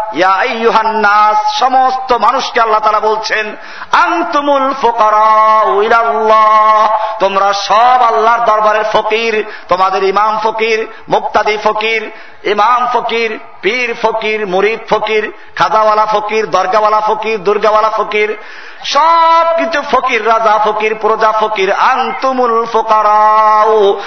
নাস, 0.85 1.59
সমস্ত 1.59 2.13
মানুষকে 2.13 2.61
আল্লাহ 2.61 2.81
তারা 2.81 3.01
বলছেন 3.01 3.57
আংতুমুল 3.93 4.75
ফোকারাল্লাহ 4.83 6.89
তোমরা 7.19 7.53
সব 7.53 8.03
আল্লাহর 8.03 8.47
দরবারের 8.47 8.85
ফকির, 8.93 9.45
তোমাদের 9.69 10.05
ইমাম 10.05 10.41
ফকির, 10.45 10.87
মুক্তাদি 11.09 11.59
ফকির, 11.65 12.11
ইমাম 12.45 12.87
ফকির, 12.93 13.39
পীর 13.63 13.95
ফকির, 14.03 14.47
মুরিদ 14.47 14.79
ফকির, 14.91 15.33
খাজাওয়ালা 15.57 16.07
ফকির, 16.07 16.47
দরগাওয়ালা 16.47 17.01
ফকির, 17.01 17.45
দুর্গাওয়ালা 17.45 17.91
ফকির, 17.91 18.37
সব 18.85 19.47
কিছু 19.59 19.83
ফকির, 19.83 20.27
রাজা 20.27 20.59
ফকির, 20.65 20.95
প্রজা 20.95 21.33
ফকির, 21.33 21.73
আন্তুমুল 21.73 22.67
ফোকারাউ 22.73 24.01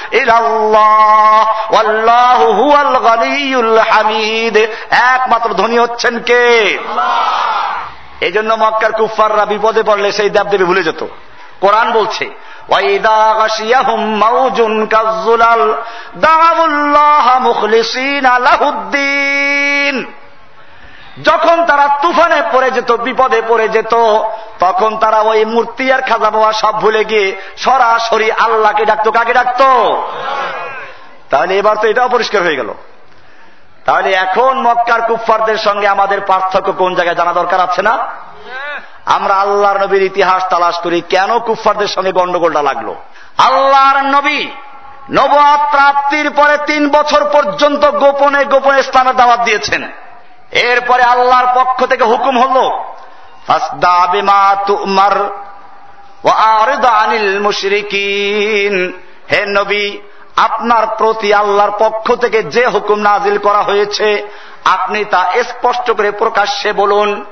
হামিদ। 3.91 4.36
একমাত্র 4.89 5.53
ধনী 5.53 5.77
হচ্ছেন 5.77 6.19
কে? 6.19 6.77
এই 8.21 8.31
জন্য 8.31 8.53
মক্কার 8.53 8.91
কুফাররা 8.91 9.45
বিপদে 9.45 9.83
পড়লে 9.83 10.11
সেই 10.11 10.29
দেবদেবী 10.29 10.65
ভুলে 10.65 10.83
যেত। 10.83 11.05
কোরআন 11.61 11.91
বলছে 11.91 12.29
যখন 21.23 21.65
তারা 21.65 21.87
তুফানে 22.01 22.43
পড়ে 22.51 22.71
যেত 22.71 22.91
বিপদে 22.91 23.41
পড়ে 23.47 23.69
যেত 23.69 23.93
তখন 24.59 24.97
তারা 24.97 25.19
ওই 25.19 25.45
মূর্তি 25.45 25.91
আর 25.91 26.01
খাজা 26.01 26.29
বাবা 26.29 26.53
সব 26.53 26.81
ভুলে 26.81 27.05
গিয়ে 27.05 27.35
সরাসরি 27.57 28.31
আল্লাহকে 28.31 28.85
ডাকতো। 28.85 29.11
কাকে 29.11 29.33
ডাকতো? 29.33 29.67
তাহলে 31.29 31.57
এবার 31.57 31.75
তো 31.75 31.87
এটাও 31.87 32.09
পরিষ্কার 32.09 32.41
হয়ে 32.41 32.55
গেল। 32.55 32.73
তাহলে 33.87 34.09
এখন 34.11 34.53
মক্কার 34.61 35.01
কুফফারদের 35.01 35.57
সঙ্গে 35.57 35.87
আমাদের 35.87 36.21
পার্থক্য 36.21 36.71
কোন 36.71 36.95
জায়গায় 36.95 37.15
জানা 37.15 37.33
দরকার 37.33 37.59
আছে 37.59 37.81
না? 37.81 37.93
আমরা 39.05 39.33
আল্লাহর 39.35 39.79
নবীর 39.83 40.03
ইতিহাস 40.03 40.41
তালাশ 40.49 40.79
করি, 40.79 41.01
কেন 41.09 41.39
কুফফারদের 41.39 41.87
সঙ্গে 41.87 42.11
গন্ডগোলটা 42.11 42.61
লাগল? 42.61 42.87
আল্লাহর 43.37 43.99
নবী 44.05 44.41
নবাদ 45.11 45.59
প্রাপ্তির 45.71 46.31
পরে 46.31 46.57
তিন 46.65 46.89
বছর 46.89 47.21
পর্যন্ত 47.33 47.83
গোপনে 47.85 48.45
গোপনে 48.45 48.79
ইসলামের 48.79 49.15
দাওয়াত 49.15 49.39
দিয়েছেন। 49.39 49.81
এরপরে 50.51 51.03
আল্লাহর 51.03 51.47
পক্ষ 51.55 51.85
থেকে 51.85 52.03
হুকুম 52.03 52.35
হল 52.43 52.57
হে 59.31 59.41
নবী 59.47 59.85
আপনার 60.37 60.87
প্রতি 60.97 61.33
আল্লাহর 61.33 61.71
পক্ষ 61.79 62.15
থেকে 62.15 62.43
যে 62.43 62.67
হুকুম 62.67 62.99
নাজিল 62.99 63.37
করা 63.37 63.61
হয়েছে, 63.61 64.27
আপনি 64.65 65.05
তা 65.05 65.25
স্পষ্ট 65.43 65.91
করে 65.91 66.11
প্রকাশ্যে 66.11 66.73
বলুন। 66.73 67.25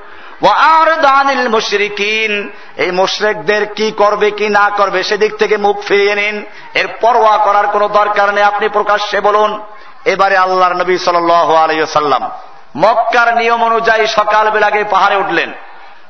আর 0.46 1.00
দানিল 1.00 1.48
মুশরিকিন, 1.48 2.50
এই 2.76 2.90
মুশরেকদের 2.90 3.74
কি 3.74 3.90
করবে, 3.90 4.30
কি 4.30 4.48
না 4.48 4.70
করবে, 4.76 5.02
সেদিক 5.02 5.36
থেকে 5.36 5.56
মুখ 5.56 5.76
ফিরিয়ে 5.82 6.14
নিন। 6.14 6.44
এর 6.74 6.86
পরোয়া 7.00 7.36
করার 7.36 7.66
কোনো 7.66 7.88
দরকার 7.88 8.34
নেই, 8.34 8.44
আপনি 8.44 8.68
প্রকাশ্যে 8.68 9.20
বলুন। 9.20 9.62
এবারে 10.04 10.36
আল্লাহর 10.36 10.76
নবী 10.76 10.98
সাল 10.98 11.30
আলাইসাল্লাম 11.30 12.30
মক্কার 12.76 13.36
নিয়ম 13.36 13.64
অনুযায়ী 13.64 14.06
সকাল 14.06 14.24
সকালবেলাকে 14.24 14.84
পাহাড়ে 14.84 15.16
উঠলেন। 15.16 15.52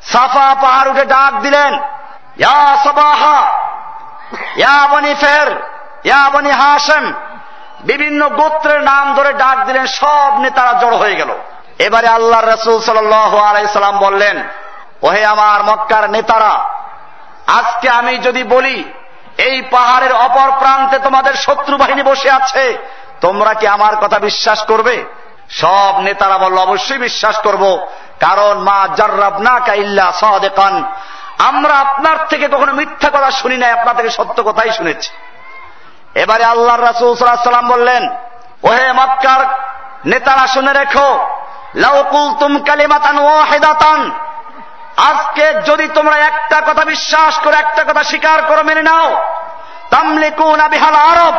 সাফা 0.03 0.55
পাহাড় 0.63 0.91
উঠে 0.91 1.05
ডাক 1.05 1.33
দিলেন, 1.41 1.73
ইয়া 2.37 2.77
সবাহা, 2.85 3.39
ইয়া 4.57 4.87
বনি 4.91 5.15
ফের 5.15 5.76
ইয়া 6.07 6.31
বনি 6.31 6.51
হাসেম 6.51 7.05
বিভিন্ন 7.81 8.29
গোত্রের 8.29 8.83
নাম 8.83 9.15
ধরে 9.15 9.33
ডাক 9.33 9.57
দিলেন, 9.67 9.87
সব 9.87 10.31
নেতারা 10.39 10.73
জড় 10.73 10.97
হয়ে 10.97 11.17
গেল। 11.17 11.31
এবারে 11.79 12.09
আল্লাহ 12.09 12.41
রসুল 12.41 12.81
সাল্লাম 12.81 13.99
বললেন, 13.99 14.37
ওহে 15.03 15.23
আমার 15.25 15.61
মক্কার 15.65 16.11
নেতারা, 16.11 16.55
আজকে 17.47 17.89
আমি 17.91 18.19
যদি 18.19 18.43
বলি, 18.43 18.85
এই 19.39 19.63
পাহাড়ের 19.63 20.13
অপর 20.13 20.49
প্রান্তে 20.59 20.99
তোমাদের 20.99 21.35
শত্রু 21.35 21.77
বাহিনী 21.77 22.03
বসে 22.03 22.31
আছে, 22.31 22.79
তোমরা 23.21 23.55
কি 23.55 23.67
আমার 23.67 23.97
কথা 23.97 24.19
বিশ্বাস 24.19 24.61
করবে? 24.63 25.05
সব 25.51 25.93
নেতারা 26.01 26.39
বলল, 26.39 26.57
অবশ্যই 26.59 26.99
বিশ্বাস 26.99 27.37
করব, 27.39 27.65
কারণ 28.21 28.55
মা 28.59 28.89
জার্রাব 28.97 29.39
না 29.39 29.55
কাইল্লা 29.61 30.07
সদেকান। 30.13 30.75
আমরা 31.39 31.75
আপনার 31.75 32.19
থেকে 32.29 32.49
কখনো 32.49 32.73
মিথ্যা 32.73 33.11
কথা 33.11 33.31
শুনি 33.31 33.57
নাই 33.57 33.71
আপনার 33.71 33.97
থেকে 33.97 34.11
সত্য 34.11 34.39
কথাই 34.43 34.71
শুনেছি। 34.71 35.11
এবারে 36.17 36.45
আল্লাহ 36.45 36.77
রাসুল 36.77 37.17
সাল্লাম 37.17 37.69
বললেন, 37.69 38.11
ওহে 38.63 38.93
মক্কার 38.93 39.41
নেতারা 40.07 40.47
শুনে 40.47 40.73
রেখো 40.73 41.27
লাউকুল 41.75 42.35
তুম 42.41 42.65
কালিমাতান 42.65 43.19
ও 43.19 43.43
হেদাতান 43.53 44.11
আজকে 44.97 45.55
যদি 45.55 45.89
তোমরা 45.89 46.17
একটা 46.17 46.61
কথা 46.61 46.85
বিশ্বাস 46.85 47.39
করে, 47.39 47.57
একটা 47.57 47.85
কথা 47.85 48.05
স্বীকার 48.05 48.43
করো, 48.43 48.63
মেনে 48.63 48.83
নাও। 48.83 49.23
তামলিকুন 49.91 50.69
বিহাল 50.69 50.95
আরব। 50.95 51.35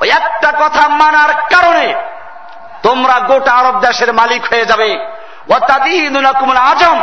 ওই 0.00 0.10
একটা 0.10 0.52
কথা 0.58 0.88
মানার 0.88 1.34
কারণে 1.34 1.94
তোমরা 2.82 3.20
গোটা 3.20 3.52
আরব 3.52 3.80
দেশের 3.80 4.12
মালিক 4.12 4.42
হয়ে 4.50 4.64
যাবে। 4.64 5.06
আজম। 6.58 7.00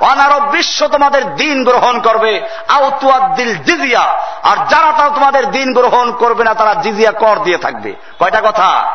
অনারব 0.00 0.50
বিশ্ব 0.50 0.86
তোমাদের 0.86 1.34
দিন 1.34 1.64
গ্রহণ 1.64 2.00
করবে। 2.00 2.40
আউতুয়াদ্দিল 2.68 3.54
জিজিয়া। 3.54 4.00
আর 4.42 4.56
যারা 4.56 4.92
তারা 4.92 5.08
তোমাদের 5.08 5.50
দিন 5.50 5.72
গ্রহণ 5.72 6.12
করবে 6.12 6.44
না, 6.44 6.54
তারা 6.54 6.74
জিজিয়া 6.74 7.12
কর 7.12 7.38
দিয়ে 7.44 7.58
থাকবে। 7.58 7.94
কয়টা 8.18 8.40
কথা? 8.44 8.94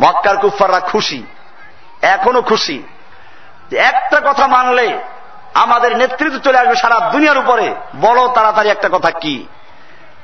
মক্কার 0.00 0.36
কুফাররা 0.36 0.80
খুশি। 0.80 1.26
এখনও 2.02 2.42
খুশি। 2.42 2.82
একটা 3.76 4.20
কথা 4.20 4.46
মানলে 4.46 4.98
আমাদের 5.54 5.96
নেতৃত্ব 5.96 6.38
চলে 6.38 6.58
আসবে 6.58 6.74
সারা 6.74 7.00
দুনিয়ার 7.00 7.38
উপরে। 7.38 7.74
বলো 7.96 8.28
তাড়াতাড়ি 8.28 8.70
একটা 8.70 8.88
কথা 8.92 9.10
কি? 9.10 9.46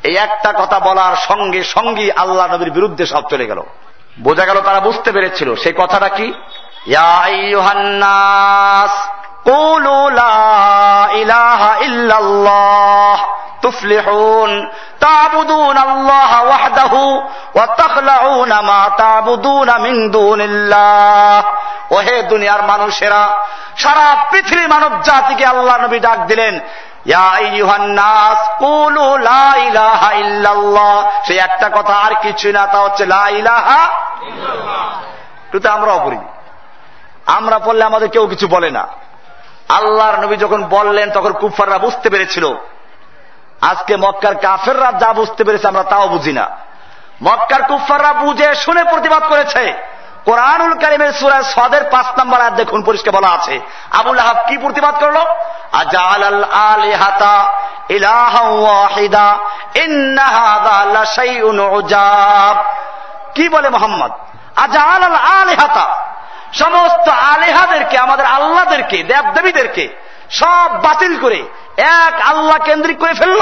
এই 0.03 0.17
একটা 0.17 0.53
কথা 0.53 0.81
বলার 0.81 1.17
সঙ্গে 1.17 1.65
সঙ্গে 1.65 2.13
আল্লাহ 2.17 2.55
নবীর 2.55 2.71
বিরুদ্ধে 2.71 3.07
সব 3.07 3.29
চলে 3.29 3.47
গেল। 3.47 3.63
বোঝা 4.21 4.45
গেল 4.45 4.61
তারা 4.61 4.81
বুঝতে 4.81 5.13
পেরেছিল। 5.13 5.57
সেই 5.57 5.73
কথাটা 5.73 6.09
কি? 6.09 6.33
তুফলিহুন 13.62 14.52
تعبدون 15.02 15.78
الله 15.78 16.32
وحده 16.52 16.94
وتخلعون 17.56 18.52
ما 18.60 18.82
تعبدون 18.98 19.70
من 19.82 19.96
دون 20.12 20.42
الله 20.42 21.44
ওহে 21.96 22.18
দুনিয়ার 22.32 22.62
মানুষেরা 22.72 23.24
সারা 23.84 24.08
পৃথিবীর 24.32 24.70
মানব 24.76 24.92
জাতিকে 25.10 25.46
আল্লাহ 25.54 25.76
নবী 25.86 26.00
ডাক 26.00 26.20
দিলেন 26.32 26.56
সে 31.28 31.34
একটা 31.48 31.68
কথা 31.78 31.96
আর 32.06 32.14
কিছু 32.22 32.48
না 32.52 32.64
তা 32.72 32.78
হচ্ছে 32.78 33.04
লাহা 33.06 33.82
কিন্তু 35.52 35.68
আমরাও 35.78 36.00
পড়ি 36.06 36.20
আমরা 37.38 37.58
পড়লে 37.66 37.84
আমাদের 37.84 38.10
কেউ 38.10 38.26
কিছু 38.28 38.46
বলে 38.48 38.70
না 38.78 38.84
আল্লাহর 39.75 40.21
নবী 40.21 40.37
যখন 40.37 40.65
বললেন, 40.65 41.11
তখন 41.11 41.33
কুফাররা 41.33 41.79
বুঝতে 41.79 42.11
পেরেছিল। 42.11 42.55
আজকে 43.61 43.97
মক্কার 43.97 44.35
কাফেররা 44.35 44.93
যা 44.93 45.13
বুঝতে 45.13 45.45
পেরেছে 45.45 45.69
আমরা 45.69 45.83
তাও 45.83 46.09
বুঝি 46.09 46.33
না। 46.33 46.49
মক্কার 47.23 47.63
কুফাররা 47.63 48.13
বুঝে 48.13 48.55
শুনে 48.55 48.85
প্রতিবাদ 48.85 49.23
করেছে। 49.29 49.75
কোরআনুল 50.25 50.75
কারিমের 50.79 51.13
সুরায় 51.13 51.43
সদের 51.43 51.85
পাঁচ 51.85 52.07
নম্বর 52.19 52.41
আর 52.41 52.51
দেখুন, 52.51 52.83
পরিষ্কার 52.83 53.15
বলা 53.15 53.29
আছে। 53.29 53.61
আবুল 53.91 54.19
আহাব 54.19 54.37
কি 54.49 54.59
প্রতিবাদ 54.59 54.95
করল? 55.05 55.17
আজাল 55.73 56.23
আল 56.23 56.45
আলিহাতা 56.45 57.49
কি 63.35 63.49
বলে 63.49 63.69
মোহাম্মদ? 63.69 64.11
আজাল 64.57 65.03
আল 65.03 65.15
আলেহাতা 65.15 65.87
সমস্ত 66.53 67.09
আলেহাদেরকে, 67.09 67.99
আমাদের 67.99 68.27
আল্লাহদেরকে 68.27 69.03
দেবদেবীদেরকে 69.03 69.89
সব 70.31 70.71
বাতিল 70.83 71.21
করে 71.21 71.43
এক 71.77 72.21
আল্লাহ 72.21 72.57
কেন্দ্রিক 72.65 72.99
করে 72.99 73.15
ফেলল। 73.15 73.41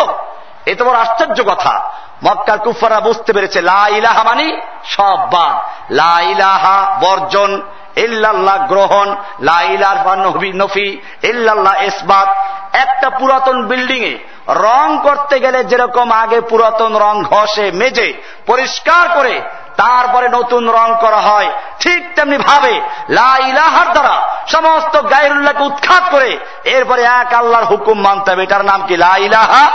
এ 0.67 0.75
তো 0.75 0.85
বড় 0.85 0.99
আশ্চর্য 0.99 1.43
কথা। 1.43 1.91
মক্কার 2.25 2.59
কুফারা 2.59 3.01
বুঝতে 3.01 3.33
পেরেছে, 3.33 3.61
লা 3.61 3.89
ইলাহা 3.89 4.23
মানি 4.23 4.61
সব 4.85 5.31
বাদ। 5.31 5.57
লা 5.93 6.21
ইলাহা 6.21 6.99
বর্জন, 7.01 7.63
ইল্লাল্লাহ 7.97 8.67
গ্রহণ, 8.67 9.17
লা 9.41 9.63
ইলাহা 9.63 10.17
নফি, 10.17 11.01
ইল্লাল্লাহ 11.23 11.83
ইসবাত। 11.83 12.29
একটা 12.73 13.11
পুরাতন 13.11 13.67
বিল্ডিং 13.67 14.03
এ 14.03 14.19
রং 14.49 14.99
করতে 15.03 15.41
গেলে 15.41 15.65
যেরকম 15.65 16.11
আগে 16.13 16.41
পুরাতন 16.41 16.97
রং 16.97 17.23
ঘষে, 17.23 17.71
মেজে, 17.71 18.15
পরিষ্কার 18.47 19.09
করে 19.15 19.41
তারপরে 19.87 20.29
নতুন 20.29 20.71
রং 20.71 20.95
করা 21.01 21.17
হয়। 21.17 21.53
ঠিক 21.81 22.15
তেমনি 22.15 22.39
ভাবে 22.39 22.81
লাইলাহার 23.09 23.93
দ্বারা 23.93 24.29
সমস্ত 24.47 25.11
গায়রুল্লাহকে 25.11 25.63
উৎখাত 25.63 26.03
করে 26.11 26.39
এরপরে 26.65 27.03
এক 27.03 27.35
আল্লাহর 27.35 27.65
হুকুম 27.65 28.01
মানতে 28.01 28.33
হবে। 28.33 28.43
এটার 28.43 28.65
নাম 28.65 28.87
কি? 28.87 28.97
লাইলাহা 28.97 29.71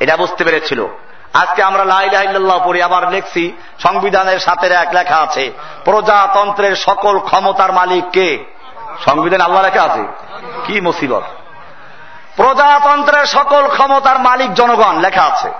এটা 0.00 0.16
বুঝতে 0.16 0.44
পেরেছিল। 0.44 0.86
আজকে 1.34 1.62
আমরা 1.62 1.84
লাইলাহ 1.84 2.68
পড়ি 2.68 2.82
আবার 2.82 3.10
লিখছি। 3.10 3.52
সংবিধানের 3.78 4.38
সাথে 4.38 4.66
এক 4.66 4.88
লেখা 4.92 5.16
আছে। 5.16 5.52
প্রজাতন্ত্রের 5.84 6.76
সকল 6.76 7.18
ক্ষমতার 7.18 7.72
মালিক 7.72 8.10
কে? 8.10 8.44
সংবিধান 9.04 9.40
আল্লাহ 9.40 9.62
লেখা 9.62 9.82
আছে। 9.82 10.06
কি 10.64 10.80
মুসিবত। 10.80 11.22
প্রজাতন্ত্রের 12.36 13.26
সকল 13.26 13.68
ক্ষমতার 13.68 14.18
মালিক 14.18 14.54
জনগণ 14.54 15.00
লেখা 15.00 15.22
আছে। 15.22 15.52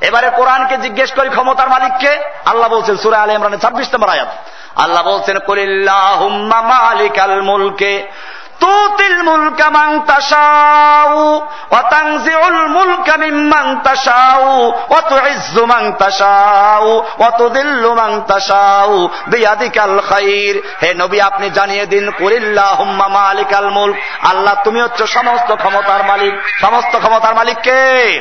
এবারে 0.00 0.30
কোরআনকে 0.30 0.76
জিজ্ঞেস 0.78 1.12
করি 1.12 1.28
ক্ষমতার 1.28 1.68
মালিককে, 1.68 2.24
আল্লাহ 2.44 2.68
বলছেন 2.68 2.96
সুরা 2.96 3.22
আলী 3.22 3.34
ইমরানের 3.34 3.58
ছাব্বিশ 3.58 3.94
নম্বর 3.94 4.08
আয়াত। 4.08 4.28
আল্লাহ 4.76 5.02
বলছেন 5.02 5.38
কলিল্লাহ 5.38 6.28
মালিক 6.28 7.18
আল 7.18 7.42
মুলকে। 7.42 8.12
তুতিল 8.60 9.22
মুলকা 9.22 9.70
মুলকা 12.68 13.16
বিয়াদিকাল 19.28 20.00
খাইর। 20.08 20.62
হে 20.82 20.94
নবী, 20.94 21.20
আপনি 21.20 21.50
জানিয়ে 21.50 21.86
দিন 21.86 22.10
মালিকাল 23.08 23.70
মুলক। 23.70 23.96
আল্লাহ, 24.26 24.54
তুমি 24.64 24.80
হচ্ছে 24.80 25.06
সমস্ত 25.06 25.54
ক্ষমতার 25.54 26.04
মালিক। 26.04 26.34
সমস্ত 26.60 26.98
ক্ষমতার 26.98 27.34
মালিক 27.34 27.56
কে? 27.62 28.20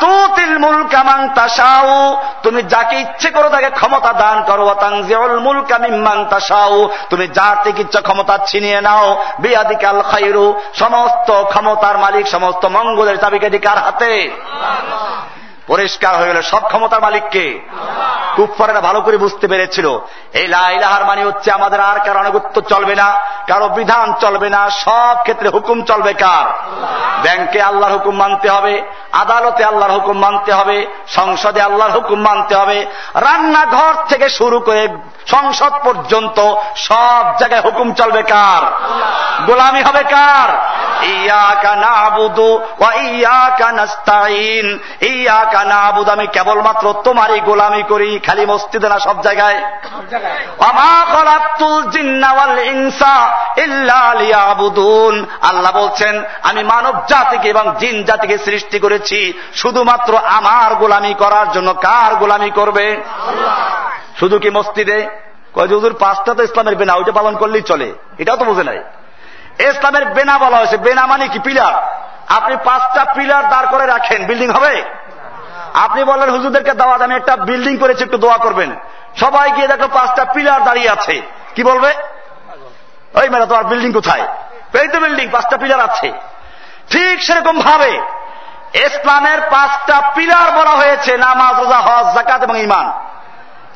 তুতিল 0.00 0.58
মুলকা 0.58 1.02
মান 1.02 1.28
তাশাউ, 1.28 2.16
তুমি 2.42 2.62
যাকে 2.62 2.96
ইচ্ছে 2.96 3.30
করো 3.30 3.48
তাকে 3.48 3.70
ক্ষমতা 3.70 4.12
দান 4.12 4.42
করো। 4.42 4.64
ওয়া 4.64 4.74
তানজিউল 4.74 5.38
মুলকা 5.38 5.78
মিম্মান 5.78 6.24
তাশাউ, 6.24 6.90
তুমি 7.10 7.28
যার 7.28 7.56
থেকে 7.62 7.82
ইচ্ছা 7.82 8.00
ক্ষমতা 8.00 8.38
ছিনিয়ে 8.46 8.80
নাও। 8.80 9.24
বিয়াদিকাল 9.52 10.02
খাইরু 10.02 10.46
সমস্ত 10.74 11.28
ক্ষমতার 11.44 11.96
মালিক 11.98 12.26
সমস্ত 12.26 12.62
মঙ্গলের 12.66 13.16
চাবিকে 13.18 13.48
দিকার 13.50 13.78
হাতে? 13.78 14.12
পরিষ্কার 15.66 16.16
হয়ে 16.16 16.26
গেল। 16.26 16.42
সব 16.42 16.66
ক্ষমতার 16.66 17.00
মালিককে 17.00 17.60
কুফারেরা 18.36 18.80
ভালো 18.80 19.00
করে 19.00 19.16
বুঝতে 19.16 19.48
পেরেছিল। 19.48 19.98
এই 20.32 20.48
লাইলাহার 20.48 21.04
মানে 21.04 21.24
হচ্ছে 21.24 21.52
আমাদের 21.52 21.80
আর 21.80 21.98
কারও 21.98 22.18
অনুগত্য 22.18 22.60
চলবে 22.60 22.94
না, 22.94 23.16
কারও 23.48 23.68
বিধান 23.68 24.12
চলবে 24.20 24.50
না, 24.50 24.70
সব 24.70 25.16
ক্ষেত্রে 25.22 25.48
হুকুম 25.48 25.82
চলবে 25.82 26.12
কার? 26.12 26.72
ব্যাংকে 27.22 27.62
আল্লাহর 27.62 27.92
হুকুম 27.92 28.16
মানতে 28.16 28.50
হবে, 28.50 28.82
আদালতে 29.12 29.64
আল্লাহর 29.64 29.92
হুকুম 29.92 30.18
মানতে 30.18 30.52
হবে, 30.52 30.86
সংসদে 31.08 31.60
আল্লাহর 31.60 31.90
হুকুম 31.90 32.20
মানতে 32.20 32.54
হবে, 32.54 32.86
রান্নাঘর 33.14 33.94
থেকে 34.08 34.28
শুরু 34.28 34.60
করে 34.60 34.88
সংসদ 35.26 35.72
পর্যন্ত 35.84 36.54
সব 36.76 37.24
জায়গায় 37.38 37.62
হুকুম 37.62 37.92
চলবে 37.92 38.22
কার? 38.22 38.70
গোলামি 39.46 39.82
হবে 39.82 40.02
কার? 40.02 40.72
আমি 45.56 46.26
কেবলমাত্র 46.26 46.94
তোমারই 47.04 47.40
গোলামি 47.40 47.82
করি 47.82 48.18
খালি 48.26 48.46
মসজিদে 48.46 48.88
না 48.88 48.98
সব 48.98 49.22
জায়গায়। 49.22 49.62
আল্লাহ 55.42 55.82
বলছেন 55.82 56.22
আমি 56.42 56.62
মানব 56.62 56.94
জাতিকে 57.08 57.48
এবং 57.48 57.74
জিন 57.78 58.04
জাতিকে 58.04 58.38
সৃষ্টি 58.38 58.78
করেছি 58.78 59.32
শুধুমাত্র 59.54 60.16
আমার 60.16 60.74
গোলামি 60.74 61.14
করার 61.14 61.52
জন্য 61.52 61.74
কার 61.74 62.14
গোলামি 62.14 62.50
করবে? 62.50 63.02
শুধু 64.20 64.38
কি 64.38 64.50
মসজিদে? 64.50 65.08
কয়জুর 65.54 65.96
পাঁচটা 66.00 66.34
তো 66.34 66.42
ইসলামের 66.42 66.76
বেনা 66.76 66.94
ওইটা 66.94 67.12
পালন 67.12 67.36
করলেই 67.36 67.62
চলে। 67.62 67.92
এটাও 68.18 68.36
তো 68.36 68.44
বোঝে 68.44 68.64
নাই। 68.64 68.82
ইসলামের 69.60 70.04
বেনা 70.04 70.38
বলা 70.38 70.56
হয়েছে। 70.56 70.76
বেনা 70.76 71.06
মানে 71.06 71.28
কি? 71.28 71.38
পিলার। 71.38 72.02
আপনি 72.28 72.56
পাঁচটা 72.64 73.04
পিলার 73.04 73.48
দাঁড় 73.48 73.66
করে 73.66 73.86
রাখেন 73.86 74.26
বিল্ডিং 74.26 74.50
হবে? 74.50 74.82
আপনি 75.74 76.04
বললেন, 76.04 76.30
হুজুরদেরকে 76.30 76.72
দাওয়াত, 76.72 77.02
আমি 77.02 77.14
একটা 77.14 77.36
বিল্ডিং 77.36 77.76
করেছি, 77.76 78.04
একটু 78.04 78.18
দোয়া 78.18 78.36
করবেন। 78.36 78.76
সবাই 79.20 79.50
গিয়ে 79.50 79.68
দেখো 79.68 79.88
পাঁচটা 79.88 80.24
পিলার 80.24 80.64
দাঁড়িয়ে 80.64 80.90
আছে। 80.90 81.22
কি 81.54 81.64
বলবে? 81.64 81.94
ওই 83.14 83.28
মেলা, 83.28 83.46
তোমার 83.46 83.64
বিল্ডিং 83.64 83.92
কোথায়? 83.92 84.26
এই 84.80 84.88
তো 84.88 85.00
বিল্ডিং 85.00 85.28
পাঁচটা 85.28 85.56
পিলার 85.56 85.80
আছে। 85.80 86.12
ঠিক 86.90 87.22
সেরকম 87.22 87.60
ভাবে 87.60 88.00
ইসলামের 88.74 89.40
পাঁচটা 89.50 90.12
পিলার 90.14 90.52
বলা 90.52 90.70
হয়েছে, 90.70 91.16
নামাজ, 91.16 91.60
রোজা, 91.60 91.80
হজ 91.80 92.14
জাকাত 92.14 92.42
এবং 92.42 92.58
ইমান 92.58 92.92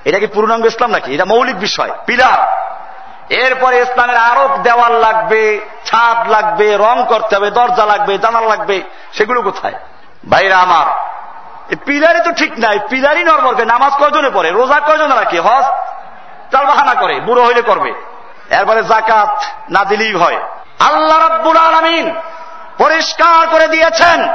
এটা 0.05 0.19
কি 0.19 0.27
পূর্ণাঙ্গ 0.27 0.67
ইসলাম 0.67 0.91
নাকি? 0.91 1.15
এটা 1.15 1.25
মৌলিক 1.25 1.59
বিষয়, 1.59 1.91
পিলার। 2.07 2.67
এরপরে 3.31 3.79
ইসলামের 3.79 4.17
আরও 4.17 4.49
দেওয়াল 4.63 4.93
লাগবে, 4.93 5.61
ছাদ 5.87 6.31
লাগবে, 6.31 6.77
রং 6.77 7.05
করতে 7.09 7.37
হবে, 7.37 7.51
দরজা 7.51 7.85
লাগবে, 7.85 8.19
জানাল 8.19 8.49
লাগবে, 8.49 8.83
সেগুলো 9.13 9.43
কোথায়? 9.43 9.75
ভাইরা 10.31 10.59
আমার 10.59 11.16
পিলারই 11.85 12.21
তো 12.25 12.33
ঠিক 12.33 12.59
নাই, 12.59 12.79
পিলারই 12.89 13.25
নর্মলকে 13.25 13.65
নামাজ 13.65 13.93
কয়জনে 13.93 14.31
পড়ে? 14.31 14.51
রোজা 14.51 14.81
কয়জনে 14.81 15.15
রাখে? 15.15 15.41
হজ? 15.41 15.65
চাল 16.53 16.67
বাহানা 16.67 16.95
করে, 17.01 17.21
বুড়ো 17.21 17.45
হইলে 17.45 17.63
করবে। 17.63 17.95
এরপরে 18.51 18.83
জাকাত 18.83 19.43
না 19.71 19.85
দিলেই 19.85 20.15
হয়। 20.15 20.39
আল্লাহ 20.81 21.29
রাব্বুল 21.29 21.57
আলমিন 21.57 22.15
পরিষ্কার 22.79 23.49
করে 23.49 23.69
দিয়েছেন। 23.69 24.29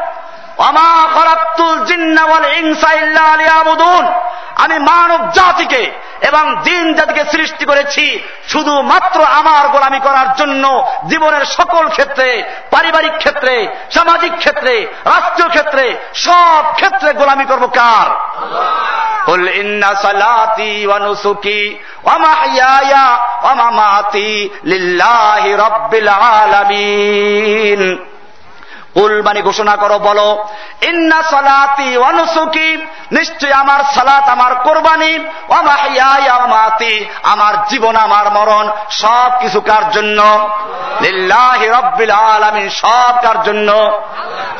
আমি 4.62 4.76
মানব 4.90 5.20
জাতিকে 5.32 5.82
এবং 6.20 6.44
দিন 6.62 6.84
জাতিকে 6.94 7.24
সৃষ্টি 7.24 7.64
করেছি 7.64 8.04
শুধুমাত্র 8.48 9.18
আমার 9.40 9.64
গোলামি 9.68 10.00
করার 10.00 10.28
জন্য 10.36 10.64
জীবনের 11.06 11.44
সকল 11.58 11.84
ক্ষেত্রে 11.88 12.28
পারিবারিক 12.70 13.14
ক্ষেত্রে 13.18 13.54
সামাজিক 13.90 14.32
ক্ষেত্রে 14.38 14.74
রাষ্ট্রীয় 15.04 15.48
ক্ষেত্রে 15.48 15.84
সব 16.16 16.62
ক্ষেত্রে 16.74 17.10
গোলামি 17.12 17.44
করবো 17.44 17.68
কার 17.78 18.08
قل 19.26 19.42
إن 19.50 19.82
صلاتي 19.96 20.86
ونسكي 20.86 21.62
ومحياي 22.04 22.92
ومماتي 23.44 24.34
لله 24.64 25.42
رب 25.56 25.92
العالمين 25.94 27.80
কুল 28.93 29.13
মানে 29.21 29.41
ঘোষণা 29.41 29.75
করো, 29.75 29.97
বলো, 29.99 30.27
ইন্না 30.81 31.19
সালাতি 31.23 31.97
অনুসুকি 31.97 32.69
নিশ্চয় 33.11 33.51
আমার 33.51 33.81
সালাত, 33.95 34.25
আমার 34.29 34.55
কোরবানি 34.55 35.13
মাতি 36.49 37.05
আমার 37.23 37.53
জীবন, 37.69 37.95
আমার 37.95 38.25
মরণ, 38.31 38.65
সব 38.89 39.29
কিছু 39.39 39.59
কার 39.61 39.91
জন্য? 39.91 40.19
লিল্লাহি 41.01 41.67
রব্বিল 41.67 42.11
আলামিন 42.11 42.69
সব 42.69 43.13
কার 43.21 43.43
জন্য। 43.43 43.69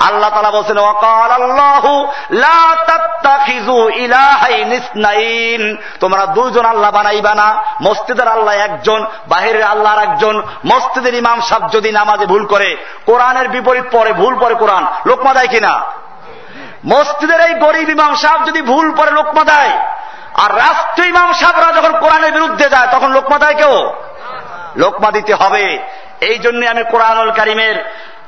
আল্লাহ 0.07 0.29
তালা 0.29 0.51
বলছেন 0.51 0.77
ওয়াকাল 0.77 1.31
আল্লাহু, 1.41 1.91
লা 2.31 2.61
তাত্তাখিযু 2.87 3.89
ইলাহাইন 3.89 4.69
ইসনাইন 4.73 5.61
তোমরা 5.99 6.25
দুইজন 6.25 6.65
আল্লাহ 6.65 6.91
বানাইবা 6.91 7.33
না, 7.35 7.47
মসজিদের 7.81 8.27
আল্লাহ 8.27 8.55
একজন, 8.55 8.99
বাহিরের 9.27 9.63
আল্লাহর 9.63 10.03
একজন 10.03 10.35
মসজিদের 10.65 11.13
ইমাম 11.13 11.41
সাহেব 11.41 11.63
যদি 11.69 11.89
নামাজে 11.91 12.25
ভুল 12.25 12.43
করে, 12.45 12.69
কোরআনের 13.05 13.47
বিপরীত 13.49 13.87
পরে 13.91 14.11
ভুল 14.21 14.33
পরে 14.39 14.55
কোরআন। 14.55 14.85
লোকমা 15.05 15.33
দেয় 15.33 15.47
কিনা? 15.47 15.73
মসজিদের 16.85 17.39
এই 17.41 17.53
গরিব 17.53 17.89
ইমাম 17.89 18.15
সাহেব 18.15 18.47
যদি 18.47 18.61
ভুল 18.61 18.87
পরে 18.95 19.11
লোকমা 19.11 19.43
দেয়। 19.43 19.71
আর 20.33 20.51
রাষ্ট্র 20.57 21.03
ইমাম 21.03 21.33
সাহেবরা 21.33 21.71
যখন 21.71 21.99
কোরআনের 21.99 22.31
বিরুদ্ধে 22.31 22.69
যায়, 22.69 22.87
তখন 22.91 23.11
লোকমা 23.11 23.37
দেয় 23.37 23.53
কেউ? 23.53 23.73
লোকমা 24.75 25.11
দিতে 25.11 25.33
হবে। 25.33 25.79
এই 26.21 26.39
জন্য 26.39 26.65
আমি 26.65 26.83
কোরআনুল 26.83 27.31
কারিমের 27.31 27.75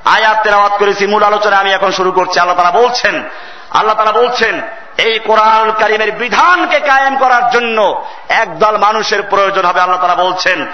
আয়াত 0.06 0.38
তেলাওয়াত 0.44 0.74
করেছি। 0.80 1.08
মূল 1.08 1.24
আলোচনা 1.24 1.58
আমি 1.58 1.72
এখন 1.74 1.91
শুরু 1.91 2.12
করছি। 2.12 2.39
আল্লাহ 2.39 2.58
তারা 2.58 2.72
বলছেন, 2.72 3.24
আল্লাহ 3.72 3.96
তারা 3.96 4.12
বলছেন 4.12 4.62
এই 4.98 5.20
কোরআন 5.20 5.72
কারিমের 5.80 6.12
বিধানকে 6.12 6.80
কায়েম 6.80 7.18
করার 7.18 7.50
জন্য 7.50 8.04
একদল 8.30 8.78
মানুষের 8.78 9.22
প্রয়োজন 9.22 9.66
হবে, 9.66 9.80
আল্লাহ 9.82 10.02
তারা 10.02 10.16
বলছেন 10.16 10.68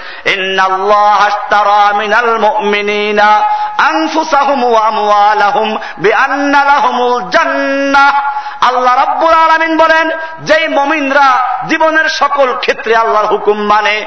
আল্লাহ 8.67 8.95
রাব্বুল 8.95 9.33
আলামিন 9.33 9.73
বলেন, 9.77 10.11
যেই 10.39 10.67
মমিনরা 10.67 11.29
জীবনের 11.67 12.09
সকল 12.09 12.47
ক্ষেত্রে 12.53 12.95
আল্লাহর 12.95 13.27
হুকুম 13.27 13.57
মানে 13.61 14.05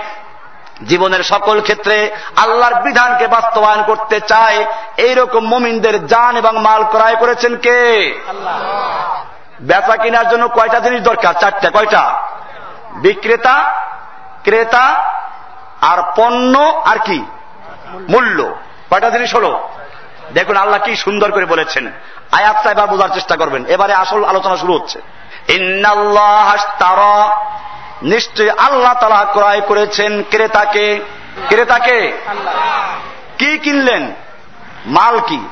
জীবনের 0.83 1.23
সকল 1.23 1.61
ক্ষেত্রে 1.61 2.11
আল্লাহর 2.37 2.75
বিধানকে 2.75 3.27
বাস্তবায়ন 3.27 3.83
করতে 3.83 4.21
চায়, 4.21 4.67
এইরকম 4.97 5.43
মমিনদের 5.47 6.07
যান 6.07 6.37
এবং 6.37 6.55
মাল 6.63 6.83
ক্রয় 6.85 7.17
করেছেন 7.17 7.57
কে? 7.57 7.81
বেচা 9.63 9.97
কেনার 9.97 10.29
জন্য 10.29 10.49
কয়টা 10.49 10.81
জিনিস 10.81 11.03
দরকার? 11.03 11.35
চারটা, 11.35 11.71
কয়টা? 11.71 12.23
বিক্রেতা, 12.93 13.85
ক্রেতা, 14.43 15.13
আর 15.81 16.03
পণ্য, 16.17 16.83
আর 16.85 16.97
কি? 16.97 17.25
মূল্য। 18.09 18.55
কয়টা 18.91 19.11
জিনিস 19.11 19.35
হলো? 19.35 19.69
দেখুন, 20.35 20.57
আল্লাহ 20.57 20.81
কি 20.81 20.97
সুন্দর 20.97 21.33
করে 21.33 21.45
বলেছেন। 21.45 21.93
আয়াতটা 22.33 22.71
এবার 22.71 22.87
বোঝার 22.87 23.09
চেষ্টা 23.09 23.37
করবেন। 23.37 23.67
এবারে 23.67 23.95
আসল 23.95 24.25
আলোচনা 24.25 24.57
শুরু 24.57 24.75
হচ্ছে। 24.75 25.01
নিশ্চয় 28.03 28.51
আল্লাহ 28.51 28.95
তালা 28.95 29.27
ক্রয় 29.33 29.61
করেছেন 29.61 30.23
ক্রেতাকে। 30.23 31.01
ক্রেতাকে? 31.49 32.13
কি 33.39 33.59
কিনলেন? 33.59 34.15
মাল 34.87 35.21
কি? 35.21 35.49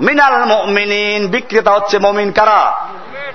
মিনাল 0.00 0.44
মমিনিন, 0.44 1.26
বিক্রেতা 1.26 1.70
হচ্ছে 1.70 1.98
মমিন 1.98 2.32
কারা? 2.32 2.86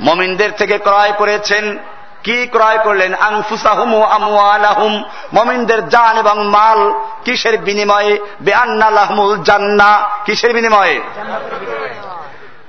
মমিনদের 0.01 0.51
থেকে 0.51 0.78
ক্রয় 0.78 1.12
করেছেন। 1.18 1.78
কি 2.24 2.47
ক্রয় 2.47 2.78
করলেন? 2.78 3.14
আংফুসাহুম 3.14 4.03
আমুয়ালাহুম 4.03 5.03
মমিনদের 5.34 5.89
জান 5.89 6.18
এবং 6.18 6.47
মাল 6.47 6.93
কিসের 7.26 7.57
বিনিময়ে? 7.57 8.18
বেআনালাহমুল 8.41 9.43
জান্না। 9.43 10.10
কিসের 10.26 10.53
বিনিময়ে? 10.53 11.01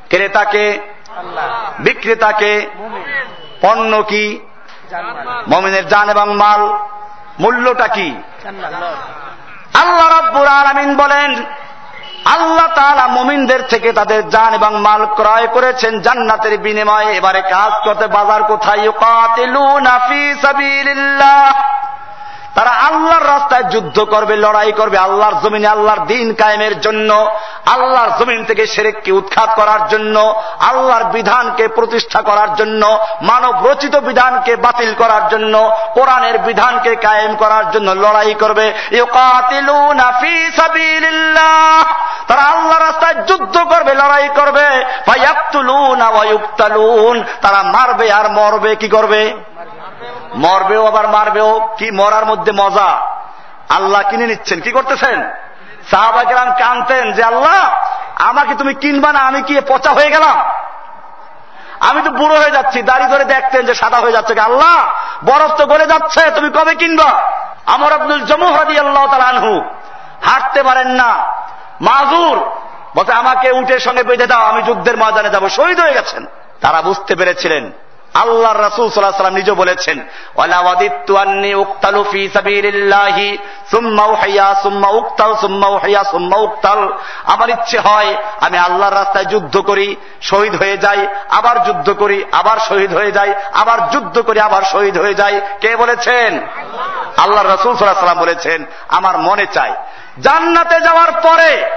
ক্রেতাকে, 0.09 0.79
বিক্রেতাকে। 1.79 2.67
পণ্য 3.61 4.03
কি? 4.03 4.41
মমিনের 5.49 5.89
জান 5.89 6.11
এবং 6.11 6.37
মাল। 6.37 6.79
মূল্যটা 7.41 7.87
কি? 7.87 8.23
আল্লাহ 9.75 10.19
রব্বুর 10.19 10.47
আলমিন 10.47 10.97
বলেন 10.97 11.45
আল্লাহ 12.25 12.67
তালা 12.75 13.07
মমিনদের 13.07 13.63
থেকে 13.63 13.93
তাদের 13.93 14.29
যান 14.29 14.55
এবং 14.55 14.81
মাল 14.81 15.07
ক্রয় 15.07 15.47
করেছেন 15.47 16.01
জান্নাতের 16.01 16.59
বিনিময়ে। 16.59 17.17
এবারে 17.17 17.43
কাজ 17.43 17.73
করতে 17.85 18.07
বাজার 18.07 18.43
কোথায়? 18.43 18.93
তারা 22.55 22.71
আল্লাহর 22.71 23.27
রাস্তায় 23.27 23.63
যুদ্ধ 23.63 24.01
করবে, 24.01 24.37
লড়াই 24.37 24.73
করবে, 24.73 24.99
আল্লাহর 24.99 25.35
জমিনে 25.43 25.69
আল্লাহর 25.69 26.07
দিন 26.07 26.35
কায়েমের 26.35 26.81
জন্য, 26.81 27.31
আল্লাহর 27.67 28.09
জমিন 28.19 28.45
থেকে 28.45 28.67
সেরেককে 28.67 29.13
উৎখাত 29.13 29.51
করার 29.57 29.89
জন্য, 29.89 30.43
আল্লাহর 30.61 31.05
বিধানকে 31.05 31.69
প্রতিষ্ঠা 31.69 32.23
করার 32.23 32.55
জন্য, 32.55 32.99
মানব 33.23 33.67
রচিত 33.67 33.97
বিধানকে 33.97 34.57
বাতিল 34.57 34.95
করার 34.95 35.29
জন্য, 35.29 35.71
কোরআনের 35.95 36.39
বিধানকে 36.39 36.97
কায়েম 36.97 37.37
করার 37.37 37.71
জন্য 37.71 37.91
লড়াই 37.91 38.35
করবে। 38.35 38.73
তারা 42.27 42.43
আল্লাহ 42.43 42.79
রাস্তায় 42.79 43.15
যুদ্ধ 43.15 43.59
করবে, 43.59 43.95
লড়াই 43.95 44.29
করবে। 44.29 44.85
তারা 47.43 47.63
মারবে 47.63 48.13
আর 48.13 48.31
মরবে, 48.33 48.77
কি 48.77 48.89
করবে? 48.89 49.50
মরবেও 50.35 50.87
আবার 50.87 51.09
মারবেও, 51.09 51.69
কি 51.79 51.91
মরার 51.91 52.27
মধ্যে 52.27 52.53
মজা? 52.53 53.01
আল্লাহ 53.69 54.03
কিনে 54.03 54.27
নিচ্ছেন, 54.27 54.61
কি 54.61 54.71
করতেছেন? 54.71 55.31
সাহাবাকেরাম 55.91 56.55
কানতেন 56.59 57.13
যে, 57.13 57.23
আল্লাহ, 57.23 57.75
আমাকে 58.29 58.55
তুমি 58.55 58.75
কিনবা 58.75 59.13
না, 59.13 59.19
আমি 59.19 59.43
কি 59.43 59.61
পচা 59.69 59.91
হয়ে 59.91 60.11
গেলাম? 60.11 60.43
আমি 61.81 62.03
তো 62.03 62.11
বুড়ো 62.11 62.37
হয়ে 62.37 62.51
যাচ্ছি, 62.51 62.83
দাড়ি 62.83 63.07
ধরে 63.07 63.25
দেখতেন 63.25 63.67
যে 63.67 63.75
সাদা 63.75 63.97
হয়ে 63.97 64.13
যাচ্ছে। 64.13 64.41
আল্লাহ, 64.41 64.91
বরফ 65.25 65.57
তো 65.57 65.67
গড়ে 65.67 65.87
যাচ্ছে, 65.87 66.31
তুমি 66.31 66.51
কবে 66.51 66.75
কিনবা? 66.75 67.23
আমার 67.67 67.93
আব্দুল 67.93 68.25
জমুহাদি 68.25 68.79
আল্লাহ 68.79 69.13
আনহু, 69.13 69.61
হাঁটতে 70.23 70.63
পারেন 70.63 70.89
না। 70.89 71.15
মাজুর। 71.81 72.51
বলতে 72.97 73.13
আমাকে 73.13 73.51
উঠের 73.51 73.79
সঙ্গে 73.79 74.03
বেঁধে 74.03 74.27
দাও, 74.27 74.45
আমি 74.45 74.63
যুদ্ধের 74.63 74.97
ময়দানে 74.97 75.31
যাব। 75.31 75.49
শহীদ 75.49 75.81
হয়ে 75.81 75.93
গেছেন। 75.93 76.27
তারা 76.61 76.83
বুঝতে 76.83 77.15
পেরেছিলেন। 77.15 77.73
আল্লাহ 78.15 78.53
রাসুল 78.53 78.91
সাল্লাহ 78.91 79.17
সাল্লাম 79.17 79.35
নিজে 79.35 79.53
বলেছেন 79.53 79.99
আমার 87.25 87.51
ইচ্ছে 87.51 87.79
হয়, 87.79 88.17
আমি 88.41 88.59
আল্লাহর 88.59 88.95
রাস্তায় 88.95 89.25
যুদ্ধ 89.25 89.59
করি, 89.59 89.97
শহীদ 90.23 90.55
হয়ে 90.57 90.77
যাই, 90.77 91.07
আবার 91.31 91.65
যুদ্ধ 91.65 91.91
করি, 91.91 92.25
আবার 92.33 92.59
শহীদ 92.59 92.95
হয়ে 92.95 93.13
যাই, 93.13 93.35
আবার 93.53 93.91
যুদ্ধ 93.91 94.21
করি, 94.21 94.41
আবার 94.41 94.63
শহীদ 94.63 94.99
হয়ে 94.99 95.15
যাই। 95.15 95.41
কে 95.61 95.77
বলেছেন? 95.77 96.47
আল্লাহ 97.17 97.45
রসুল 97.45 97.77
সাল্লাহ 97.77 97.99
সাল্লাম 97.99 98.19
বলেছেন, 98.19 98.65
আমার 98.89 99.19
মনে 99.19 99.47
চাই, 99.47 99.73
জান্নাতে 100.21 100.81
যাওয়ার 100.81 101.13
পরে 101.13 101.71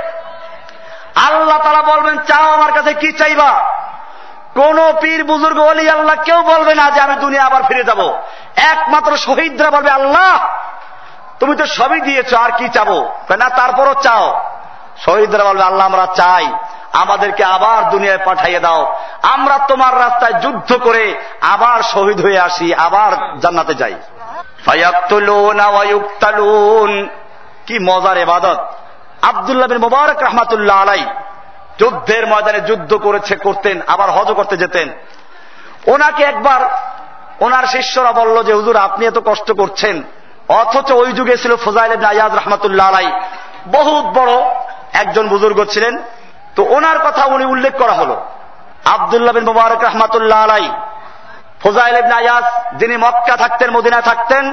আল্লাহ 1.15 1.57
তারা 1.57 1.81
বলবেন, 1.81 2.17
চাও 2.17 2.51
আমার 2.51 2.71
কাছে 2.71 2.93
কি 2.93 3.11
চাইবা? 3.11 3.83
কোন 4.55 4.93
পীর 5.01 5.23
বুজুর্গ 5.23 5.59
অলি 5.59 5.89
আল্লাহ 5.89 6.15
কেউ 6.23 6.41
বলবে 6.41 6.75
না 6.75 6.91
যে 6.91 7.01
আমি 7.01 7.15
দুনিয়া 7.15 7.45
আবার 7.45 7.63
ফিরে 7.63 7.83
যাব। 7.83 8.13
একমাত্র 8.55 9.17
শহীদরা 9.17 9.71
বলবে, 9.71 9.89
আল্লাহ, 9.89 10.47
তুমি 11.39 11.55
তো 11.55 11.65
সবই 11.65 12.01
দিয়েছ, 12.01 12.33
আর 12.33 12.51
কি 12.51 12.69
চাবো? 12.69 13.09
না, 13.37 13.49
তারপরও 13.49 13.93
চাও। 13.93 14.41
শহীদরা 15.05 15.43
বলবে, 15.43 15.63
আল্লাহ, 15.63 15.87
আমরা 15.87 16.05
চাই, 16.05 16.51
আমাদেরকে 16.93 17.43
আবার 17.43 17.89
দুনিয়ায় 17.89 18.19
পাঠাইয়ে 18.25 18.59
দাও। 18.59 18.95
আমরা 19.21 19.57
তোমার 19.57 19.99
রাস্তায় 19.99 20.33
যুদ্ধ 20.33 20.73
করে 20.73 21.17
আবার 21.41 21.83
শহীদ 21.83 22.21
হয়ে 22.21 22.39
আসি, 22.39 22.73
আবার 22.73 23.39
জান্নাতে 23.39 23.73
যাই। 23.73 23.95
কি 27.67 27.79
মজার 27.79 28.17
এবাদত 28.17 28.65
আবদুল্লাহ 29.21 29.67
বিন 29.67 29.77
মুবারক 29.77 30.23
রহমাতুল্লাহ 30.23 30.81
আলাই 30.81 31.05
যুদ্ধের 31.79 32.27
ময়দানে 32.27 32.61
যুদ্ধ 32.61 32.93
করেছে, 32.93 33.35
করতেন, 33.35 33.81
আবার 33.87 34.11
হজ 34.11 34.31
করতে 34.31 34.57
যেতেন। 34.57 34.89
ওনাকে 35.87 36.23
একবার 36.23 36.61
ওনার 37.39 37.63
শিষ্যরা 37.63 38.11
বলল 38.11 38.43
যে, 38.43 38.53
হুজুর, 38.53 38.75
আপনি 38.75 39.05
এত 39.05 39.17
কষ্ট 39.25 39.51
করছেন। 39.51 40.03
অথচ 40.49 40.91
ওই 40.91 41.11
যুগে 41.11 41.37
ছিল 41.37 41.55
ফজাইল 41.55 42.05
আয়াজ 42.05 42.35
রহমতুল্লাহ 42.35 42.87
আলাই 42.87 43.11
বহুত 43.67 44.05
বড় 44.05 44.31
একজন 44.93 45.27
বুজুর্গ 45.27 45.65
ছিলেন। 45.65 45.97
তো 46.55 46.63
ওনার 46.63 46.99
কথা 46.99 47.25
উনি 47.25 47.45
উল্লেখ 47.45 47.77
করা 47.77 47.91
হল। 47.91 48.15
আবদুল্লাহ 48.85 49.33
বিন 49.33 49.43
মুবারক 49.43 49.83
রহমাতুল্লাহ 49.83 50.43
আলাই 50.43 50.69
ফজাইল 51.63 51.97
আয়াজ 52.19 52.45
যিনি 52.79 52.95
মক্কা 53.05 53.35
থাকতেন 53.43 53.69
মদিনা 53.77 53.99
থাকতেন, 54.09 54.43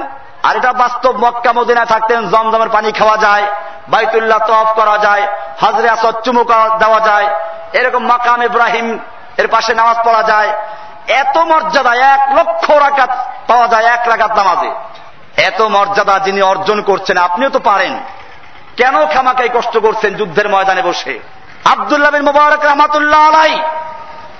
আর 0.47 0.53
এটা 0.59 0.71
বাস্তব 0.83 1.13
মক্কা 1.25 1.51
মদিনা 1.59 1.83
থাকতেন, 1.85 2.19
জমজমের 2.31 2.71
পানি 2.75 2.89
খাওয়া 2.99 3.17
যায়, 3.25 3.45
বাইতুল্লাহ 3.91 4.39
তফ 4.49 4.67
করা 4.79 4.97
যায়, 5.05 5.23
হজরে 5.61 5.89
আসদ 5.95 6.15
চুমু 6.25 6.43
দেওয়া 6.81 6.99
যায়, 7.09 7.27
এরকম 7.79 8.03
মাকাম 8.11 8.39
ইব্রাহিম 8.49 8.87
এর 9.41 9.47
পাশে 9.53 9.71
নামাজ 9.79 9.97
পড়া 10.05 10.23
যায়, 10.31 10.49
এত 11.21 11.35
মর্যাদা, 11.51 11.93
এক 12.13 12.21
লক্ষ 12.37 12.65
রাকাত 12.85 13.11
পাওয়া 13.49 13.67
যায় 13.67 13.85
এক 13.95 14.03
রাকাত 14.11 14.31
নামাজে। 14.39 14.71
এত 15.49 15.59
মর্যাদা 15.75 16.15
যিনি 16.25 16.41
অর্জন 16.51 16.79
করছেন, 16.89 17.17
আপনিও 17.27 17.49
তো 17.55 17.59
পারেন। 17.69 17.93
কেন 18.79 18.95
খামাকাই 19.13 19.49
কষ্ট 19.57 19.73
করছেন 19.85 20.11
যুদ্ধের 20.19 20.47
ময়দানে 20.53 20.83
বসে? 20.89 21.13
আবদুল্লাহ 21.73 22.11
বিন 22.15 22.25
মুবারক 22.29 22.61
রহমাতুল্লাহ 22.65 23.21
আলাই 23.29 23.53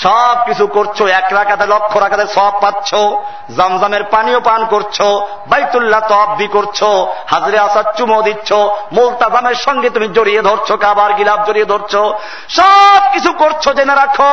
সব 0.00 0.36
কিছু 0.46 0.66
করছ, 0.66 1.02
এক 1.02 1.28
রাখাতে 1.32 1.66
লক্ষ 1.66 1.96
রাখাতে 1.96 2.26
সব 2.26 2.52
পাচ্ছ, 2.60 2.94
জমজমের 3.56 4.04
পানীয় 4.04 4.40
পান 4.40 4.66
করছ, 4.66 5.02
বাইতুল্লাহ 5.50 6.00
তব্দি 6.08 6.46
করছ, 6.46 6.82
হাজরে 7.32 7.58
আসার 7.58 7.84
চুমো 7.96 8.22
দিচ্ছ, 8.22 8.52
মোলতাজামের 8.92 9.54
সঙ্গে 9.54 9.90
তুমি 9.90 10.08
জড়িয়ে 10.08 10.42
ধরছো, 10.42 10.76
কাবার 10.76 11.12
গিলাপ 11.12 11.40
জড়িয়ে 11.46 11.70
ধরছো, 11.72 12.14
সব 12.48 13.00
কিছু 13.12 13.32
করছ 13.32 13.68
জেনে 13.68 13.94
রাখো 13.94 14.32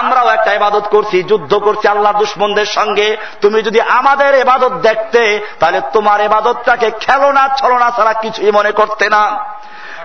আমরাও 0.00 0.28
একটা 0.28 0.50
ইবাদত 0.54 0.86
করছি, 0.94 1.22
যুদ্ধ 1.22 1.54
করছি 1.54 1.88
আল্লাহ 1.88 2.12
দুশ্মনদের 2.12 2.66
সঙ্গে, 2.66 3.16
তুমি 3.40 3.62
যদি 3.62 3.80
আমাদের 3.80 4.34
এবাদত 4.34 4.72
দেখতে, 4.72 5.22
তাহলে 5.60 5.80
তোমার 5.92 6.20
এবাদতটাকে 6.20 6.90
খেলনা 6.90 7.48
ছলনা 7.60 7.90
ছাড়া 7.90 8.12
কিছুই 8.12 8.50
মনে 8.50 8.72
করতে 8.72 9.08
না। 9.08 9.44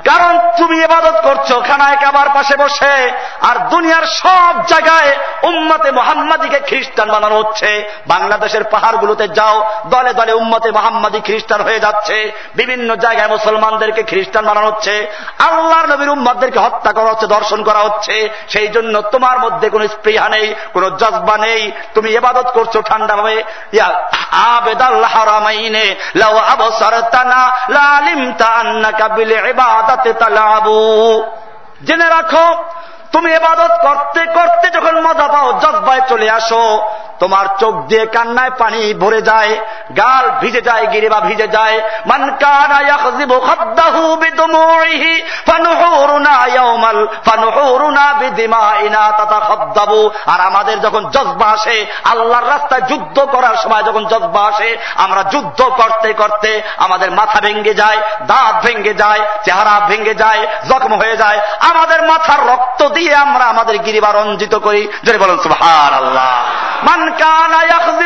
কারণ 0.06 0.40
তুমি 0.58 0.84
এবাদত 0.84 1.16
করছ, 1.24 1.68
খানায় 1.68 1.96
কাবার 1.96 2.30
পাশে 2.34 2.56
বসে, 2.56 3.12
আর 3.42 3.70
দুনিয়ার 3.70 4.04
সব 4.04 4.66
জায়গায় 4.68 5.18
উম্মতে 5.44 5.92
মোহাম্মদীকে 5.92 6.60
খ্রিস্টান 6.60 7.12
বানানো 7.12 7.36
হচ্ছে। 7.36 7.90
বাংলাদেশের 8.08 8.64
পাহাড়গুলোতে 8.64 9.28
যাও, 9.28 9.70
দলে 9.86 10.14
দলে 10.14 10.34
উম্মতে 10.34 10.72
মোহাম্মদী 10.72 11.20
খ্রিস্টান 11.20 11.62
হয়ে 11.62 11.80
যাচ্ছে। 11.80 12.32
বিভিন্ন 12.56 12.96
জায়গায় 12.96 13.28
মুসলমানদেরকে 13.28 14.04
খ্রিস্টান 14.04 14.46
বানানো 14.46 14.68
হচ্ছে। 14.68 15.08
আল্লাহর 15.40 15.88
নবীর 15.90 16.10
উম্মাদদেরকে 16.10 16.60
হত্যা 16.60 16.92
করা 16.92 17.10
হচ্ছে, 17.10 17.28
দর্শন 17.28 17.64
করা 17.64 17.80
হচ্ছে। 17.80 18.30
সেই 18.50 18.68
জন্য 18.68 19.02
তোমার 19.02 19.40
মধ্যে 19.40 19.70
কোনো 19.70 19.88
স্পৃহা 19.88 20.30
নেই, 20.30 20.56
কোনো 20.74 20.90
জজবা 20.90 21.38
নেই। 21.38 21.72
তুমি 21.94 22.10
এবাদত 22.14 22.52
করছ 22.52 22.78
ঠান্ডা 22.86 23.16
ভাবে 23.16 23.44
আবেদাল্লাহ 24.32 25.24
রামাইনে 25.24 25.96
লাউ 26.16 26.38
আবসারতানা, 26.38 27.58
লালিমতা 27.70 28.46
আন্নাকা 28.46 29.08
বিল 29.08 29.32
ইবাদা। 29.32 29.93
জেনে 31.84 32.10
রাখো 32.10 32.48
তুমি 33.14 33.30
এবাদত 33.34 33.74
করতে 33.82 34.22
করতে 34.26 34.68
যখন 34.70 34.96
মজা 35.02 35.28
পাও 35.28 35.48
জজ্বায় 35.54 36.02
চলে 36.10 36.28
আসো। 36.30 36.64
তোমার 37.20 37.46
চোখ 37.60 37.74
দিয়ে 37.76 38.06
কান্নায় 38.06 38.54
পানি 38.60 38.94
ভরে 38.94 39.22
যায়, 39.22 39.52
গাল 39.98 40.26
ভিজে 40.42 40.62
যায়, 40.62 40.86
গিরিবা 40.88 41.20
ভিজে 41.20 41.48
যায়। 41.48 41.82
আর 50.28 50.40
আমাদের 50.42 50.82
যখন 50.82 51.04
জজবা 51.10 51.48
আসে, 51.48 51.86
আল্লাহর 52.04 52.50
রাস্তায় 52.50 52.82
যুদ্ধ 52.82 53.18
করার 53.20 53.56
সময় 53.56 53.84
যখন 53.84 54.06
জজবা 54.06 54.42
আসে, 54.42 54.78
আমরা 54.96 55.24
যুদ্ধ 55.24 55.60
করতে 55.64 56.14
করতে 56.14 56.62
আমাদের 56.78 57.12
মাথা 57.12 57.40
ভেঙ্গে 57.42 57.74
যায়, 57.74 57.98
দাঁত 58.22 58.56
ভেঙ্গে 58.66 58.94
যায়, 58.94 59.22
চেহারা 59.46 59.76
ভেঙ্গে 59.88 60.14
যায়, 60.16 60.42
জখম 60.70 60.94
হয়ে 60.98 61.18
যায়। 61.18 61.40
আমাদের 61.60 62.04
মাথার 62.04 62.42
রক্ত 62.48 62.82
দিয়ে 62.88 63.03
দিয়ে 63.04 63.16
আমরা 63.16 63.46
আমাদের 63.46 63.78
গিরিবার 63.78 64.16
অঞ্জিত 64.16 64.56
করি। 64.56 64.88
যদি 65.04 65.18
বলেন 65.18 65.38
সুহার 65.38 65.94
আল্লাহ 65.94 66.54
তুমি 66.88 68.02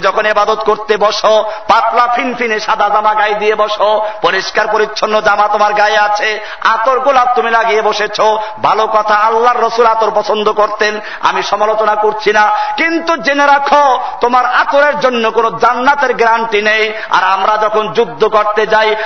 যখন 0.00 0.26
এবাদত 0.26 0.62
করতে 0.64 0.96
বসো, 0.96 1.44
পাতলা 1.68 2.06
ফিনফিনে 2.14 2.60
সাদা 2.60 2.88
জামা 2.88 3.14
গায়ে 3.14 3.34
দিয়ে 3.34 3.54
বসো, 3.54 4.06
পরিষ্কার 4.22 4.68
পরিচ্ছন্ন 4.68 5.20
জামা 5.20 5.48
তোমার 5.48 5.72
গায়ে 5.72 5.98
আছে, 5.98 6.40
আতর 6.64 7.00
গোলাপ 7.00 7.28
তুমি 7.34 7.50
লাগিয়ে 7.50 7.82
বসেছ, 7.82 8.20
ভালো 8.62 8.86
কথা 8.86 9.14
আল্লাহর 9.14 9.62
রসুল 9.62 9.86
আতর 9.86 10.10
পছন্দ 10.14 10.52
করতে 10.52 10.91
আমি 11.20 11.42
সমালোচনা 11.42 11.94
করছি 11.94 12.32
না। 12.32 12.50
কিন্তু 12.76 13.16
জেনে 13.16 13.46
রাখো, 13.46 14.00
তোমার 14.20 14.46
আতরের 14.46 15.00
জন্য 15.00 15.30
কোন 15.30 15.58
জান্নাতের 15.58 16.14
গ্যারান্টি 16.14 16.62
নেই। 16.62 16.92
আর 17.10 17.24
আমরা 17.24 17.56
যখন 17.56 17.92
যুদ্ধ 17.92 18.24
করতে 18.24 18.66
যাই 18.66 18.96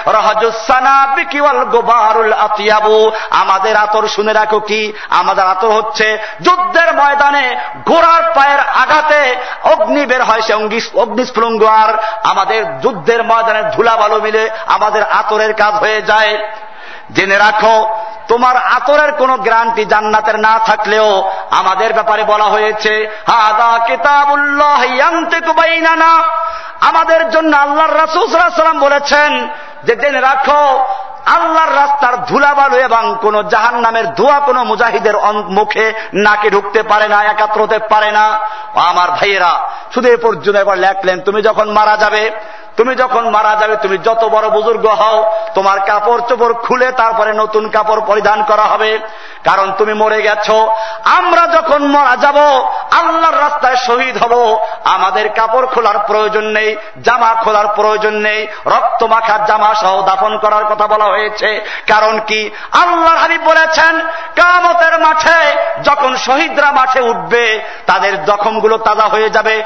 আতিয়াবু। 2.39 3.11
আমাদের 3.31 3.77
আতর 3.77 4.09
শুনে 4.09 4.33
রাখো 4.33 4.61
কি? 4.61 4.93
আমাদের 5.11 5.45
আতর 5.45 5.69
হচ্ছে 5.69 6.19
যুদ্ধের 6.43 6.95
ময়দানে 6.95 7.57
ঘোড়ার 7.87 8.23
পায়ের 8.35 8.61
আঘাতে 8.61 9.37
অগ্নি 9.65 10.07
বের 10.07 10.23
হয়, 10.25 10.41
সে 10.41 10.55
অগ্নিস্ফুলঙ্গ। 10.95 11.65
আর 11.65 11.95
আমাদের 12.25 12.81
যুদ্ধের 12.81 13.25
ময়দানে 13.25 13.63
ধুলা 13.63 13.97
বালু 13.97 14.21
মিলে 14.21 14.51
আমাদের 14.67 15.03
আতরের 15.03 15.55
কাজ 15.55 15.75
হয়ে 15.75 16.03
যায়। 16.03 16.49
জেনে 17.13 17.37
রাখো, 17.37 17.77
তোমার 18.29 18.57
আতরের 18.57 19.13
কোন 19.13 19.37
গ্রান্টি 19.37 19.85
জান্নাতের 19.85 20.39
না 20.41 20.59
থাকলেও 20.67 21.31
আমাদের 21.51 21.93
ব্যাপারে 21.93 22.25
বলা 22.25 22.45
হয়েছে 22.45 23.11
আমাদের 26.81 27.31
জন্য 27.31 27.57
আল্লাহর 27.57 27.97
রাসুসাল্লাম 27.99 28.81
বলেছেন 28.81 29.49
যে, 29.85 29.97
জেনে 29.97 30.21
রাখো, 30.21 30.85
আল্লাহর 31.27 31.77
রাস্তার 31.77 32.25
ধুলাবালু 32.25 32.77
এবং 32.77 33.17
কোন 33.21 33.49
জাহান 33.49 33.77
নামের 33.81 34.15
ধোয়া 34.15 34.39
কোন 34.41 34.63
মুজাহিদের 34.63 35.17
মুখে, 35.49 35.93
নাকে 36.15 36.51
ঢুকতে 36.51 36.83
পারে 36.83 37.09
না, 37.09 37.25
একাত্র 37.25 37.63
হতে 37.63 37.79
পারে 37.79 38.11
না। 38.13 38.39
আমার 38.75 39.11
ভাইয়েরা, 39.11 39.53
শুধু 39.95 40.09
এ 40.09 40.17
পর্যন্ত 40.17 40.57
একবার 40.57 40.79
লেখলেন 40.79 41.21
তুমি 41.21 41.43
যখন 41.43 41.71
মারা 41.71 41.97
যাবে 41.97 42.31
তুমি 42.77 42.95
যখন 42.95 43.31
মারা 43.31 43.57
যাবে, 43.61 43.77
তুমি 43.77 43.99
যত 43.99 44.25
বড় 44.25 44.49
বুজুর্গ 44.49 44.87
হও, 44.87 45.33
তোমার 45.55 45.81
কাপড় 45.81 46.21
চোপড় 46.29 46.55
খুলে 46.55 46.93
তারপরে 46.93 47.33
নতুন 47.33 47.69
কাপড় 47.69 48.01
পরিধান 48.07 48.45
করা 48.45 48.63
হবে। 48.63 48.99
কারণ 49.45 49.73
তুমি 49.79 49.95
মরে 49.95 50.23
গেছ। 50.23 50.51
আমরা 51.05 51.47
যখন 51.47 51.85
মারা 51.85 52.17
যাব, 52.17 52.39
আল্লাহর 52.91 53.41
রাস্তায় 53.41 53.77
শহীদ 53.77 54.25
হব। 54.25 54.61
আমাদের 54.85 55.29
কাপড় 55.29 55.67
খোলার 55.67 55.99
প্রয়োজন 56.07 56.45
নেই, 56.45 56.77
জামা 57.03 57.35
খোলার 57.45 57.69
প্রয়োজন 57.69 58.15
নেই, 58.15 58.47
রক্ত 58.67 59.05
মাখার 59.05 59.47
জামা 59.47 59.75
সহ 59.75 60.03
দাফন 60.03 60.39
করার 60.39 60.65
কথা 60.65 60.87
বলা 60.87 61.05
হয়েছে। 61.05 61.65
কারণ 61.89 62.21
কি? 62.27 62.51
আল্লাহ 62.73 63.17
হাবিব 63.17 63.43
বলেছেন 63.43 64.01
কামতের 64.37 65.01
মাঠে 65.01 65.57
যখন 65.85 66.17
শহীদরা 66.17 66.73
মাঠে 66.73 67.01
উঠবে, 67.01 67.61
তাদের 67.87 68.25
জখমগুলো 68.25 68.79
তাজা 68.79 69.05
হয়ে 69.05 69.31
যাবে। 69.31 69.63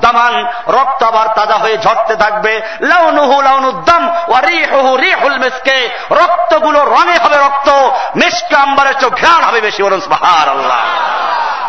দামান, 0.00 0.46
রক্ত 0.68 1.02
আবার 1.02 1.28
তাজা 1.34 1.54
হয়ে 1.54 1.78
ঝরতে 1.78 2.09
থাকবে। 2.16 2.60
লাউনুহু 2.80 3.42
লাউনুদ্দাম 3.42 4.08
ওয়ারিহুহু 4.28 4.96
রিহুল 4.96 5.38
মিসকে। 5.38 5.90
রক্তগুলো 6.10 6.84
রঙে 6.84 7.18
হবে 7.18 7.36
রক্ত, 7.36 7.68
মিসকে 8.16 8.56
আম্বারের 8.56 8.94
চোখ 9.00 9.12
ঘ্রাণ 9.12 9.44
হবে 9.44 9.60
বেশি 9.60 9.82
বলুন, 9.82 10.00
সুবহানাল্লাহ। 10.00 10.80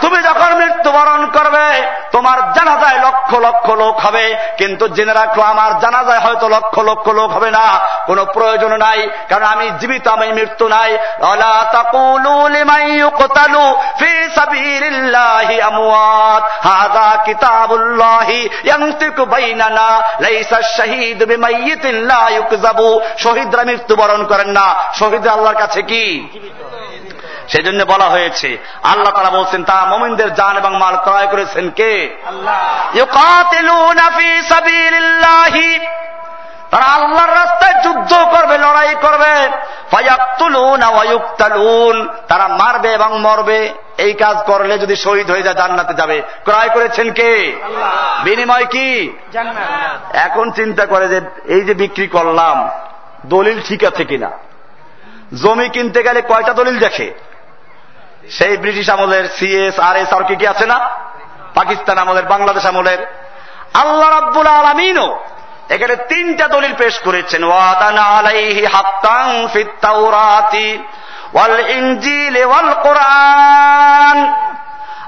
তুমি 0.01 0.21
যখন 0.21 0.53
মৃত্যুবরণ 0.53 1.25
করবে, 1.25 1.87
তোমার 2.11 2.53
জানাজায় 2.53 2.99
লক্ষ 2.99 3.33
লক্ষ 3.33 3.69
লোক 3.69 3.99
হবে। 3.99 4.35
কিন্তু 4.57 4.87
জেনে 4.87 5.13
রাখো, 5.13 5.41
আমার 5.41 5.79
জানাজায় 5.79 6.19
হয়তো 6.19 6.49
লক্ষ 6.49 6.79
লক্ষ 6.79 7.07
লোক 7.07 7.31
হবে 7.31 7.51
না। 7.51 7.79
কোন 8.05 8.25
প্রয়োজন 8.25 8.77
নাই, 8.77 9.09
কারণ 9.29 9.43
আমি 9.43 9.71
জীবিত, 9.79 10.07
আমি 10.07 10.33
মৃত্যু 10.33 10.67
নাই। 10.67 10.97
শহীদরা 23.17 23.63
মৃত্যুবরণ 23.63 24.23
করেন 24.23 24.47
না। 24.47 24.73
শহীদ 24.93 25.27
আল্লাহর 25.27 25.55
কাছে 25.55 25.81
কি? 25.81 26.27
সেজন্য 27.51 27.83
বলা 27.83 28.05
হয়েছে 28.05 28.57
আল্লাহ 28.83 29.11
তারা 29.11 29.29
বলছেন 29.29 29.63
তা 29.63 29.85
মোমিনদের 29.85 30.33
জান 30.33 30.57
এবং 30.57 30.77
মাল 30.77 30.95
ক্রয় 30.95 31.27
করেছেন 31.27 31.69
কে? 31.69 32.17
তারা 36.71 36.85
আল্লাহর 36.85 37.31
রাস্তায় 37.31 37.83
যুদ্ধ 37.83 38.13
করবে 38.13 38.57
লড়াই 38.57 38.95
করবে। 39.01 39.49
তারা 42.27 42.47
মারবে 42.47 42.93
এবং 42.93 43.21
মরবে। 43.21 43.73
এই 43.97 44.13
কাজ 44.13 44.37
করলে 44.45 44.77
যদি 44.77 44.95
শহীদ 44.95 45.31
হয়ে 45.31 45.41
যায় 45.41 45.55
জান্নাতে 45.55 45.93
যাবে। 45.93 46.21
ক্রয় 46.43 46.69
করেছেন 46.69 47.11
কে? 47.11 47.55
বিনিময় 48.23 48.65
কি? 48.65 49.17
এখন 50.13 50.51
চিন্তা 50.51 50.85
করে 50.85 51.07
যে 51.07 51.21
এই 51.45 51.61
যে 51.61 51.73
বিক্রি 51.73 52.07
করলাম 52.07 52.69
দলিল 53.25 53.61
ঠিক 53.67 53.83
আছে 53.83 54.05
কিনা? 54.05 54.31
জমি 55.43 55.69
কিনতে 55.69 56.03
গেলে 56.03 56.21
কয়টা 56.21 56.53
দলিল 56.53 56.79
দেখে? 56.79 57.30
সেই 58.29 58.57
ব্রিটিশ 58.57 58.89
আমলের 58.89 59.29
সিএস 59.29 59.79
আর 59.79 59.95
এস 59.95 60.13
আর 60.13 60.23
কি 60.23 60.35
কি 60.35 60.47
আছে 60.47 60.65
না? 60.65 60.89
পাকিস্তান 61.55 61.97
আমলের, 61.97 62.25
বাংলাদেশ 62.25 62.65
আমলের। 62.65 63.05
আল্লাহ 63.73 64.09
রাব্বুল 64.09 64.47
আলমিনও 64.47 65.19
এখানে 65.69 65.95
তিনটা 65.95 66.47
দলিল 66.47 66.73
পেশ 66.77 66.99
করেছেন। 66.99 67.43
ওয়াদানা 67.43 68.01
আলাইহি 68.01 68.65
হাক্কান 68.65 69.47
ফিত 69.53 69.67
তাওরাতি 69.81 70.83
ওয়াল 71.33 71.69
ইনজিল 71.69 72.45
ওয়াল 72.45 72.73
কোরআন। 72.73 74.33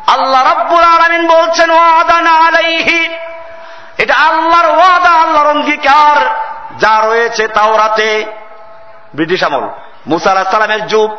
আল্লাহ 0.07 0.55
রাব্বুল 0.55 0.83
আলামিন 0.83 1.27
বলছেন, 1.27 1.71
ওয়াদানা 1.71 2.31
আলাইহি। 2.31 3.09
এটা 3.97 4.15
আল্লাহর 4.15 4.65
ওয়াদা, 4.65 5.09
আল্লাহর 5.09 5.47
অঙ্গীকার 5.47 6.25
যা 6.79 7.01
রয়েছে 7.05 7.47
তাওরাতে। 7.47 8.25
ব্রিটিশ 9.15 9.43
আমল। 9.43 9.69
মুসা 10.07 10.31
আলাহ 10.31 10.51
সালামের 10.51 10.87
যুগ 10.87 11.15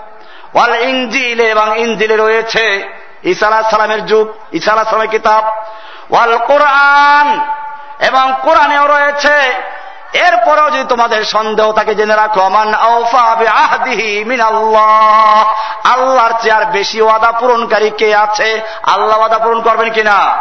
ওয়াল 0.54 0.74
ইঞ্জিল 0.80 1.40
এবং 1.40 1.78
ইঞ্জিলে 1.78 2.16
রয়েছে 2.16 2.94
আলাহ 3.46 3.70
সালামের 3.70 4.06
যুগ 4.06 4.28
আলাহ 4.70 4.84
সালামের 4.84 5.08
কিতাব। 5.08 5.44
ওয়াল 6.10 6.38
কোরআন 6.38 7.40
এবং 8.06 8.32
কোরআনেও 8.42 8.86
রয়েছে। 8.86 9.52
এরপরেও 10.12 10.70
যদি 10.70 10.84
তোমাদের 10.88 11.24
সন্দেহ 11.24 11.72
থাকে, 11.72 11.94
জেনে 11.94 12.16
রাখো, 12.16 12.48
মান 12.48 12.74
আহদিহি 12.74 14.24
মিন 14.24 14.40
আল্লাহ 14.40 15.54
আল্লাহর 15.84 16.32
চেয়ার 16.42 16.64
বেশি 16.64 17.02
ওয়াদা 17.02 17.32
পূরণকারী 17.32 17.90
কে 17.90 18.14
আছে? 18.14 18.60
আল্লাহ 18.82 19.18
ওয়াদা 19.18 19.38
পূরণ 19.38 19.60
করবেন 19.60 19.90
কিনা? 19.90 20.36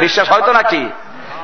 বিশ্বাস 0.00 0.32
হয়তো 0.32 0.52
নাকি? 0.52 0.90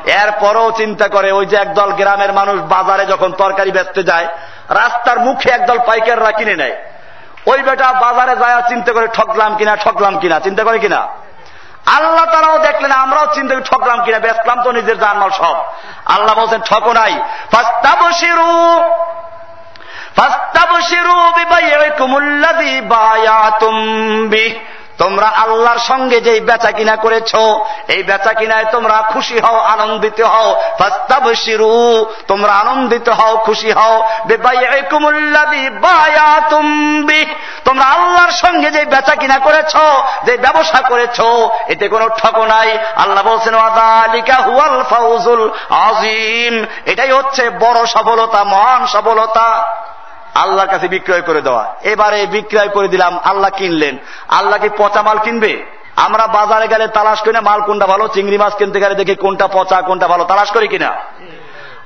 এরপরও 0.05 0.71
চিন্তা 0.71 1.09
করে, 1.09 1.33
ওই 1.33 1.47
যে 1.47 1.57
একদল 1.57 1.93
গ্রামের 1.93 2.33
মানুষ 2.33 2.61
বাজারে 2.61 3.07
যখন 3.07 3.33
তরকারি 3.33 3.71
বেচতে 3.71 4.03
যায়, 4.03 4.27
রাস্তার 4.69 5.21
মুখে 5.21 5.51
একদল 5.51 5.79
পাইকাররা 5.79 6.31
কিনে 6.31 6.57
নেয়। 6.57 6.77
ওই 7.47 7.63
বেটা 7.63 7.93
বাজারে 7.93 8.37
যায় 8.37 8.63
চিন্তা 8.69 8.93
করে 8.93 9.09
ঠকলাম 9.15 9.57
কিনা 9.57 9.77
ঠকলাম 9.77 10.19
কিনা, 10.19 10.41
চিন্তা 10.41 10.65
করে 10.65 10.79
কিনা? 10.79 11.09
আল্লাহ 11.87 12.25
তারাও 12.25 12.59
দেখলেন 12.59 12.93
আমরাও 12.93 13.27
চিন্তা 13.35 13.55
করি 13.55 13.65
ঠকলাম 13.65 14.05
কিনা 14.05 14.19
বেসলাম 14.19 14.63
তো 14.63 14.73
নিজের 14.73 14.99
জানমাল 14.99 15.31
সব। 15.31 15.57
আল্লাহ 16.07 16.35
বলছেন, 16.35 16.61
ঠকো 16.61 16.93
নাই। 16.93 17.21
ফাস্তাবশিরু 17.53 18.81
ফাস্তাবশিরু 20.17 21.13
বিবাইয়াকুমুল্লাযী 21.13 22.81
বায়াতুম 22.81 23.77
বিহি। 24.29 24.59
তোমরা 25.01 25.27
আল্লাহর 25.27 25.79
সঙ্গে 25.79 26.21
যে 26.21 26.41
বেচা 26.41 26.71
কিনা 26.71 26.97
করেছ, 26.97 27.33
এই 27.89 28.03
বেচা 28.03 28.33
কিনায় 28.33 28.65
তোমরা 28.73 28.97
খুশি 29.13 29.41
হও, 29.41 29.57
আনন্দিত 29.57 30.21
হও। 30.21 30.63
ফাস্তাবশিরু, 30.79 32.07
তোমরা 32.29 32.53
আনন্দিত 32.53 33.09
হও, 33.09 33.37
খুশি 33.37 33.73
হও। 33.73 34.03
তোমরা 37.65 37.87
আল্লাহর 37.87 38.31
সঙ্গে 38.31 38.71
যে 38.71 38.85
বেচা 38.85 39.15
কিনা 39.15 39.39
করেছ 39.39 39.75
যে 40.25 40.37
ব্যবসা 40.37 40.81
করেছ, 40.89 41.21
এতে 41.69 41.89
কোনো 41.89 42.09
ঠক 42.09 42.39
নাই। 42.39 42.79
আল্লাহ 42.97 43.23
বলছেন 43.25 43.55
হুয়াল 43.55 44.83
ফাউজুল 44.91 45.51
আজিম 45.71 46.65
এটাই 46.87 47.11
হচ্ছে 47.11 47.51
বড় 47.51 47.87
সফলতা, 47.87 48.45
মহান 48.45 48.87
সফলতা। 48.87 49.77
আল্লাহর 50.35 50.69
কাছে 50.69 50.89
বিক্রয় 50.89 51.21
করে 51.21 51.41
দেওয়া। 51.41 51.75
এবারে 51.83 52.27
বিক্রয় 52.27 52.69
করে 52.69 52.89
দিলাম, 52.89 53.19
আল্লাহ 53.19 53.51
কিনলেন। 53.51 53.99
আল্লাহ 54.29 54.59
কি 54.59 54.69
পচা 54.77 55.03
মাল 55.03 55.19
কিনবে? 55.19 55.67
আমরা 55.97 56.27
বাজারে 56.27 56.69
গেলে 56.69 56.89
তালাশ 56.89 57.21
করি 57.21 57.33
না, 57.33 57.41
মাল 57.41 57.61
কোনটা 57.61 57.87
ভালো? 57.87 58.09
চিংড়ি 58.09 58.39
মাছ 58.39 58.55
কিনতে 58.55 58.81
গেলে 58.81 58.95
দেখি 58.95 59.15
কোনটা 59.15 59.49
পচা, 59.49 59.81
কোনটা 59.81 60.09
ভালো। 60.09 60.25
তালাশ 60.25 60.51
করি 60.51 60.69
কিনা? 60.69 60.89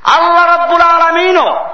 আল্লাহ 0.04 0.56
রব্বুল 0.56 0.80
আলমিনও 0.80 1.68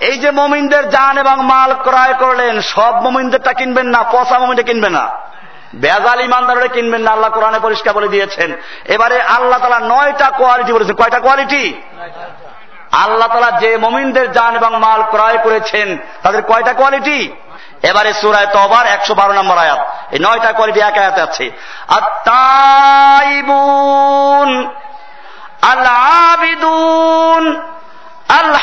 এই 0.00 0.18
যে 0.18 0.30
মমিনদের 0.30 0.90
যান 0.90 1.18
এবং 1.18 1.44
মাল 1.44 1.74
ক্রয় 1.74 2.14
করলেন, 2.14 2.60
সব 2.60 2.94
মমিনদেরটা 3.02 3.52
কিনবেন 3.52 3.86
না, 3.86 4.02
পচা 4.02 4.38
মমিনটা 4.38 4.62
কিনবেন 4.62 4.92
না। 4.92 5.08
বেজাল 5.74 6.20
ইমানদারে 6.20 6.68
কিনবেন 6.68 7.00
না, 7.00 7.10
আল্লাহ 7.10 7.30
কোরআনে 7.30 7.58
পরিষ্কার 7.58 7.94
বলে 7.94 8.08
দিয়েছেন। 8.08 8.56
এবারে 8.84 9.22
আল্লাহ 9.22 9.58
তালা 9.58 9.80
নয়টা 9.80 10.30
কোয়ালিটি 10.30 10.72
বলেছেন। 10.72 10.94
কয়টা 10.94 11.20
কোয়ালিটি 11.20 11.82
আল্লাহ 12.92 13.28
তালা 13.28 13.50
যে 13.50 13.76
মমিনদের 13.76 14.32
যান 14.32 14.56
এবং 14.56 14.78
মাল 14.78 15.02
ক্রয় 15.02 15.38
করেছেন, 15.38 15.98
তাদের 16.22 16.42
কয়টা 16.42 16.72
কোয়ালিটি 16.72 17.32
এবারে 17.82 18.14
সুরায় 18.14 18.46
তবার 18.46 18.86
একশো 18.86 19.14
বারো 19.14 19.32
নম্বর 19.32 19.58
আয়াত। 19.58 19.86
এই 20.10 20.18
নয়টা 20.18 20.52
কোয়ালিটি 20.52 20.80
এক 20.80 20.98
আয়াত 20.98 21.18
আছে। 21.18 21.50
আর 21.88 22.00
তাইবুন 22.24 24.68
আল 25.62 25.88
আবিদুন 26.32 27.62
আল 28.28 28.56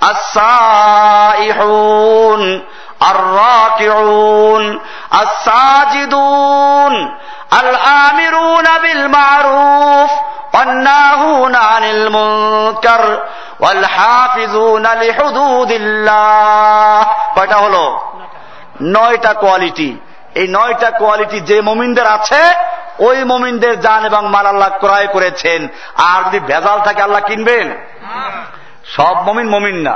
আসাইহুন 0.00 2.60
আর 3.00 3.14
রাকিউন 3.14 4.78
আসাজিদুন 5.10 7.14
আল 7.50 7.76
আমিরুন 7.76 8.66
বিল 8.82 9.08
মারুফ 9.08 10.25
والناهون 10.55 11.55
عن 11.71 11.83
المنكر 11.85 13.01
والحافظون 13.59 14.85
لحدود 15.01 15.71
الله 15.71 17.01
কয়টা 17.35 17.57
হলো 17.65 17.85
নয়টা 18.95 19.31
কোয়ালিটি 19.43 19.89
এই 20.35 20.47
নয়টা 20.57 20.89
কোয়ালিটি 21.01 21.37
যে 21.49 21.57
মমিনদের 21.61 22.07
আছে 22.07 22.41
ওই 22.99 23.17
মমিনদের 23.23 23.73
যান 23.79 24.01
এবং 24.05 24.23
মাল 24.33 24.45
আল্লাহ 24.45 24.71
ক্রয় 24.81 25.07
করেছেন 25.07 25.59
আর 26.09 26.19
যদি 26.25 26.39
ভেজাল 26.49 26.79
থাকে 26.87 27.01
আল্লাহ 27.01 27.23
কিনবেন 27.29 27.67
সব 28.95 29.15
মমিন 29.27 29.47
মমিন 29.49 29.77
না 29.87 29.95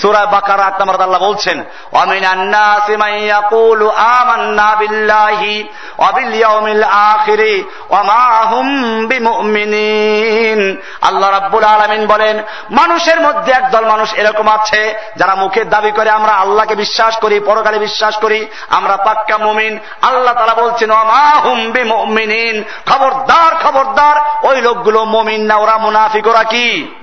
সুরা 0.00 0.26
বাকার 0.26 0.60
আট 0.60 0.80
নম্বর 0.80 1.02
আল্লাহ 1.02 1.22
বলছেন 1.28 1.64
অমিন 1.92 2.24
আন্নাসি 2.24 2.96
মাইয়াকুলু 2.96 3.90
আমান্না 3.90 4.76
বিল্লাহি 4.76 5.68
ওয়াবিল 5.98 6.34
ইয়াউমিল 6.34 6.84
আখিরি 6.84 7.64
ওয়া 7.90 8.62
বিমুমিনিন। 9.08 10.60
আল্লাহ 11.02 11.30
রাব্বুল 11.30 11.64
আলামিন 11.64 12.06
বলেন, 12.06 12.42
মানুষের 12.70 13.20
মধ্যে 13.20 13.52
একদল 13.52 13.84
মানুষ 13.84 14.14
এরকম 14.14 14.48
আছে, 14.48 14.94
যারা 15.16 15.34
মুখের 15.34 15.70
দাবি 15.70 15.90
করে 15.90 16.10
আমরা 16.10 16.32
আল্লাহকে 16.32 16.74
বিশ্বাস 16.74 17.16
করি, 17.16 17.40
পরকালে 17.40 17.78
বিশ্বাস 17.78 18.16
করি, 18.16 18.46
আমরা 18.70 18.96
পাক্কা 18.96 19.38
মুমিন। 19.38 19.78
আল্লাহ 20.02 20.34
তাআলা 20.34 20.54
বলছেন, 20.54 20.90
ওয়া 20.90 21.40
হুম 21.44 21.70
বিমুমিনিন। 21.70 22.64
খবরদার 22.90 23.52
খবরদার, 23.62 24.16
ওই 24.42 24.60
লোকগুলো 24.60 25.04
মুমিন 25.04 25.40
না, 25.40 25.54
ওরা 25.56 25.78
মুনাফিক, 25.78 26.26
ওরা 26.26 26.44
কি? 26.44 26.94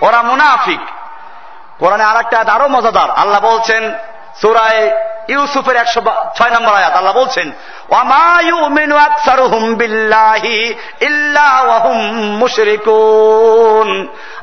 ওরা 0.00 0.22
মুনাফিক। 0.22 0.80
কোরআনে 1.78 2.04
আর 2.04 2.16
একটা 2.16 2.52
আরও 2.52 2.68
মজাদার। 2.68 3.10
আল্লাহ 3.10 3.40
বলছেন, 3.40 3.92
সুরায় 4.40 4.90
ইউসুফের 5.28 5.76
একশো 5.76 6.00
ছয় 6.34 6.50
নম্বর 6.50 6.74
আয়াত। 6.74 6.92
আল্লাহ 6.92 7.14
বলছেন 7.14 7.52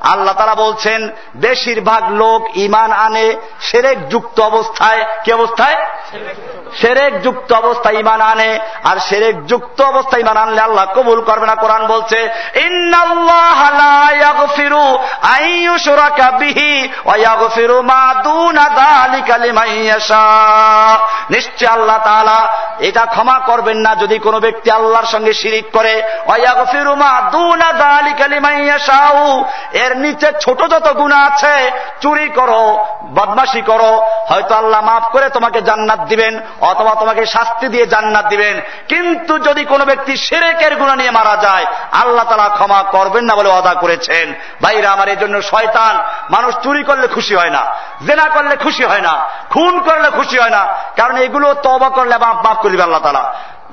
আল্লাহ 0.01 0.33
তারা 0.33 0.55
বলছেন, 0.55 1.09
বেশিরভাগ 1.35 2.11
লোক 2.11 2.57
ইমান 2.57 2.91
আনে 2.91 3.35
সেরেক 3.61 4.09
যুক্ত 4.09 4.39
অবস্থায়। 4.39 5.05
কি 5.23 5.33
অবস্থায়? 5.33 5.75
সেরেক 6.81 7.21
যুক্ত 7.21 7.53
অবস্থায় 7.53 7.95
ইমান 7.95 8.21
আনে, 8.21 8.59
আর 8.83 8.97
সেরেক 8.99 9.45
যুক্ত 9.45 9.81
অবস্থায় 9.81 10.21
ইমান 10.21 10.37
আনলে 10.37 10.61
আল্লাহ 10.61 10.85
কবুল 10.85 11.21
করবে 11.21 11.45
না। 11.45 11.55
কোরআন 11.55 11.87
বলছে 11.87 12.29
নিশ্চয় 21.29 21.67
আল্লাহ 21.67 21.97
তালা 21.97 22.53
এটা 22.79 23.05
ক্ষমা 23.05 23.32
করবেন 23.39 23.77
না 23.77 23.95
যদি 23.95 24.19
কোনো 24.19 24.39
ব্যক্তি 24.39 24.71
আল্লাহর 24.71 25.05
সঙ্গে 25.05 25.33
শিরিক 25.33 25.65
করে। 25.71 25.93
এর 29.73 29.97
নিচে 29.97 30.31
ছোট 30.41 30.59
যত 30.71 30.87
গুণা 30.93 31.19
আছে, 31.25 31.71
চুরি 32.01 32.27
করো 32.29 32.85
বদমাসি 33.03 33.61
করো। 33.61 33.91
হয়তো 34.29 34.55
আল্লাহ 34.55 34.81
মাফ 34.81 35.03
করে 35.11 35.29
তোমাকে 35.29 35.61
জান্নাত 35.61 35.99
দিবেন, 35.99 36.39
অথবা 36.61 36.95
তোমাকে 36.95 37.25
শাস্তি 37.25 37.67
দিয়ে 37.67 37.85
জান্নাত 37.85 38.25
দিবেন। 38.25 38.61
কিন্তু 38.87 39.39
যদি 39.39 39.63
কোনো 39.65 39.85
ব্যক্তি 39.85 40.17
সেরেকের 40.17 40.75
গুণা 40.75 40.95
নিয়ে 40.95 41.11
মারা 41.11 41.35
যায়, 41.41 41.65
আল্লাহ 41.91 42.25
তালা 42.29 42.49
ক্ষমা 42.49 42.83
করবেন 42.91 43.23
না 43.23 43.35
বলে 43.35 43.49
অদা 43.49 43.73
করেছেন। 43.73 44.33
ভাইরা, 44.61 44.89
আমার 44.91 45.07
এই 45.07 45.15
জন্য 45.15 45.41
শয়তান, 45.41 46.03
মানুষ 46.29 46.55
চুরি 46.63 46.83
করলে 46.83 47.07
খুশি 47.07 47.35
হয় 47.35 47.49
না, 47.49 47.63
জেনা 48.07 48.25
করলে 48.29 48.55
খুশি 48.55 48.83
হয় 48.83 49.01
না, 49.01 49.13
খুন 49.49 49.81
করলে 49.81 50.09
খুশি 50.09 50.37
হয় 50.39 50.49
না। 50.49 50.63
কারণ 50.97 51.17
এগুলো 51.17 51.53
তবা 51.53 51.89
করলে 51.89 52.17
মাফ 52.17 52.45
মাফ 52.45 52.57
করে 52.57 52.83
আল্লাহ 52.83 53.01
তালা। 53.03 53.22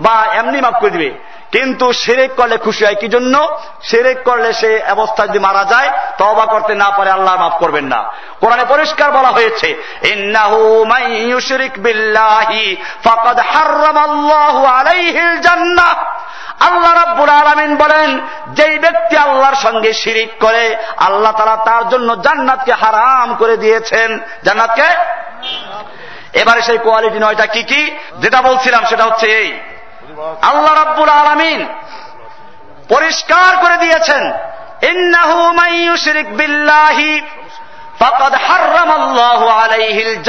বা 0.00 0.26
এমনি 0.32 0.60
মাফ 0.60 0.80
করে 0.80 0.90
দিবে। 0.90 1.10
কিন্তু 1.52 1.92
সেরেক 1.92 2.34
করলে 2.34 2.56
খুশি 2.56 2.84
হয় 2.84 2.94
কি 2.94 3.08
জন্য 3.08 3.60
সেরেক 3.82 4.22
করলে 4.24 4.52
সে 4.52 4.80
অবস্থা 4.90 5.26
যদি 5.26 5.38
মারা 5.38 5.64
যায় 5.64 5.90
তবা 6.18 6.46
করতে 6.46 6.74
না 6.74 6.90
পারে 6.90 7.10
আল্লাহ 7.10 7.34
মাফ 7.36 7.52
করবেন 7.58 7.84
না। 7.84 8.12
কোরআনে 8.40 8.64
পরিষ্কার 8.68 9.10
বলা 9.10 9.28
হয়েছে 9.28 9.68
আল্লাহ 16.60 16.92
রাব্বুল 16.92 17.28
আলামিন 17.28 17.76
বলেন, 17.76 18.26
যেই 18.48 18.78
ব্যক্তি 18.78 19.16
আল্লাহর 19.16 19.54
সঙ্গে 19.54 19.92
শিরিক 19.92 20.30
করে, 20.40 20.76
আল্লাহ 20.96 21.32
তারা 21.32 21.56
তার 21.56 21.88
জন্য 21.88 22.22
জান্নাতকে 22.22 22.72
হারাম 22.72 23.34
করে 23.34 23.56
দিয়েছেন। 23.56 24.18
জান্নাতকে? 24.44 24.88
এবারে 26.40 26.62
সেই 26.62 26.78
কোয়ালিটি 26.78 27.18
নয়টা 27.18 27.46
কি 27.46 27.62
কি? 27.62 27.96
যেটা 28.18 28.42
বলছিলাম 28.42 28.84
সেটা 28.84 29.04
হচ্ছে 29.04 29.26
এই। 29.26 29.60
আল্লাহ 30.42 30.84
রাব্বুল 30.84 31.08
আলমিন 31.08 31.66
পরিষ্কার 32.88 33.64
করে 33.64 33.76
দিয়েছেন 33.76 34.32
আলাইহিল 39.48 40.24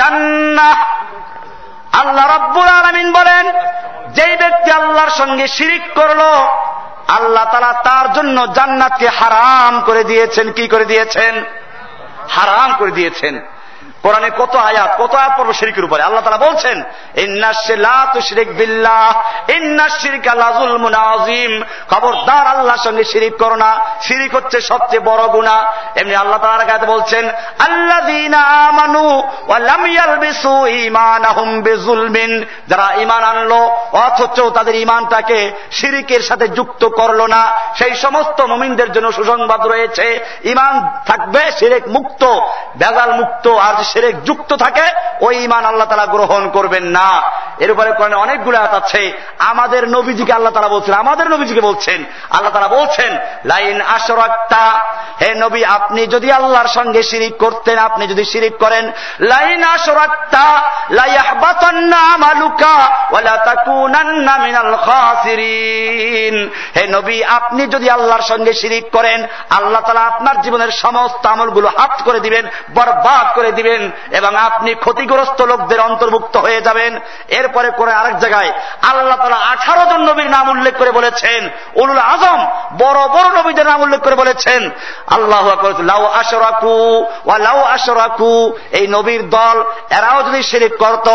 আল্লাহ 1.94 2.28
রাব্বুল 2.28 2.68
আলামিন 2.68 3.12
বলেন, 3.12 3.52
যেই 4.10 4.38
ব্যক্তি 4.38 4.72
আল্লাহর 4.72 5.10
সঙ্গে 5.10 5.48
শিরিক 5.48 5.82
করল, 5.96 6.20
আল্লাহ 7.08 7.46
তারা 7.46 7.74
তার 7.74 8.14
জন্য 8.14 8.54
জান্নাতকে 8.54 9.08
হারাম 9.08 9.82
করে 9.82 10.04
দিয়েছেন। 10.04 10.52
কি 10.52 10.68
করে 10.68 10.86
দিয়েছেন? 10.86 11.44
হারাম 12.30 12.76
করে 12.80 12.92
দিয়েছেন। 12.92 13.42
কোরআনে 14.04 14.30
কত 14.38 14.54
আয়াত 14.70 14.92
কত 15.02 15.14
আয়াত 15.16 15.34
পর্ব 15.38 15.52
শিরিকের 15.60 15.88
উপরে। 15.88 16.02
আল্লাহ 16.04 16.24
তারা 16.24 16.46
বলছেন 16.48 16.78
খবরদার 21.92 22.46
আল্লাহর 22.54 22.84
সঙ্গে 22.86 23.04
শিরিক 23.12 23.36
করো 23.44 23.56
না, 23.56 23.72
শিরিক 24.02 24.32
হচ্ছে 24.36 24.58
সবচেয়ে 24.62 25.08
বড় 25.10 25.24
গুণা 25.36 25.56
এমনি 25.96 26.16
আল্লাহ 26.16 26.40
তালার 26.42 26.70
কাছে 26.72 26.86
বলছেন 26.86 27.24
যারা 32.70 32.88
ইমান 33.04 33.24
আনলো, 33.32 33.62
অথচ 34.06 34.38
তাদের 34.58 34.76
ইমানটাকে 34.86 35.40
শিরিকের 35.72 36.22
সাথে 36.30 36.46
যুক্ত 36.58 36.84
করল 37.00 37.20
না। 37.36 37.42
সেই 37.80 37.94
সমস্ত 38.04 38.38
মমিনদের 38.52 38.90
জন্য 38.96 39.08
সুসংবাদ 39.18 39.62
রয়েছে 39.68 40.06
ইমান 40.44 40.74
থাকবে 41.10 41.42
শিরেক 41.60 41.84
মুক্ত 41.96 42.24
বেজাল 42.80 43.12
মুক্ত, 43.22 43.46
আর 43.68 43.76
সেরেক 43.94 44.24
যুক্ত 44.24 44.54
থাকে 44.54 44.88
ওই 45.22 45.36
ইমান 45.44 45.66
আল্লাহ 45.66 45.88
তালা 45.88 46.06
গ্রহণ 46.06 46.50
করবেন 46.50 46.84
না। 46.84 47.22
এর 47.60 47.72
উপরে 47.72 47.90
অনেকগুলো 48.16 48.58
আয়াত 48.58 48.74
আছে। 48.74 49.14
আমাদের 49.40 49.90
নবীজিকে 49.90 50.34
আল্লাহ 50.34 50.54
তালা 50.54 50.68
বলছেন, 50.68 50.94
আমাদের 50.94 51.28
নবীজিকে 51.30 51.62
বলছেন, 51.62 52.04
আল্লাহ 52.30 52.54
তালা 52.54 52.68
বলছেন, 52.68 53.18
লাইন 53.46 53.82
আসরাক্তা 53.82 54.66
হে 55.22 55.36
নবী, 55.36 55.64
আপনি 55.64 56.02
যদি 56.08 56.32
আল্লাহর 56.32 56.68
সঙ্গে 56.68 57.02
শিরিক 57.04 57.38
করতেন, 57.38 57.78
আপনি 57.78 58.08
যদি 58.08 58.24
শিরিক 58.26 58.58
করেন, 58.58 58.92
লাইন 59.20 59.64
আসরাক্তা 59.64 60.46
হে 66.76 66.88
নবী, 66.88 67.24
আপনি 67.24 67.68
যদি 67.68 67.90
আল্লাহর 67.90 68.22
সঙ্গে 68.22 68.54
শিরিক 68.54 68.92
করেন, 68.92 69.20
আল্লাহ 69.50 69.82
তালা 69.82 70.02
আপনার 70.02 70.42
জীবনের 70.42 70.72
সমস্ত 70.72 71.26
আমলগুলো 71.26 71.70
হাত 71.78 72.02
করে 72.06 72.20
দিবেন, 72.20 72.46
বরবাদ 72.76 73.36
করে 73.36 73.52
দিবেন। 73.52 73.81
এবং 74.12 74.32
আপনি 74.48 74.72
ক্ষতিগ্রস্ত 74.74 75.40
লোকদের 75.42 75.80
অন্তর্ভুক্ত 75.82 76.36
হয়ে 76.38 76.62
যাবেন। 76.62 76.92
এরপরে 77.28 77.70
করে 77.70 77.92
আরেক 77.94 78.16
জায়গায় 78.20 78.52
আল্লাহ 78.90 79.18
তালা 79.18 79.40
আঠারো 79.52 79.84
জন 79.92 80.02
নবীর 80.10 80.30
নাম 80.30 80.46
উল্লেখ 80.50 80.74
করে 80.78 80.92
বলেছেন। 80.92 81.42
উলুল 81.76 82.04
আজম, 82.14 82.40
বড় 82.78 83.02
বড় 83.08 83.28
নবীদের 83.40 83.68
নাম 83.68 83.80
উল্লেখ 83.82 84.02
করে 84.02 84.16
বলেছেন। 84.16 84.62
আল্লাহ 85.08 85.46
লাউ 85.80 86.04
আশরাকু 86.06 86.76
ওয়া 87.26 87.38
লাউ 87.38 87.60
আশরাকু, 87.76 88.34
এই 88.72 88.86
নবীর 88.88 89.30
দল, 89.30 89.58
এরাও 89.98 90.20
যদি 90.24 90.42
শিরিক 90.44 90.74
করত 90.78 91.08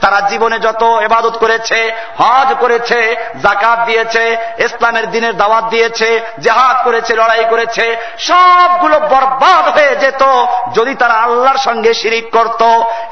তারা 0.00 0.18
জীবনে 0.28 0.58
যত 0.58 0.82
এবাদত 0.82 1.34
করেছে, 1.38 1.78
হজ 2.18 2.48
করেছে 2.60 3.00
জাকাত 3.42 3.78
দিয়েছে, 3.86 4.24
ইসলামের 4.58 5.06
দিনের 5.10 5.34
দাওয়াত 5.36 5.64
দিয়েছে, 5.64 6.08
জেহাদ 6.38 6.76
করেছে, 6.84 7.12
লড়াই 7.14 7.44
করেছে 7.50 7.86
সবগুলো 8.82 9.00
বরবাদ 9.00 9.64
হয়ে 9.68 9.96
যেত 9.96 10.22
যদি 10.74 10.94
তারা 10.94 11.14
আল্লাহর 11.14 11.58
সঙ্গে 11.58 11.94
শিরিক 11.94 12.26
করত। 12.32 12.62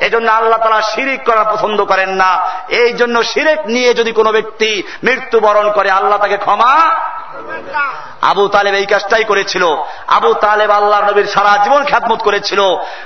এজন্য 0.01 0.33
আল্লাহ 0.33 0.59
তারা 0.59 0.81
শিরিক 0.83 1.25
করা 1.25 1.45
পছন্দ 1.45 1.85
করেন 1.85 2.11
না। 2.11 2.41
এই 2.69 2.93
জন্য 2.93 3.25
শিরেক 3.25 3.61
নিয়ে 3.67 3.95
যদি 3.95 4.13
কোনো 4.13 4.33
ব্যক্তি 4.33 4.83
মৃত্যুবরণ 5.05 5.73
করে, 5.73 5.91
আল্লাহ 5.91 6.19
তাকে 6.19 6.37
ক্ষমা 6.37 6.75
আবু 8.23 8.49
তালেব 8.49 8.75
এই 8.75 8.87
কাজটাই 8.87 9.25
করেছিল। 9.25 9.77
আবু 10.07 10.35
তালেব 10.35 10.71
আল্লাহ 10.71 11.11
নবীর 11.11 11.27
সারা 11.27 11.65
জীবন 11.65 11.85
খ্যাতমত 11.85 12.23
করেছিল। 12.23 12.61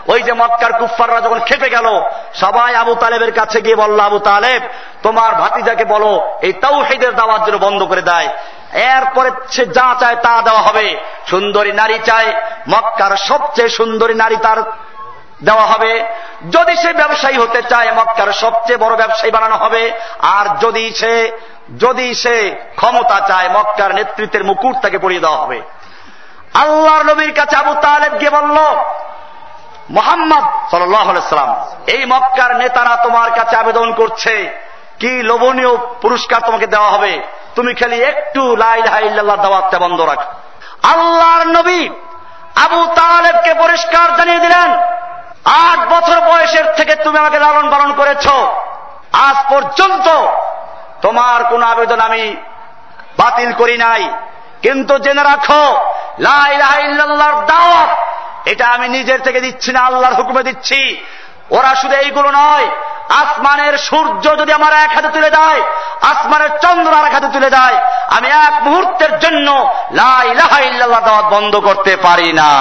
ওই 0.06 0.22
যে 0.22 0.32
মক্কার 0.32 0.72
কুফাররা 0.72 1.20
যখন 1.20 1.40
খেপে 1.40 1.68
গেল, 1.70 2.00
সবাই 2.34 2.74
আবু 2.74 2.94
তালেবের 2.94 3.32
কাছে 3.32 3.60
গিয়ে 3.60 3.76
বলল, 3.76 4.00
আবু 4.00 4.18
তালেব, 4.18 4.62
তোমার 5.02 5.34
ভাতিজাকে 5.34 5.84
বলো, 5.84 6.38
এই 6.42 6.52
তাও 6.52 6.80
হেদের 6.80 7.14
দাওয়ার 7.14 7.44
জন্য 7.44 7.56
বন্ধ 7.56 7.82
করে 7.82 8.02
দেয়। 8.02 8.28
এরপরে 8.72 9.30
সে 9.50 9.66
যা 9.66 9.96
চায় 10.00 10.16
তা 10.16 10.42
দেওয়া 10.42 10.62
হবে। 10.62 10.96
সুন্দরী 11.26 11.72
নারী 11.72 11.98
চায়, 11.98 12.32
মক্কার 12.68 13.16
সবচেয়ে 13.16 13.68
সুন্দরী 13.68 14.14
নারী 14.14 14.36
তার 14.36 14.62
দেওয়া 15.44 15.66
হবে। 15.66 16.04
যদি 16.50 16.76
সে 16.76 16.92
ব্যবসায়ী 16.92 17.38
হতে 17.38 17.62
চায়, 17.62 17.92
মক্কার 17.92 18.32
সবচেয়ে 18.32 18.78
বড় 18.78 18.96
ব্যবসায়ী 18.96 19.30
বানানো 19.30 19.56
হবে। 19.56 19.92
আর 20.22 20.46
যদি 20.60 20.92
সে 20.94 21.30
যদি 21.78 22.14
সে 22.14 22.56
ক্ষমতা 22.76 23.20
চায়, 23.20 23.48
মক্কার 23.48 23.94
নেতৃত্বের 23.94 24.44
মুকুট 24.44 24.76
তাকে 24.82 24.98
পড়িয়ে 24.98 25.20
দেওয়া 25.20 25.36
হবে। 25.36 25.62
আল্লাহর 26.54 27.04
নবীর 27.04 27.32
কাছে 27.32 27.56
আবু 27.56 27.74
তালেব 27.74 28.12
গিয়ে 28.18 28.30
বলল, 28.30 28.58
মোহাম্মদ 29.90 30.44
সাল্লাম, 30.70 31.66
এই 31.86 32.04
মক্কার 32.04 32.56
নেতারা 32.56 32.96
তোমার 32.96 33.30
কাছে 33.30 33.56
আবেদন 33.56 33.92
করছে। 33.92 34.58
কি 34.98 35.22
লোভনীয় 35.22 35.76
পুরস্কার 35.76 36.40
তোমাকে 36.40 36.66
দেওয়া 36.66 36.90
হবে? 36.90 37.22
তুমি 37.54 37.74
খালি 37.74 38.02
একটু 38.02 38.56
লাইল 38.56 38.84
লাইল্লাহ 38.84 39.36
দাওয়াতটা 39.36 39.78
বন্ধ 39.78 40.00
রাখ। 40.00 40.20
আল্লাহর 40.82 41.46
নবী 41.46 41.88
আবু 42.64 42.86
তালেবকে 42.86 43.54
পরিষ্কার 43.54 44.16
জানিয়ে 44.16 44.38
দিলেন, 44.38 44.72
আট 45.44 45.80
বছর 45.88 46.20
বয়সের 46.20 46.66
থেকে 46.76 46.96
তুমি 46.96 47.18
আমাকে 47.18 47.38
লালন 47.38 47.70
পালন 47.70 47.92
করেছ। 47.92 48.28
আজ 49.12 49.36
পর্যন্ত 49.50 50.06
তোমার 51.04 51.44
কোন 51.44 51.62
আবেদন 51.62 52.00
আমি 52.00 52.24
বাতিল 53.18 53.50
করি 53.52 53.76
নাই। 53.78 54.02
কিন্তু 54.62 54.94
জেনে 54.98 55.22
রাখো 55.22 55.64
লাইল্লাহর 56.18 57.36
দাওয়াত 57.46 57.90
এটা 58.50 58.64
আমি 58.66 58.86
নিজের 58.88 59.20
থেকে 59.20 59.40
দিচ্ছি 59.40 59.70
না 59.72 59.80
আল্লাহর 59.80 60.14
হুকুমে 60.14 60.42
দিচ্ছি। 60.42 60.80
ওরা 61.50 61.72
শুধু 61.74 61.94
এইগুলো 61.94 62.28
নয় 62.30 62.68
আসমানের 63.22 63.74
সূর্য 63.78 64.24
যদি 64.40 64.52
আমার 64.52 64.72
এক 64.72 64.90
হাতে 64.96 65.08
তুলে 65.08 65.30
দেয় 65.30 65.60
আসমানের 66.02 66.52
চন্দ্র 66.58 66.92
আর 66.94 67.06
এক 67.06 67.14
হাতে 67.14 67.28
তুলে 67.28 67.50
দেয় 67.50 67.76
আমি 68.16 68.28
এক 68.48 68.54
মুহূর্তের 68.66 69.12
জন্য 69.18 69.48
লাই 69.92 70.28
লাহাইল্লাহ 70.34 71.00
দাওয়াত 71.00 71.26
বন্ধ 71.34 71.56
করতে 71.56 71.92
পারি 71.96 72.32
না। 72.32 72.52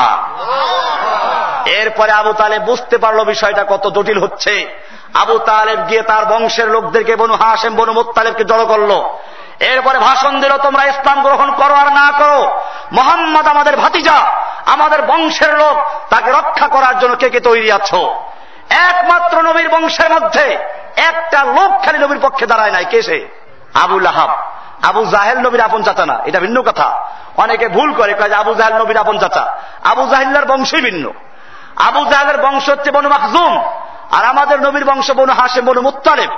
এরপরে 1.79 2.11
আবু 2.11 2.31
তালেব 2.33 2.61
বুঝতে 2.61 2.95
পারল 2.97 3.19
বিষয়টা 3.23 3.63
কত 3.63 3.83
জটিল 3.89 4.19
হচ্ছে। 4.23 4.53
আবু 5.13 5.39
তালেব 5.39 5.79
গিয়ে 5.89 6.01
তার 6.01 6.25
বংশের 6.25 6.69
লোকদেরকে 6.69 7.15
বনু 7.15 7.33
হাসেম 7.33 7.75
বনু 7.75 7.93
মোত্তালেবকে 7.93 8.43
জড়ো 8.43 8.65
করল। 8.65 8.91
এরপরে 9.59 9.99
ভাষণ 9.99 10.41
দিল, 10.41 10.57
তোমরা 10.57 10.85
ইসলাম 10.85 11.21
গ্রহণ 11.21 11.51
করো 11.55 11.73
আর 11.73 11.87
না 11.87 12.11
করো। 12.17 12.59
মোহাম্মদ 12.91 13.47
আমাদের 13.47 13.77
ভাতিজা, 13.77 14.25
আমাদের 14.65 15.01
বংশের 15.01 15.57
লোক, 15.57 15.77
তাকে 16.09 16.31
রক্ষা 16.31 16.67
করার 16.67 16.99
জন্য 16.99 17.15
কে 17.15 17.29
কে 17.29 17.39
তৈরি 17.39 17.71
আছো? 17.71 18.15
একমাত্র 18.69 19.41
নবীর 19.41 19.69
বংশের 19.69 20.11
মধ্যে 20.11 20.57
একটা 20.97 21.43
লোক 21.43 21.85
খালি 21.85 21.97
নবীর 21.97 22.19
পক্ষে 22.19 22.45
দাঁড়ায় 22.45 22.71
নাই। 22.71 22.85
কে 22.85 23.01
সে? 23.01 23.27
আবুল 23.73 24.05
আহাব 24.05 24.29
আবু 24.83 25.05
জাহেল 25.05 25.37
নবীর 25.37 25.61
আপন 25.61 25.83
চাচা 25.83 26.05
না। 26.05 26.19
এটা 26.25 26.39
ভিন্ন 26.39 26.61
কথা। 26.61 27.07
অনেকে 27.37 27.67
ভুল 27.67 27.93
করে, 27.93 28.13
কয় 28.13 28.31
আবু 28.31 28.53
জাহেল 28.53 28.73
নবীর 28.73 28.97
আপন 28.97 29.19
চাচা। 29.19 29.57
আবু 29.83 30.07
জাহিল্লার 30.07 30.45
বংশই 30.45 30.81
ভিন্ন। 30.81 31.13
আবু 31.75 32.05
জাহেলের 32.05 32.37
বংশ 32.37 32.69
হচ্ছে 32.69 32.91
বনু 32.91 33.09
মাকজুম 33.09 33.63
আর 34.11 34.25
আমাদের 34.25 34.61
নবীর 34.61 34.85
বংশ 34.85 35.11
বনু 35.11 35.33
হাসে 35.33 35.61
বনু 35.61 35.81
মুতালেব 35.81 36.29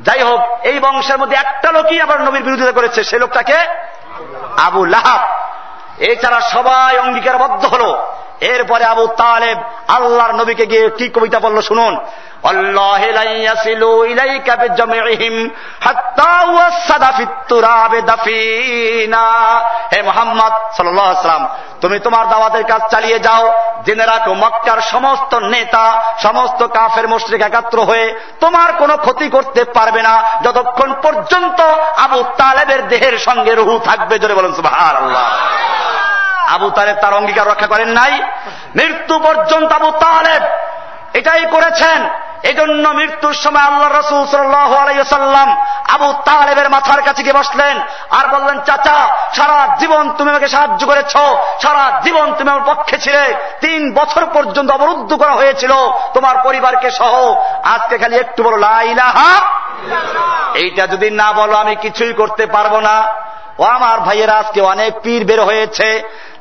যাই 0.00 0.22
হোক, 0.22 0.40
এই 0.62 0.80
বংশের 0.80 1.18
মধ্যে 1.18 1.36
একটা 1.36 1.72
লোকই 1.72 2.00
আবার 2.00 2.20
নবীর 2.20 2.42
বিরোধিতা 2.42 2.72
করেছে, 2.72 3.04
সে 3.04 3.18
লোকটাকে 3.18 3.56
আবু 4.56 4.84
লাহাব। 4.84 5.20
এছাড়া 5.98 6.40
সবাই 6.40 6.98
অঙ্গীকারবদ্ধ 6.98 7.64
হল। 7.64 7.96
এরপরে 8.40 8.84
আবু 8.84 9.06
তালেব 9.06 9.58
আল্লাহর 9.88 10.34
নবীকে 10.34 10.66
গিয়ে 10.66 10.90
কি 10.90 11.08
কবিতা 11.08 11.40
বলল 11.40 11.60
শুনুন। 11.60 11.98
তুমি 21.80 21.98
তোমার 21.98 22.28
দাওয়াতের 22.28 22.64
কাজ 22.64 22.80
চালিয়ে 22.90 23.18
যাও। 23.18 23.52
জেনে 23.84 24.06
রাখো, 24.06 24.34
মক্কার 24.34 24.80
সমস্ত 24.80 25.34
নেতা, 25.34 26.02
সমস্ত 26.22 26.66
কাফের 26.66 27.08
মুশ্রিক 27.08 27.42
একাত্র 27.42 27.82
হয়ে 27.82 28.20
তোমার 28.40 28.72
কোনো 28.72 28.96
ক্ষতি 28.96 29.28
করতে 29.28 29.64
পারবে 29.64 30.02
না। 30.02 30.22
যতক্ষণ 30.44 30.94
পর্যন্ত 31.02 31.60
আবু 31.96 32.24
তালেবের 32.38 32.88
দেহের 32.88 33.18
সঙ্গে 33.18 33.54
রুহু 33.54 33.78
থাকবে, 33.78 34.18
জোরে 34.18 34.34
বলুন 34.34 34.54
সুবাহ 34.54 34.96
আল্লাহ 34.96 35.22
আবু 36.54 36.70
তালেব 36.70 36.96
তার 37.00 37.14
অঙ্গীকার 37.14 37.46
রক্ষা 37.46 37.66
করেন 37.66 37.88
নাই। 37.88 38.22
মৃত্যু 38.76 39.18
পর্যন্ত 39.18 39.72
আবু 39.72 39.90
তালেব 39.90 40.42
এটাই 41.14 41.46
করেছেন। 41.50 42.08
এজন্য 42.42 42.88
মৃত্যুর 42.88 43.34
সময় 43.34 43.62
আল্লাহ 43.62 44.00
রসুল 44.00 44.26
সাল্লাম 44.26 45.48
আবু 45.94 46.14
তালেবের 46.24 46.70
মাথার 46.70 47.02
কাছে 47.02 47.22
গিয়ে 47.22 47.34
বসলেন 47.34 47.80
আর 48.10 48.26
বললেন, 48.28 48.60
চাচা, 48.60 49.08
সারা 49.32 49.76
জীবন 49.76 50.10
তুমি 50.10 50.30
আমাকে 50.30 50.48
সাহায্য 50.48 50.86
করেছ, 50.86 51.12
সারা 51.62 52.00
জীবন 52.04 52.34
তুমি 52.34 52.50
আমার 52.50 52.74
পক্ষে 52.74 52.98
ছিলে। 52.98 53.34
তিন 53.60 53.94
বছর 53.94 54.26
পর্যন্ত 54.26 54.70
অবরুদ্ধ 54.70 55.14
করা 55.14 55.32
হয়েছিল। 55.32 55.72
তোমার 56.14 56.36
পরিবারকে 56.44 56.90
সহ 56.90 57.34
আজকে 57.64 57.98
খালি 57.98 58.16
একটু 58.16 58.42
বলো 58.42 58.56
লাইলাহা 58.56 59.30
এইটা 60.54 60.86
যদি 60.86 61.10
না 61.10 61.32
বলো, 61.32 61.54
আমি 61.56 61.76
কিছুই 61.76 62.12
করতে 62.12 62.46
পারব 62.46 62.78
না। 62.78 63.06
ও 63.58 63.62
আমার 63.62 64.00
ভাইয়েরা, 64.00 64.32
আজকে 64.32 64.60
অনেক 64.60 64.92
পীর 65.02 65.24
বের 65.24 65.42
হয়েছে। 65.42 65.88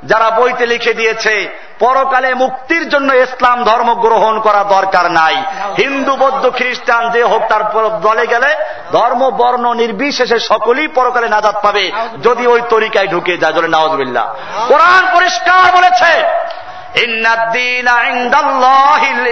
যারা 0.06 0.28
বইতে 0.30 0.66
লিখে 0.66 0.94
দিয়েছে, 0.94 1.36
পরকালে 1.80 2.34
মুক্তির 2.34 2.84
জন্য 2.90 3.10
ইসলাম 3.14 3.64
ধর্ম 3.64 3.90
গ্রহণ 3.96 4.36
করা 4.40 4.62
দরকার 4.64 5.06
নাই। 5.12 5.36
হিন্দু, 5.78 6.14
বৌদ্ধ, 6.16 6.44
খ্রিস্টান, 6.58 7.04
যে 7.10 7.22
হোক 7.24 7.44
তার 7.50 7.64
দলে 8.02 8.26
গেলে 8.28 8.50
ধর্ম, 8.92 9.22
বর্ণ, 9.30 9.66
নির্বিশেষে 9.74 10.40
সকলেই 10.40 10.88
পরকালে 10.88 11.28
নাজাদ 11.30 11.56
পাবে। 11.62 11.86
যদি 12.24 12.44
ওই 12.48 12.62
তরিকায় 12.70 13.08
ঢুকে 13.08 13.34
যায় 13.38 13.54
জলে 13.54 13.68
নওয়াজবিল্লা 13.68 14.24
কোরআন 14.68 15.04
পরিষ্কার 15.16 15.64
বলেছে 15.78 16.12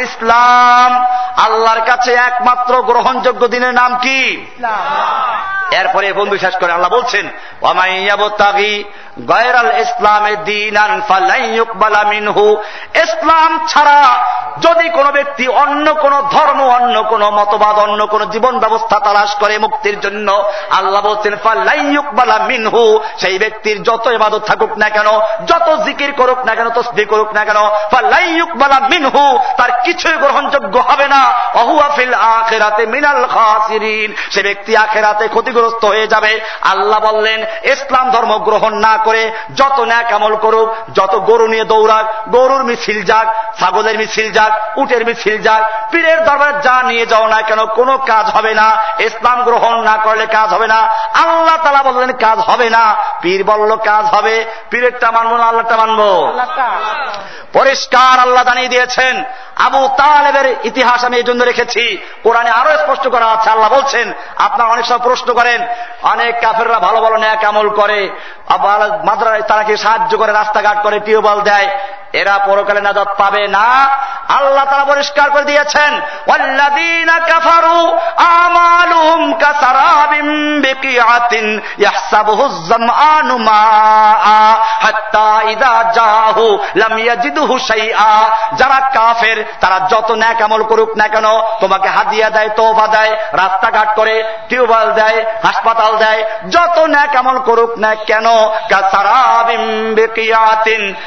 ইসলাম। 0.03 1.05
আল্লাহর 1.43 1.81
কাছে 1.81 2.13
একমাত্র 2.13 2.81
গ্রহণযোগ্য 2.81 3.47
দিনের 3.47 3.73
নাম 3.73 3.97
কি? 3.97 4.45
এরপরে 5.71 6.13
বন্ধু 6.13 6.38
শেষ 6.38 6.55
করে 6.55 6.71
আল্লাহ 6.71 6.91
বলছেন 6.91 7.29
ইসলাম 12.95 13.67
ছাড়া 13.67 14.03
যদি 14.61 14.89
কোন 14.89 15.11
ব্যক্তি 15.11 15.47
অন্য 15.47 15.93
কোন 15.93 16.21
ধর্ম 16.21 16.61
অন্য 16.63 17.03
কোন 17.03 17.29
মতবাদ 17.29 17.79
অন্য 17.79 18.07
কোন 18.07 18.25
জীবন 18.25 18.59
ব্যবস্থা 18.59 18.99
তালাশ 18.99 19.35
করে 19.35 19.57
মুক্তির 19.57 19.99
জন্য 19.99 20.51
আল্লাহ 20.71 21.01
বলছেন 21.01 21.35
ফাল্লাইয়ুকবালা 21.35 22.38
মিনহু। 22.38 22.99
সেই 23.17 23.39
ব্যক্তির 23.39 23.83
যত 23.83 24.07
ইবাদত 24.07 24.41
থাকুক 24.45 24.77
না 24.77 24.89
কেন 24.89 25.07
যত 25.45 25.83
জিকির 25.83 26.11
করুক 26.11 26.39
না 26.39 26.55
কেন 26.55 26.69
তসবি 26.69 27.05
করুক 27.05 27.33
না 27.33 27.45
কেন 27.45 27.50
ফাল্লাইয়ুকবালা 27.91 28.79
মিনহু, 28.79 29.39
তার 29.57 29.71
কিছুই 29.83 30.17
গ্রহণযোগ্য 30.17 30.79
হবে 30.79 31.07
না। 31.07 31.33
অহুয়াফিল 31.53 32.13
আখেরাতে 32.13 32.85
মিনাল 32.85 33.27
খাসিরিন, 33.27 34.15
সে 34.31 34.43
ব্যক্তি 34.43 34.77
আখেরাতে 34.77 35.27
ক্ষতিগ্রস্ত 35.27 35.85
হয়ে 35.85 36.07
যাবে। 36.07 36.41
আল্লাহ 36.61 36.99
বললেন, 36.99 37.43
ইসলাম 37.63 38.11
ধর্ম 38.11 38.37
গ্রহণ 38.37 38.73
না 38.75 38.97
করে 39.03 39.31
যত 39.55 39.79
ন্যাক 39.79 40.13
আমল 40.13 40.35
করুক, 40.35 40.75
যত 40.93 41.15
গরু 41.15 41.47
নিয়ে 41.47 41.63
দৌড়াক, 41.63 42.05
গরুর 42.29 42.63
মিছিল 42.63 43.03
যাক, 43.03 43.27
ছাগলের 43.59 43.97
মিছিল 43.97 44.31
যাক, 44.31 44.51
উটের 44.77 45.05
মিছিল 45.05 45.41
যাক, 45.41 45.91
পীরের 45.91 46.25
দরবারে 46.25 46.53
যা 46.63 46.83
নিয়ে 46.83 47.05
যাও 47.05 47.27
না 47.27 47.41
কেন, 47.41 47.65
কোনো 47.65 47.97
কাজ 47.97 48.25
হবে 48.29 48.53
না। 48.53 48.77
ইসলাম 48.99 49.43
গ্রহণ 49.43 49.83
না 49.83 49.97
করলে 50.03 50.25
কাজ 50.25 50.49
হবে 50.49 50.67
না। 50.67 50.79
আল্লাহ 51.13 51.57
তালা 51.63 51.83
বললেন, 51.83 52.11
কাজ 52.17 52.39
হবে 52.39 52.69
না। 52.69 52.95
পীর 53.21 53.43
বলল, 53.43 53.75
কাজ 53.75 54.05
হবে। 54.05 54.45
পীরেরটা 54.69 55.11
মানবো 55.11 55.37
না 55.37 55.45
আল্লাহটা 55.45 55.77
মানবো? 55.77 56.33
পরিষ্কার 57.53 58.19
আল্লাহ 58.19 58.43
জানিয়ে 58.43 58.69
দিয়েছেন। 58.69 59.23
আবু 59.65 59.81
তালেবের 59.97 60.47
ইতিহাস 60.63 60.99
আমি 61.05 61.15
এই 61.17 61.27
জন্য 61.29 61.41
রেখেছি। 61.43 61.83
কোরআনে 62.23 62.51
আরও 62.59 62.71
স্পষ্ট 62.77 63.05
করা 63.07 63.27
আছে। 63.35 63.49
আল্লাহ 63.49 63.69
বলছেন, 63.69 64.07
আপনারা 64.38 64.69
অনেক 64.71 64.85
সময় 64.85 65.05
প্রশ্ন 65.07 65.29
করেন, 65.33 65.59
অনেক 66.13 66.33
কাফেররা 66.41 66.79
ভালো 66.79 66.99
ভালো 67.01 67.17
ন্যাক 67.17 67.43
আমল 67.43 67.69
করে 67.69 67.99
মাদ্রায় 69.03 69.41
তারা 69.41 69.63
কি 69.63 69.73
সাহায্য 69.77 70.11
করে, 70.17 70.31
রাস্তাঘাট 70.31 70.77
করে, 70.83 70.97
টিউবওয়েল 70.99 71.41
দেয়, 71.49 71.67
এরা 72.13 72.35
পরকালে 72.45 72.81
নাজাত 72.81 73.09
পাবে 73.17 73.43
না। 73.47 73.67
আল্লাহ 74.38 74.65
তারা 74.65 74.85
পরিষ্কার 74.85 75.27
করে 75.29 75.45
দিয়েছেন 75.51 75.91
যারা 88.59 88.79
কাফের 88.95 89.38
তারা 89.59 89.79
যত 89.89 90.11
ন্যাক 90.11 90.41
আমল 90.41 90.63
করুক 90.63 90.97
না 90.97 91.07
কেন, 91.07 91.25
তোমাকে 91.59 91.89
হাদিয়া 91.89 92.29
দেয় 92.29 92.49
তোফা 92.49 92.87
দেয়, 92.87 93.13
রাস্তাঘাট 93.33 93.95
করে, 93.95 94.23
টিউবওয়েল 94.49 94.91
দেয়, 94.91 95.25
হাসপাতাল 95.43 95.97
দেয়, 95.97 96.23
যত 96.49 96.79
ন্যাক 96.79 97.15
আমল 97.15 97.37
করুক 97.39 97.77
না 97.77 97.95
কেন, 97.95 98.27
কাসারাবিম 98.69 99.95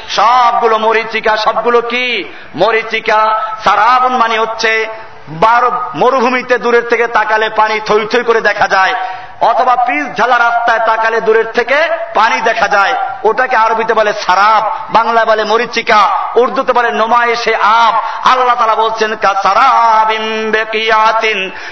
সবগুলো 0.09 0.77
মরিচিকা, 0.77 1.37
সবগুলো 1.37 1.81
কি? 1.81 2.33
মরিচিকা, 2.55 3.39
সারাবন 3.63 4.17
মানে 4.17 4.37
হচ্ছে 4.37 4.87
বারো 5.29 5.71
মরুভূমিতে 5.95 6.57
দূরের 6.57 6.89
থেকে 6.89 7.07
তাকালে 7.07 7.49
পানি 7.49 7.79
থই 7.79 8.07
থই 8.11 8.23
করে 8.23 8.41
দেখা 8.41 8.67
যায়। 8.67 8.93
অথবা 9.41 9.75
পিস 9.75 10.05
ঝালা 10.17 10.37
রাস্তায় 10.37 10.79
তাকালে 10.79 11.21
দূরের 11.21 11.51
থেকে 11.51 11.89
পানি 12.13 12.41
দেখা 12.41 12.67
যায়। 12.67 12.93
ওটাকে 13.23 13.55
আরবিতে 13.55 13.93
বলে 13.93 14.13
সারাব, 14.13 14.71
বাংলায় 14.89 15.25
বলে 15.25 15.43
মরিচিকা, 15.43 16.09
উর্দুতে 16.35 16.73
বলে 16.73 16.91
নোমায়েশে 16.91 17.55
আব। 17.55 17.93
আল্লাহ 18.29 18.55
তালা 18.55 18.75
বলছেন 18.75 19.11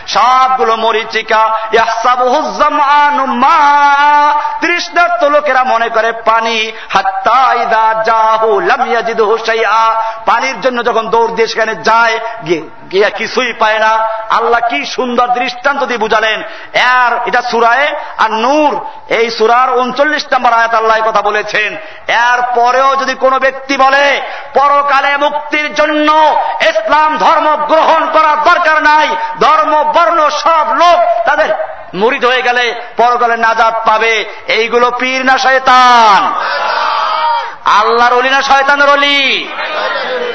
সবগুলো 0.08 0.76
মরিচিকা। 0.76 1.44
তৃষ্ণার্ত 4.62 5.24
লোকেরা 5.24 5.64
মনে 5.64 5.90
করে 5.90 6.12
পানি 6.12 6.72
হাত্তাইদা 6.90 8.04
জাহু 8.06 8.60
লামিয়াজিদ 8.60 9.22
হুসাইয়া 9.22 10.02
পানির 10.26 10.62
জন্য 10.62 10.86
যখন 10.86 11.10
দৌড় 11.10 11.34
দিয়ে 11.34 11.48
সেখানে 11.48 11.76
যায়, 11.76 12.20
গিয়া 12.46 12.62
কিছুই 13.02 13.54
পায় 13.54 13.80
না। 13.80 13.90
আল্লাহ 14.30 14.70
কি 14.70 14.86
সুন্দর 14.86 15.28
দৃষ্টান্ত 15.28 15.84
দিয়ে 15.84 15.98
বুঝালেন। 15.98 16.42
এর, 16.74 17.20
এটা 17.26 17.42
সুরায় 17.42 17.88
আর 18.18 18.32
নূর 18.32 18.86
এই 19.10 19.30
সুরার 19.30 19.78
উনচল্লিশ 19.78 20.26
নম্বর 20.34 20.54
আয়াত 20.54 20.74
আল্লাহ 20.74 21.10
কথা 21.10 21.22
বলেছেন। 21.22 21.78
এর 22.08 22.42
পরেও 22.56 22.96
যদি 22.96 23.14
কোনো 23.14 23.40
ব্যক্তি 23.40 23.78
বলে, 23.78 24.22
পরকালে 24.54 25.18
মুক্তির 25.18 25.74
জন্য 25.74 26.40
ইসলাম 26.62 27.18
ধর্ম 27.18 27.56
গ্রহণ 27.56 28.12
করার 28.12 28.44
দরকার 28.44 28.84
নাই, 28.84 29.08
ধর্ম, 29.40 29.84
বর্ণ 29.84 30.30
সব 30.30 30.74
লোক 30.74 31.26
তাদের 31.26 31.50
মুড়িদ 31.94 32.26
হয়ে 32.26 32.42
গেলে 32.42 32.82
পরকালে 32.98 33.38
নাজাদ 33.38 33.74
পাবে। 33.88 34.26
এইগুলো 34.48 34.92
পীর 34.92 35.26
না 35.26 35.38
শয়তান? 35.38 36.34
আল্লাহর 37.66 38.14
অলি 38.14 38.30
না 38.30 38.42
শয়তানের 38.42 38.90
অলি? 38.90 39.48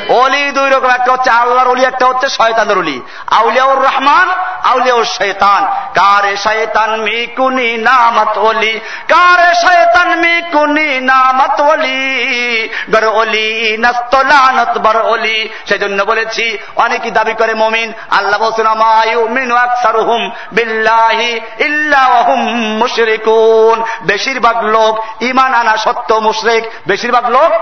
অলি 0.09 0.51
দুই 0.51 0.71
রকম, 0.71 0.91
একটা 0.91 1.13
হচ্ছে 1.13 1.31
আল্লাহর 1.31 1.69
অলি, 1.69 1.85
একটা 1.85 2.07
হচ্ছে 2.07 2.29
শয়তানের 2.29 2.79
অলি। 2.79 3.03
আউলিয়াউর 3.31 3.85
রহমান, 3.85 4.31
আউলিয়াউর 4.65 5.05
শৈতান 5.05 5.67
কারে 5.95 6.37
শয়তান 6.37 7.01
মিকুনি 7.01 7.77
নামত 7.77 8.39
অলি, 8.39 8.81
কারে 9.09 9.55
শয়তান 9.55 10.21
মিকুনি 10.21 11.01
নামত 11.01 11.61
অলি। 11.61 12.69
গর 12.93 13.09
অলি 13.09 13.77
নস্তলানত 13.79 14.79
বর 14.79 15.01
অলি। 15.01 15.49
সেজন্য 15.67 16.03
বলেছি, 16.03 16.59
অনেকেই 16.77 17.11
দাবি 17.11 17.33
করে 17.33 17.55
মমিন, 17.55 17.93
আল্লাহ 18.11 18.41
বলছেন 18.41 18.67
আমায়ু 18.67 19.29
মিনু 19.29 19.57
আকসারুহুম 19.57 20.31
বিল্লাহি 20.53 21.41
ইল্লাহুম 21.59 22.41
মুশরিকুন। 22.79 23.85
বেশিরভাগ 24.03 24.65
লোক 24.65 25.23
ইমান 25.23 25.55
আনা 25.55 25.77
সত্য 25.77 26.15
মুশরিক, 26.15 26.71
বেশিরভাগ 26.87 27.29
লোক 27.29 27.53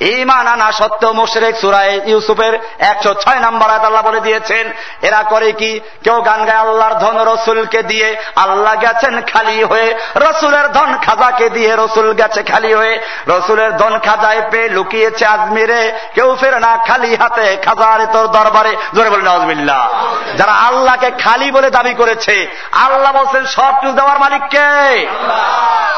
ইমান 0.00 0.46
আনা 0.46 0.72
সত্য 0.72 1.06
মুশরেক 1.06 1.56
সুরায় 1.56 2.00
ইউসুফের 2.04 2.58
একশো 2.78 3.14
ছয় 3.14 3.40
নম্বর 3.40 3.70
আল্লাহ 3.70 4.02
বলে 4.02 4.20
দিয়েছেন 4.20 4.72
এরা 5.02 5.22
করে 5.22 5.52
কি? 5.52 5.80
কেউ 6.04 6.20
গান 6.20 6.44
গায় 6.44 6.58
আল্লাহর 6.58 6.94
ধন 6.94 7.18
রসুলকে 7.18 7.82
দিয়ে 7.82 8.16
আল্লাহ 8.36 8.76
গেছেন 8.76 9.20
খালি 9.20 9.64
হয়ে 9.64 9.94
রসুলের 10.16 10.72
ধন 10.72 10.96
খাজাকে 10.96 11.50
দিয়ে 11.50 11.76
রসুল 11.76 12.12
গেছে 12.12 12.42
খালি 12.42 12.74
হয়ে 12.74 13.00
রসুলের 13.28 13.76
ধন 13.76 13.98
খাজায় 13.98 14.42
পেয়ে 14.50 14.68
লুকিয়েছে 14.68 15.26
আজমিরে 15.26 15.92
কেউ 16.14 16.36
ফের 16.40 16.58
না 16.58 16.78
খালি 16.86 17.16
হাতে 17.16 17.56
খাজারে 17.56 18.06
তোর 18.12 18.26
দরবারে। 18.26 18.76
জোরে 18.94 19.10
বলে 19.10 19.22
নজমিল্লা 19.22 19.90
যারা 20.36 20.52
আল্লাহকে 20.52 21.10
খালি 21.10 21.50
বলে 21.50 21.70
দাবি 21.70 21.94
করেছে 21.94 22.48
আল্লাহ 22.72 23.12
বলছেন 23.12 23.44
সব 23.44 23.74
কিছু 23.80 23.92
দেওয়ার 23.92 24.18
মালিককে। 24.18 25.06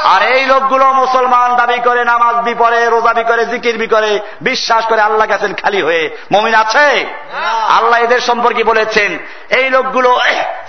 আর 0.05 0.23
এই 0.23 0.47
লোকগুলো 0.47 0.93
মুসলমান 0.93 1.56
দাবি 1.56 1.78
করে 1.78 2.05
নামাজ 2.05 2.36
বি 2.36 2.55
পরে 2.55 2.86
রোজা 2.86 3.12
বি 3.12 3.24
করে 3.24 3.47
জিকির 3.47 3.86
বি 3.87 3.95
করে, 3.95 4.21
বিশ্বাস 4.41 4.83
করে 4.87 5.01
আল্লাহ 5.01 5.27
গেছেন 5.29 5.53
খালি 5.55 5.81
হয়ে 5.83 6.03
মমিন 6.33 6.55
আছে? 6.55 6.87
আল্লাহ 7.79 7.99
এদের 8.01 8.21
সম্পর্কে 8.21 8.65
বলেছেন, 8.65 9.11
এই 9.57 9.71
লোকগুলো 9.71 10.11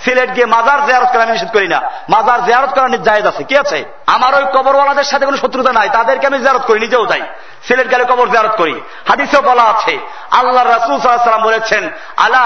সিলেট 0.04 0.30
গিয়ে 0.34 0.46
মাজার 0.46 0.86
জেয়ারত 0.86 1.08
করা 1.12 1.22
আমি 1.22 1.32
নিষেধ 1.32 1.50
করি 1.52 1.68
না। 1.68 1.80
মাজার 2.08 2.44
জেয়ারত 2.44 2.70
করা 2.74 2.88
জায়দ 2.88 3.26
আছে। 3.26 3.42
কি 3.44 3.54
আছে? 3.58 3.78
আমার 4.06 4.32
ওই 4.34 4.44
কবরওয়ালাদের 4.54 5.04
সাথে 5.04 5.24
কোনো 5.24 5.36
শত্রুতা 5.36 5.72
নাই। 5.72 5.88
তাদেরকে 5.92 6.26
আমি 6.26 6.38
জেয়ারত 6.38 6.64
করি, 6.66 6.78
নিজেও 6.80 7.06
যাই। 7.06 7.22
সিলেট 7.68 7.88
গেলে 7.90 8.04
কবর 8.04 8.26
জেয়ারত 8.28 8.54
করি। 8.56 8.80
হাদিসেও 9.08 9.42
বলা 9.42 9.62
আছে, 9.62 9.94
আল্লাহ 10.30 10.64
রাসুল 10.64 10.96
সাল্লাম 11.00 11.42
বলেছেন 11.42 11.90
আল্লাহ 12.16 12.44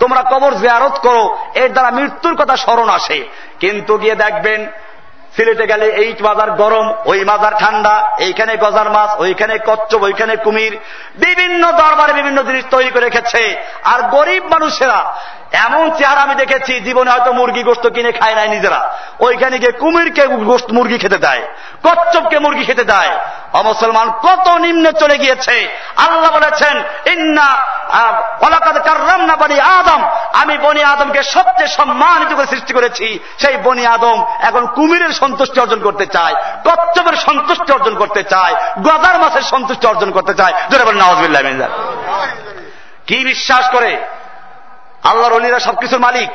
তোমরা 0.00 0.22
কবর 0.22 0.52
জেয়ারত 0.54 0.96
করো, 0.98 1.24
এর 1.54 1.70
দ্বারা 1.72 1.90
মৃত্যুর 1.90 2.34
কথা 2.34 2.56
স্মরণ 2.56 2.88
আসে। 2.88 3.18
কিন্তু 3.60 3.98
গিয়ে 3.98 4.14
দেখবেন 4.14 4.60
সিলেটে 5.36 5.66
গেলে 5.66 5.86
এই 5.86 6.14
বাজার 6.22 6.50
গরম, 6.50 6.94
ওই 7.04 7.24
মাজার 7.24 7.52
ঠান্ডা, 7.58 8.10
এইখানে 8.18 8.56
গজার 8.56 8.90
মাছ, 8.90 9.10
ওইখানে 9.20 9.58
কচ্ছপ, 9.58 10.02
ওইখানে 10.02 10.36
কুমির, 10.36 10.78
বিভিন্ন 11.14 11.72
দরবারে 11.72 12.12
বিভিন্ন 12.12 12.42
জিনিস 12.42 12.64
তৈরি 12.70 12.90
করে 12.90 13.00
রেখেছে। 13.00 13.62
আর 13.84 14.02
গরিব 14.02 14.44
মানুষেরা 14.44 15.14
এমন 15.52 15.84
চেহারা 15.98 16.20
আমি 16.20 16.34
দেখেছি, 16.34 16.72
জীবনে 16.80 17.10
হয়তো 17.10 17.32
মুরগি 17.32 17.62
গোস্ত 17.62 17.84
কিনে 17.88 18.12
খায় 18.12 18.34
নাই 18.34 18.48
নিজেরা। 18.48 18.80
ওইখানে 19.20 19.58
গিয়ে 19.58 19.72
কুমিরকে 19.72 20.26
গোস্ত 20.26 20.68
মুরগি 20.72 20.98
খেতে 20.98 21.18
দেয়, 21.18 21.42
কচ্ছপকে 21.84 22.38
মুরগি 22.38 22.64
খেতে 22.64 22.84
দেয়। 22.84 23.12
অমুসলমান 23.52 24.08
কত 24.26 24.46
নিম্নে 24.64 24.90
চলে 24.92 25.16
গিয়েছে। 25.18 25.56
আল্লাহ 25.96 26.30
বলেছেন, 26.38 26.74
ইন্না 27.12 27.48
বনি 29.42 29.58
আদম। 29.60 30.00
আমি 30.40 30.54
বনি 30.58 30.82
আদমকে 30.82 31.22
সবচেয়ে 31.34 31.74
সম্মানিত 31.76 32.30
করে 32.36 32.46
সৃষ্টি 32.46 32.72
করেছি। 32.72 33.06
সেই 33.38 33.56
বনি 33.56 33.84
আদম 33.86 34.18
এখন 34.40 34.62
কুমিরের 34.66 35.12
সন্তুষ্টি 35.12 35.58
অর্জন 35.60 35.80
করতে 35.80 36.06
চায়, 36.06 36.34
কচ্ছপের 36.64 37.16
সন্তুষ্টি 37.16 37.70
অর্জন 37.72 37.94
করতে 37.94 38.22
চায়, 38.22 38.54
গদার 38.82 39.16
মাছের 39.18 39.44
সন্তুষ্টি 39.52 39.86
অর্জন 39.86 40.10
করতে 40.10 40.34
চায়। 40.34 40.54
জোরে 40.70 40.84
বলেন 40.84 41.00
নওয়াজ 41.02 41.18
কি 43.06 43.18
বিশ্বাস 43.24 43.64
করে? 43.72 43.92
আল্লাহর 45.04 45.32
অলিরা 45.32 45.58
সবকিছুর 45.58 46.00
মালিক। 46.00 46.30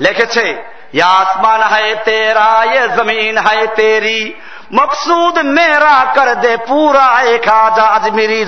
লিখেছে 0.00 0.76
আসমান, 1.04 1.62
হায় 1.62 1.96
তেরা 2.04 2.64
জমিন, 2.96 3.38
হায় 3.38 3.66
তেরি। 3.66 4.34
মকসুদ 4.72 5.38
মেরা 5.38 6.06
কর 6.14 6.34
দে 6.34 6.56
পুরা, 6.56 7.22
এ 7.22 7.38
খাজা 7.38 7.82
আজমিরি। 7.82 8.42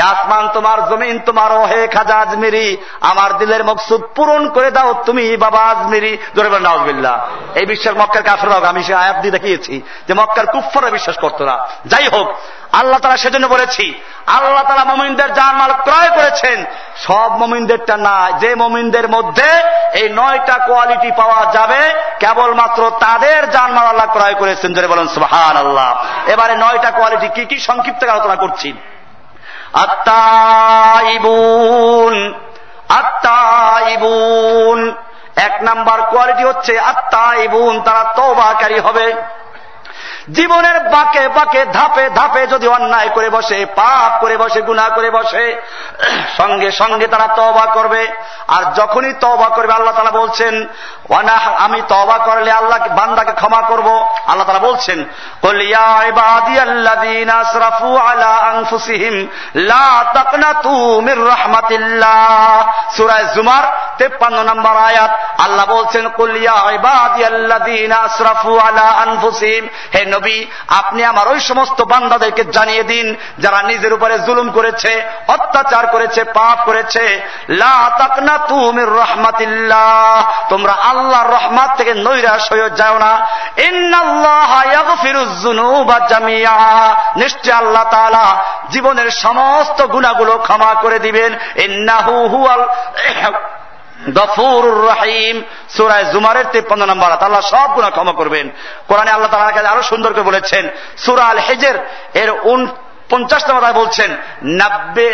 আসমান, 0.00 0.48
তোমার 0.52 0.88
জমিন, 0.88 1.18
তোমার 1.18 1.52
ওহে 1.52 1.86
খাজা 1.86 2.16
আজমিরি। 2.16 2.76
আমার 3.00 3.38
দিলের 3.38 3.64
মকসুদ 3.64 4.02
পূরণ 4.14 4.48
করে 4.48 4.70
দাও 4.70 4.94
তুমি, 5.06 5.36
বাবা 5.36 5.60
আজমিরি। 5.60 6.18
জোরে 6.36 6.48
নজবিল্লা 6.48 7.28
এই 7.54 7.66
বিশ্বের 7.66 7.94
মক্কার 7.94 8.22
কাফের 8.22 8.52
আমি 8.52 8.82
সে 8.82 8.94
আয়াত 8.94 9.16
দিয়ে 9.16 9.32
দেখিয়েছি 9.32 9.82
যে 10.08 10.14
মক্কার 10.14 10.46
কুফরা 10.46 10.90
বিশ্বাস 10.90 11.18
করতো 11.18 11.44
না। 11.44 11.68
যাই 11.86 12.08
হোক 12.08 12.34
আল্লাহ 12.78 12.98
তারা 13.00 13.16
সেজন্য 13.16 13.46
বলেছি, 13.46 13.84
আল্লাহ 14.26 14.64
তারা 14.68 14.84
মমিনদের 14.84 15.30
মাল 15.60 15.72
ক্রয় 15.86 16.10
করেছেন, 16.18 16.58
সব 17.06 17.30
মমিনদেরটা 17.42 17.96
না 18.08 18.18
যে 18.42 18.50
মমিনদের 18.62 19.06
মধ্যে 19.08 19.48
এই 20.00 20.08
নয়টা 20.18 20.56
কোয়ালিটি 20.68 21.10
পাওয়া 21.20 21.42
যাবে, 21.52 21.82
কেবলমাত্র 22.20 22.80
তাদের 23.00 23.40
মাল 23.76 23.86
আল্লাহ 23.92 24.08
ক্রয় 24.16 24.36
করেছেন। 24.40 24.70
যদি 24.76 24.88
বলেন 24.92 25.08
সুহান 25.16 25.56
আল্লাহ 25.56 25.90
এবারে 26.26 26.54
নয়টা 26.56 26.90
কোয়ালিটি 26.90 27.28
কি 27.36 27.42
কি 27.50 27.56
সংক্ষিপ্ত 27.68 28.00
আলোচনা 28.14 28.36
করছি। 28.36 28.68
আত্মাইবুন 29.84 31.34
আত্মাইবুন 33.00 34.78
এক 35.48 35.54
নাম্বার 35.62 35.98
কোয়ালিটি 36.12 36.44
হচ্ছে 36.44 36.72
আত্মাইবুন 36.92 37.74
তারা 37.86 38.02
তৌবাকারী 38.16 38.78
হবে। 38.86 39.06
জীবনের 40.30 40.80
বাকে 40.80 41.28
বাকে 41.28 41.64
ধাপে 41.64 42.10
ধাপে 42.10 42.46
যদি 42.46 42.66
অন্যায় 42.66 43.08
করে 43.08 43.30
বসে, 43.30 43.66
পাপ 43.66 44.20
করে 44.20 44.36
বসে 44.36 44.62
গুণা 44.62 44.88
করে 44.88 45.10
বসে, 45.10 45.62
সঙ্গে 46.38 46.72
সঙ্গে 46.72 47.06
তারা 47.06 47.26
তবা 47.26 47.66
করবে। 47.66 48.08
আর 48.48 48.74
যখনই 48.74 49.12
তবা 49.12 49.48
করবে, 49.48 49.72
আল্লাহ 49.72 49.96
তারা 49.96 50.10
বলছেন 50.10 50.66
আমি 51.58 51.82
তবা 51.88 52.18
করলে 52.18 52.50
আল্লাহ 52.50 52.78
বান্দাকে 52.78 53.32
ক্ষমা 53.32 53.62
করব। 53.62 54.06
আল্লাহ 54.26 54.46
তালা 54.46 54.58
বলছেন 54.58 55.04
তেপ্পান্ন 63.98 64.42
নম্বর 64.42 64.76
আয়াত, 64.76 65.10
আল্লাহ 65.40 65.66
বলছেন 65.66 66.06
হে 69.94 70.04
নবী, 70.04 70.46
আপনি 70.68 71.04
আমার 71.04 71.28
ওই 71.28 71.40
সমস্ত 71.40 71.82
বান্দাদেরকে 71.82 72.44
জানিয়ে 72.44 72.82
দিন, 72.82 73.16
যারা 73.38 73.62
নিজের 73.62 73.92
উপরে 73.92 74.18
জুলুম 74.18 74.50
করেছে, 74.50 75.02
অত্যাচার 75.28 75.86
করেছে, 75.86 76.24
পাপ 76.24 76.58
করেছে। 76.64 77.20
লা 77.48 77.90
তাকনা 77.98 78.38
তুমির 78.38 78.88
রহমাতিল্লাহ, 78.88 80.32
তোমরা 80.48 80.91
আল্লাহর 80.92 81.32
রহমাত 81.32 81.70
থেকে 81.76 81.92
নৈরাশ 81.94 82.44
হয়ে 82.52 82.70
যাও 82.70 82.96
না। 82.98 83.12
নিশ্চয় 87.16 87.54
আল্লাহ 87.54 87.84
তালা 87.90 88.26
জীবনের 88.70 89.10
সমস্ত 89.10 89.78
গুণাগুলো 89.86 90.32
ক্ষমা 90.38 90.70
করে 90.82 90.98
দিবেন। 90.98 91.32
গফুর 94.14 94.64
রাহিম। 94.86 95.36
সুরায় 95.68 96.04
জুমারের 96.04 96.44
তেপ্পান্ন 96.52 96.84
নম্বর 96.86 97.10
আল্লাহ 97.10 97.40
সব 97.40 97.68
গুণা 97.74 97.90
ক্ষমা 97.90 98.12
করবেন। 98.12 98.46
কোরআনে 98.88 99.10
আল্লাহ 99.10 99.30
তালার 99.30 99.54
কাছে 99.54 99.66
আরও 99.66 99.82
সুন্দর 99.82 100.12
করে 100.12 100.22
বলেছেন, 100.22 100.64
সুরা 100.98 101.24
আল 101.24 101.38
হেজের 101.38 101.76
এর 102.14 102.30
উন 102.42 102.60
পঞ্চাশ 103.10 103.42
নম্বর 103.48 103.72
বলছেন, 103.72 104.10
নব্বে 104.44 105.08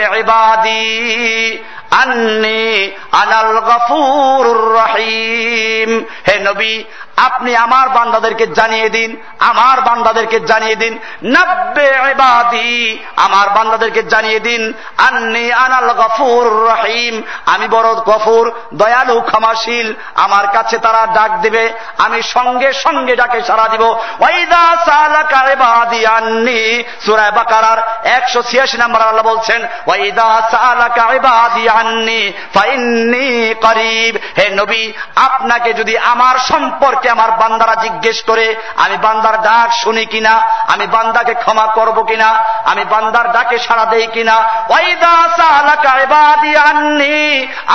আন্নি 1.91 2.93
আনাল 3.13 3.61
গফুর 3.61 4.75
রহিম। 4.75 6.05
হে 6.29 6.39
নবী, 6.39 6.85
আপনি 7.17 7.57
আমার 7.57 7.89
বান্দাদেরকে 7.89 8.47
জানিয়ে 8.47 8.89
দিন, 8.89 9.17
আমার 9.39 9.81
বান্দাদেরকে 9.81 10.41
জানিয়ে 10.41 10.77
দিন, 10.77 10.99
নব্বে 11.25 11.87
এবাদি 11.87 12.99
আমার 13.17 13.49
বান্দাদেরকে 13.49 14.03
জানিয়ে 14.03 14.41
দিন, 14.41 14.73
আন্নি 14.99 15.53
আনাল 15.53 15.93
গফুর 15.93 16.67
রহিম। 16.69 17.23
আমি 17.47 17.69
বড় 17.69 17.95
গফুর, 17.95 18.53
দয়ালু, 18.75 19.21
ক্ষমাশীল, 19.21 19.95
আমার 20.15 20.47
কাছে 20.47 20.79
তারা 20.79 21.07
ডাক 21.07 21.41
দিবে, 21.41 21.73
আমি 21.99 22.23
সঙ্গে 22.23 22.73
সঙ্গে 22.73 23.17
ডাকে 23.17 23.43
সারা 23.43 23.69
দিব। 23.69 23.83
ওয়াইদা 24.19 24.77
সালাকা 24.85 25.53
ইবাদি 25.53 26.07
আন্নি, 26.07 26.85
সূরা 27.07 27.31
বাকারার 27.31 27.79
186 28.05 28.75
নম্বর 28.75 29.01
আল্লাহ 29.01 29.35
বলছেন, 29.35 29.67
ওয়াইদা 29.87 30.43
সালাকা 30.51 31.15
ইবাদি 31.15 31.69
আন্নি 31.79 32.21
ফাইন্নি 32.55 33.29
করিব। 33.65 34.15
হে 34.39 34.47
নবী, 34.51 34.83
আপনাকে 35.29 35.71
যদি 35.73 35.95
আমার 36.13 36.37
সম্পর্কে 36.49 37.09
আমার 37.11 37.31
বান্দারা 37.41 37.75
জিজ্ঞেস 37.83 38.19
করে, 38.23 38.47
আমি 38.77 38.97
বান্দার 38.97 39.37
ডাক 39.43 39.69
শুনি 39.83 40.05
কিনা, 40.05 40.35
আমি 40.69 40.87
বান্দাকে 40.87 41.35
ক্ষমা 41.35 41.67
করব 41.75 41.97
কিনা, 42.03 42.31
আমি 42.65 42.85
বান্দার 42.85 43.27
ডাকে 43.33 43.57
সাড়া 43.59 43.85
দেই 43.85 44.07
কিনা 44.07 44.37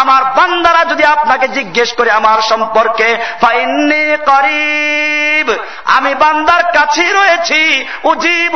আমার 0.01 0.23
বান্দারা 0.38 0.81
যদি 0.85 1.03
আপনাকে 1.05 1.47
জিজ্ঞেস 1.47 1.89
করে 1.97 2.09
আমার 2.11 2.39
সম্পর্কে 2.41 3.09
করিব। 4.27 5.47
আমি 5.85 6.11
বান্দার 6.15 6.63
কাছে 6.73 7.05
রয়েছি, 7.13 7.61
উজিব 8.03 8.53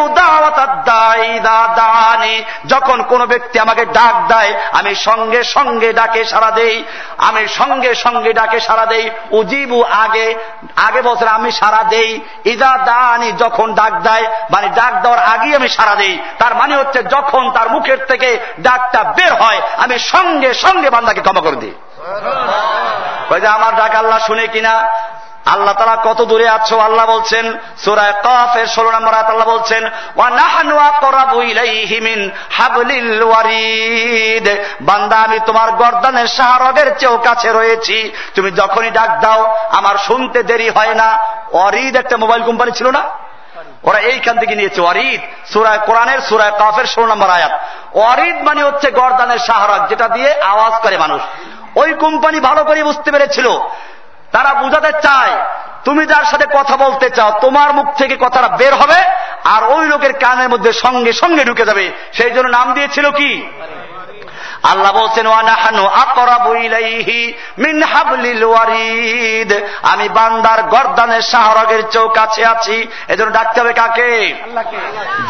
দানি 1.77 2.35
যখন 2.65 2.97
কোন 3.03 3.21
ব্যক্তি 3.25 3.57
আমাকে 3.59 3.83
ডাক 3.97 4.15
দেয়, 4.27 4.51
আমি 4.71 4.91
সঙ্গে 5.07 5.36
সঙ্গে 5.43 5.67
সঙ্গে 5.67 5.93
ডাকে 5.93 6.23
সারা 6.23 6.51
দেই। 6.51 6.83
আমি 7.17 7.47
সঙ্গে 7.47 7.95
সঙ্গে 7.95 8.33
ডাকে 8.33 8.59
সারা 8.59 8.85
দেই। 8.85 9.09
উজিবু 9.31 9.83
আগে 9.83 10.35
আগে 10.75 11.01
বছর 11.01 11.27
আমি 11.27 11.51
সারা 11.51 11.83
দেই। 11.83 12.21
ইদা 12.45 12.77
দানি 12.85 13.31
যখন 13.31 13.75
ডাক 13.75 14.01
দেয় 14.01 14.23
মানে 14.51 14.69
ডাক 14.69 15.01
দেওয়ার 15.01 15.23
আগেই 15.23 15.55
আমি 15.55 15.69
সারা 15.69 15.95
দেই। 15.95 16.19
তার 16.39 16.55
মানে 16.55 16.75
হচ্ছে 16.75 17.03
যখন 17.03 17.51
তার 17.51 17.69
মুখের 17.69 18.05
থেকে 18.05 18.39
ডাকটা 18.59 19.03
বের 19.03 19.33
হয় 19.33 19.61
আমি 19.77 19.99
সঙ্গে 19.99 20.53
সঙ্গে 20.53 20.89
বান্দাকে 20.89 21.21
ক্ষমা 21.21 21.41
করে 21.41 21.55
দিই। 21.55 21.73
আমার 23.45 23.75
ডাক 23.75 23.95
আল্লাহ 23.95 24.19
শুনে 24.19 24.47
কিনা? 24.47 24.93
আল্লাহ 25.53 25.73
তারা 25.73 25.95
কত 26.03 26.19
দূরে 26.21 26.47
আছো? 26.49 26.75
আল্লাহ 26.79 27.05
বলছেন 27.05 27.45
সুরায় 27.83 28.15
কফের 28.25 28.67
ষোলো 28.67 28.89
নম্বর 28.91 29.13
আল্লাহ 29.13 29.49
বলছেন 29.55 29.83
বান্দা, 34.81 35.17
আমি 35.17 35.37
তোমার 35.45 35.69
গর্দানের 35.71 36.27
শাহরগের 36.27 36.89
চেয়েও 36.99 37.17
কাছে 37.17 37.49
রয়েছি। 37.51 37.97
তুমি 38.35 38.49
যখনই 38.51 38.91
ডাক 38.91 39.11
দাও, 39.21 39.41
আমার 39.71 39.95
শুনতে 39.97 40.39
দেরি 40.43 40.69
হয় 40.69 40.93
না। 40.93 41.09
অরিদ 41.65 41.93
একটা 41.95 42.15
মোবাইল 42.17 42.41
কোম্পানি 42.43 42.71
ছিল 42.71 42.87
না? 42.97 43.03
ওরা 43.83 43.99
এইখান 44.11 44.35
থেকে 44.39 44.53
নিয়েছে 44.55 44.81
অরিদ 44.81 45.21
সুরায় 45.53 45.81
কোরআনের 45.87 46.19
সুরায় 46.21 46.53
কাফের 46.61 46.87
ষোলো 46.93 47.07
নম্বর 47.07 47.29
আয়াত। 47.29 47.53
অরিদ 48.09 48.37
মানে 48.47 48.61
হচ্ছে 48.63 48.87
গর্দানের 48.91 49.41
শাহরগ, 49.47 49.81
যেটা 49.89 50.07
দিয়ে 50.15 50.29
আওয়াজ 50.51 50.73
করে 50.83 50.97
মানুষ। 50.97 51.21
ওই 51.81 51.89
কোম্পানি 52.03 52.37
ভালো 52.39 52.61
করে 52.63 52.79
বুঝতে 52.83 53.09
পেরেছিল 53.11 53.47
তারা 54.37 54.53
বুঝাতে 54.53 54.91
চায়, 54.91 55.35
তুমি 55.85 56.05
যার 56.05 56.23
সাথে 56.23 56.45
কথা 56.53 56.77
বলতে 56.77 57.09
চাও, 57.09 57.39
তোমার 57.41 57.73
মুখ 57.73 57.87
থেকে 57.97 58.15
কথাটা 58.19 58.47
বের 58.47 58.73
হবে, 58.75 58.99
আর 59.43 59.61
ওই 59.63 59.87
লোকের 59.87 60.13
কানের 60.13 60.49
মধ্যে 60.49 60.71
সঙ্গে 60.73 61.13
সঙ্গে 61.13 61.43
ঢুকে 61.45 61.65
যাবে। 61.65 61.91
সেই 62.13 62.31
জন্য 62.31 62.47
নাম 62.47 62.73
দিয়েছিল 62.73 63.11
কি? 63.11 63.31
আল্লাহ 64.63 64.91
বলছেন 64.91 65.27
আমি 69.83 70.09
বান্দার 70.09 70.63
গর্দানের 70.63 71.21
শাহরগের 71.21 71.89
চৌ 71.89 72.07
কাছে 72.07 72.45
আছি। 72.45 72.87
এজন্য 73.07 73.31
ডাকতে 73.31 73.61
হবে 73.61 73.73
কাকে? 73.73 74.33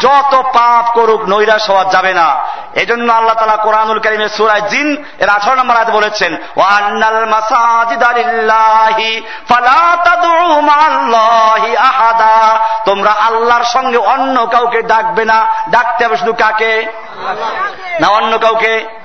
যত 0.00 0.42
পাপ 0.54 0.94
করুক 0.94 1.22
নৈরাশ 1.28 1.70
হওয়া 1.70 1.84
যাবে 1.84 2.14
না। 2.14 2.44
এজন্য 2.74 3.12
আল্লাহ 3.12 3.34
তালা 3.34 3.56
কোরআনুল 3.56 3.98
করিমের 3.98 4.28
সুরায় 4.28 4.60
জিন 4.60 5.04
এর 5.18 5.28
আঠারো 5.28 5.56
নম্বর 5.56 5.76
আয়াত 5.76 5.90
বলেছেন 5.90 6.36
ও 6.56 6.60
আন্নাল 6.60 7.26
আহাদা। 11.76 12.66
তোমরা 12.84 13.10
আল্লাহর 13.10 13.64
সঙ্গে 13.64 13.96
অন্য 13.96 14.46
কাউকে 14.46 14.82
ডাকবে 14.82 15.24
না। 15.24 15.46
ডাকতে 15.70 16.06
হবে 16.06 16.16
শুধু 16.16 16.32
কাকে? 16.32 16.86
না 18.00 18.08
অন্য 18.08 18.38
কাউকে? 18.38 18.98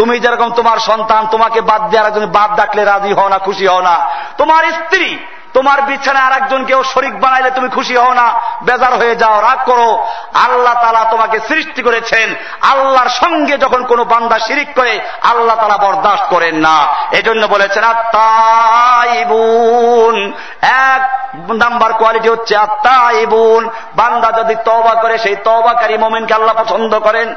তুমি 0.00 0.20
যেরকম 0.20 0.50
তোমার 0.50 0.78
সন্তান, 0.78 1.26
তোমাকে 1.26 1.60
বাদ 1.60 1.88
দিয়ে 1.88 2.02
আরেকজন 2.02 2.26
বাদ 2.26 2.56
ডাকলে 2.56 2.84
রাজি 2.84 3.12
হও 3.12 3.28
না, 3.28 3.38
খুশি 3.38 3.66
হও 3.66 3.80
না। 3.80 4.06
তোমার 4.38 4.72
স্ত্রী, 4.72 5.18
তোমার 5.52 5.82
বিছানায় 5.82 6.24
আর 6.24 6.32
একজনকেও 6.32 6.84
শরিক 6.84 7.20
বানাইলে 7.20 7.50
তুমি 7.50 7.68
খুশি 7.68 7.96
হও 7.96 8.12
না। 8.12 8.32
বেজার 8.62 8.94
হয়ে 8.94 9.16
যাও, 9.16 9.40
রাগ 9.40 9.58
করো। 9.66 10.06
আল্লাহ 10.34 10.74
তালা 10.74 11.06
তোমাকে 11.10 11.40
সৃষ্টি 11.40 11.82
করেছেন। 11.82 12.34
আল্লাহর 12.60 13.08
সঙ্গে 13.08 13.58
যখন 13.58 13.84
কোনো 13.84 14.04
বান্দা 14.04 14.38
শিরিক 14.38 14.74
করে, 14.74 15.00
আল্লাহ 15.22 15.56
তালা 15.56 15.76
বরদাস্ত 15.76 16.24
করেন 16.30 16.56
না। 16.56 16.86
এজন্য 17.10 17.46
বলেছেন 17.46 17.84
আত্মাইবুন 17.84 20.32
এক 20.62 21.32
নাম্বার 21.52 21.92
কোয়ালিটি 21.92 22.28
হচ্ছে 22.28 22.56
আত্মাইবুন 22.56 23.70
বান্দা 23.96 24.32
যদি 24.32 24.56
তবা 24.64 25.02
করে, 25.02 25.18
সেই 25.18 25.36
তবাকারী 25.36 25.98
মোমেনকে 25.98 26.34
আল্লাহ 26.34 26.64
পছন্দ 26.64 26.98
করেন। 26.98 27.34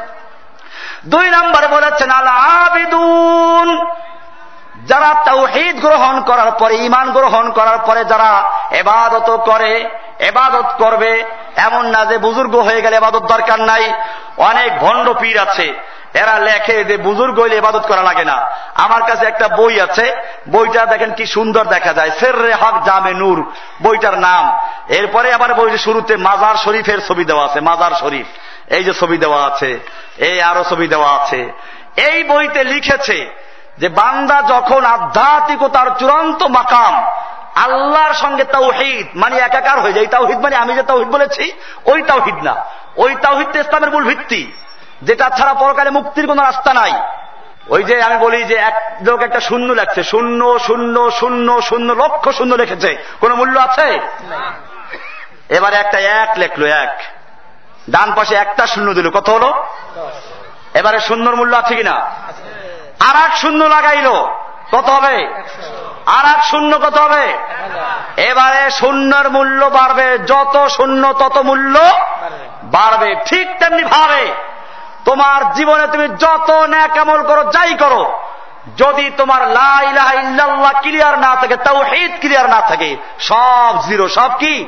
দুই 1.05 1.29
নম্বরে 1.29 1.67
বলেছেন 1.67 2.11
আল 2.11 2.27
আবিদুন 2.65 3.87
যারা 4.85 5.13
তাওহিদ 5.25 5.81
গ্রহণ 5.81 6.21
করার 6.21 6.51
পরে 6.51 6.75
ইমান 6.75 7.11
গ্রহণ 7.11 7.51
করার 7.51 7.77
পরে 7.85 8.05
যারা 8.05 8.43
এবাদত 8.71 9.29
করে, 9.45 9.89
এবাদত 10.19 10.65
করবে, 10.77 11.23
এমন 11.55 11.85
না 11.85 12.05
যে 12.05 12.17
বুজুর্গ 12.17 12.55
হয়ে 12.55 12.81
গেলে 12.81 12.95
এবাদত 12.95 13.23
দরকার 13.23 13.61
নাই। 13.61 13.93
অনেক 14.37 14.79
ভণ্ড 14.79 15.13
পীর 15.13 15.39
আছে, 15.39 15.73
এরা 16.13 16.39
লেখে 16.39 16.83
যে 16.83 16.97
বুজুর্গ 16.97 17.39
হইলে 17.39 17.57
ইবাদত 17.57 17.85
করা 17.87 18.03
লাগে 18.03 18.25
না। 18.25 18.45
আমার 18.75 19.03
কাছে 19.03 19.25
একটা 19.25 19.47
বই 19.47 19.81
আছে, 19.81 20.15
বইটা 20.49 20.85
দেখেন 20.85 21.11
কি 21.13 21.25
সুন্দর 21.25 21.63
দেখা 21.65 21.93
যায় 21.93 22.11
সের 22.11 22.41
রে 22.41 22.53
হক 22.53 22.83
জামে 22.83 23.13
নূর, 23.13 23.51
বইটার 23.81 24.19
নাম। 24.19 24.43
এরপরে 24.87 25.33
আবার 25.33 25.53
বইটি 25.53 25.77
শুরুতে 25.77 26.17
মাজার 26.17 26.55
শরীফের 26.55 26.99
ছবি 27.07 27.25
দেওয়া 27.25 27.45
আছে, 27.45 27.59
মাজার 27.59 27.91
শরীফ। 27.91 28.27
এই 28.73 28.83
যে 28.83 28.93
ছবি 28.93 29.17
দেওয়া 29.17 29.39
আছে 29.45 29.79
এই 30.17 30.41
আরও 30.41 30.63
ছবি 30.69 30.87
দেওয়া 30.87 31.09
আছে। 31.09 31.39
এই 31.97 32.23
বইতে 32.23 32.63
লিখেছে 32.63 33.17
যে 33.77 33.89
বান্দা 33.89 34.41
যখন 34.49 34.85
আধ্যাত্মিকতার 34.85 35.87
চূড়ান্ত 35.99 36.43
মাকাম 36.43 36.93
আল্লাহর 37.55 38.13
সঙ্গে 38.13 38.43
তাওহিদ 38.43 39.07
মানে 39.15 39.37
একাকার 39.37 39.79
হয়ে 39.79 39.93
যায়। 39.93 40.05
তাওহিদ 40.05 40.39
মানে 40.39 40.55
আমি 40.55 40.73
যে 40.73 40.83
তাওহিদ 40.83 41.07
বলেছি 41.07 41.51
ওই 41.85 42.01
তাওহিদ 42.01 42.35
না। 42.43 42.55
ওই 42.97 43.15
তাওহিদ 43.15 43.55
ইসলামের 43.55 43.91
মূল 43.91 44.03
ভিত্তি। 44.03 44.51
যেটা 45.01 45.29
ছাড়া 45.29 45.53
পরকালে 45.53 45.89
মুক্তির 45.89 46.27
কোন 46.27 46.39
রাস্তা 46.39 46.73
নাই। 46.73 46.93
ওই 47.67 47.83
যে 47.83 48.03
আমি 48.03 48.17
বলি 48.17 48.43
যে 48.43 48.55
এক 48.55 48.97
লোক 49.01 49.21
একটা 49.21 49.39
শূন্য 49.39 49.73
লেখছে 49.73 50.03
শূন্য 50.03 50.59
শূন্য 50.59 51.11
শূন্য 51.11 51.61
শূন্য 51.61 51.93
লক্ষ 51.93 52.29
শূন্য 52.29 52.55
লিখেছে। 52.55 52.97
কোন 53.19 53.33
মূল্য 53.33 53.59
আছে? 53.59 53.99
এবারে 55.49 55.75
একটা 55.75 55.99
এক 55.99 56.29
লেখলো 56.37 56.65
এক। 56.65 57.01
ডান 57.89 58.13
পাশে 58.13 58.35
একটা 58.35 58.67
শূন্য 58.67 58.93
দিল। 58.93 59.09
কত 59.09 59.29
হলো? 59.29 59.65
এবারে 60.73 60.99
শূন্যর 60.99 61.35
মূল্য 61.35 61.57
আছে 61.57 61.75
কিনা? 61.75 62.11
আর 62.99 63.15
এক 63.25 63.37
শূন্য 63.37 63.65
লাগাইলো। 63.65 64.33
কত 64.71 64.89
হবে? 64.89 65.43
আর 66.05 66.25
এক 66.37 66.43
শূন্য 66.43 66.77
কত 66.77 66.97
হবে? 66.97 67.37
এবারে 68.17 68.71
শূন্যর 68.71 69.29
মূল্য 69.29 69.65
বাড়বে। 69.65 70.17
যত 70.17 70.67
শূন্য, 70.67 71.13
তত 71.13 71.37
মূল্য 71.37 71.79
বাড়বে। 72.63 73.15
ঠিক 73.25 73.59
তেমনি 73.59 73.83
ভাবে 73.83 74.27
তোমার 75.05 75.53
জীবনে 75.53 75.87
তুমি 75.87 76.07
যত 76.07 76.49
ন্যাকামল 76.51 77.23
করো, 77.23 77.43
যাই 77.43 77.73
করো, 77.73 78.19
যদি 78.77 79.11
তোমার 79.17 79.47
লাইল্লাহ 79.47 80.71
ক্লিয়ার 80.81 81.19
না 81.19 81.35
থাকে 81.35 81.55
তাও 81.55 81.83
হিদ 81.83 82.11
ক্লিয়ার 82.19 82.49
না 82.49 82.61
থাকে, 82.61 82.97
সব 83.19 83.75
জিরো 83.87 84.09
সব 84.09 84.37
কি? 84.39 84.67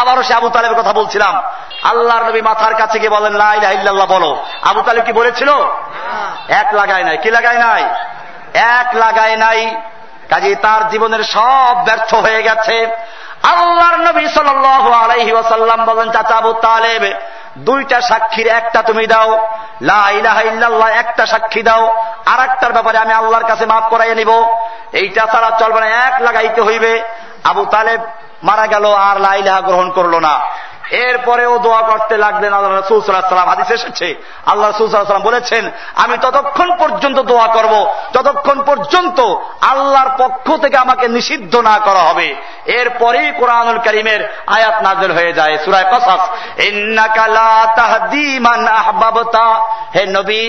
আবারও 0.00 0.22
সে 0.22 0.34
আবু 0.34 0.48
তালেবের 0.48 0.80
কথা 0.80 0.92
বলছিলাম। 0.92 1.42
আল্লাহর 1.82 2.24
নবী 2.24 2.40
মাথার 2.40 2.74
কাছে 2.74 2.98
গিয়ে 2.98 3.10
বলেন 3.10 3.32
লাইল্লাহ 3.32 4.06
বলো। 4.06 4.44
আবু 4.62 4.82
তালেব 4.82 5.04
কি 5.04 5.12
বলেছিল? 5.12 5.48
এক 6.48 6.74
লাগায় 6.74 7.04
নাই। 7.04 7.18
কি 7.18 7.30
লাগায় 7.30 7.58
নাই? 7.58 7.84
এক 8.54 8.96
লাগায় 8.96 9.36
নাই। 9.36 9.74
কাজে 10.30 10.54
তার 10.54 10.88
জীবনের 10.88 11.24
সব 11.24 11.76
ব্যর্থ 11.84 12.14
হয়ে 12.14 12.42
গেছে। 12.42 12.86
আল্লাহর 13.42 13.96
নবী 13.96 14.26
সাল 14.26 14.48
আলাইহি 14.92 15.32
বলেন, 15.32 16.10
চাচা 16.10 16.36
আবু 16.36 16.52
তালেব, 16.52 17.12
দুইটা 17.58 18.00
সাক্ষীর 18.00 18.46
একটা 18.46 18.82
তুমি 18.82 19.06
দাও। 19.06 19.48
লাহ 19.82 20.86
একটা 20.86 21.26
সাক্ষী 21.26 21.62
দাও। 21.62 22.04
আর 22.26 22.50
একটার 22.50 22.72
ব্যাপারে 22.72 22.98
আমি 22.98 23.12
আল্লাহর 23.12 23.44
কাছে 23.44 23.66
মাফ 23.66 23.84
করাইয়ে 23.90 24.14
নিব। 24.14 24.56
এইটা 24.92 25.26
ছাড়া 25.26 25.50
চলবে 25.58 25.80
না। 25.80 25.86
এক 25.86 26.22
লাগাইতে 26.22 26.60
হইবে। 26.60 27.02
আবু 27.44 27.64
তালেব 27.64 28.00
মারা 28.44 28.66
গেল 28.66 28.84
আর 29.08 29.16
লাইলাহা 29.20 29.60
গ্রহণ 29.60 29.88
করল 29.90 30.14
না। 30.18 30.34
এরপরেও 31.08 31.54
দোয়া 31.58 31.82
করতে 31.82 32.14
লাগলেন 32.16 32.52
আল্লাহ 32.52 32.72
রসুল 32.72 32.98
সাল্লাম 33.02 33.48
হাদিস 33.48 33.70
এসেছে, 33.70 34.08
আল্লাহ 34.46 34.68
রসুল 34.68 34.86
সাল্লাম 34.88 35.28
বলেছেন, 35.30 35.64
আমি 35.94 36.16
ততক্ষণ 36.18 36.68
পর্যন্ত 36.78 37.18
দোয়া 37.30 37.46
করব, 37.46 37.74
ততক্ষণ 38.12 38.58
পর্যন্ত 38.62 39.18
আল্লাহর 39.72 40.10
পক্ষ 40.18 40.46
থেকে 40.56 40.76
আমাকে 40.76 41.06
নিষিদ্ধ 41.08 41.54
না 41.68 41.76
করা 41.78 42.02
হবে। 42.08 42.28
এরপরেই 42.78 43.28
কোরআনুল 43.40 43.78
করিমের 43.78 44.20
আয়াত 44.46 44.76
নাজল 44.82 45.10
হয়ে 45.12 45.32
যায়, 45.32 45.54
সুরায় 45.64 45.88
কসাস। 45.92 46.22
হে 49.94 50.02
নবী, 50.06 50.42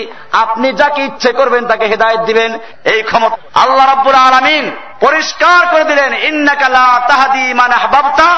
আপনি 0.44 0.68
যাকে 0.72 1.00
ইচ্ছে 1.04 1.30
করবেন 1.32 1.62
তাকে 1.66 1.84
হেদায়ত 1.86 2.20
দিবেন, 2.20 2.50
এই 2.84 3.00
ক্ষমতা 3.02 3.36
আল্লাহ 3.62 3.84
রাব্বুল 3.86 4.18
আলমিন 4.26 4.64
পরিষ্কার 5.00 5.66
করে 5.70 5.84
দিলেন 5.84 6.12
ইন্নাকালা 6.14 6.86
তাহাদি 7.08 7.54
মান 7.54 7.72
বাবতা 7.92 8.30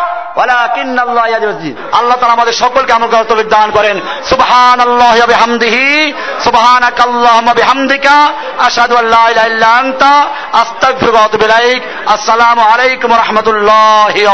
আল্লাহ 1.99 2.17
তালা 2.21 2.33
আমাদের 2.33 2.53
সকলকে 2.53 2.93
আমল 2.93 3.09
করার 3.09 3.25
তবে 3.25 3.45
দান 3.45 3.71
করেন। 3.71 4.01
সুবহান 4.29 4.81
আল্লাহ 4.81 5.15
সুবহান 5.15 6.03
সুবহানাক 6.45 7.01
আল্লাহুম্মা 7.01 7.55
বিহামদিকা, 7.55 8.17
আশহাদু 8.59 8.97
আল্লা 8.97 9.31
ইলাহা 9.31 9.47
ইল্লা 9.47 9.67
আনতা, 9.67 10.13
আস্তাগফিরুকা 10.53 11.19
ওয়া 11.19 11.29
আতুবু 11.29 11.45
ইলাইক। 11.45 11.83
আসসালামু 12.07 12.63
আলাইকুম 12.63 13.11
রাহমাতুল্লাহি 13.13 14.27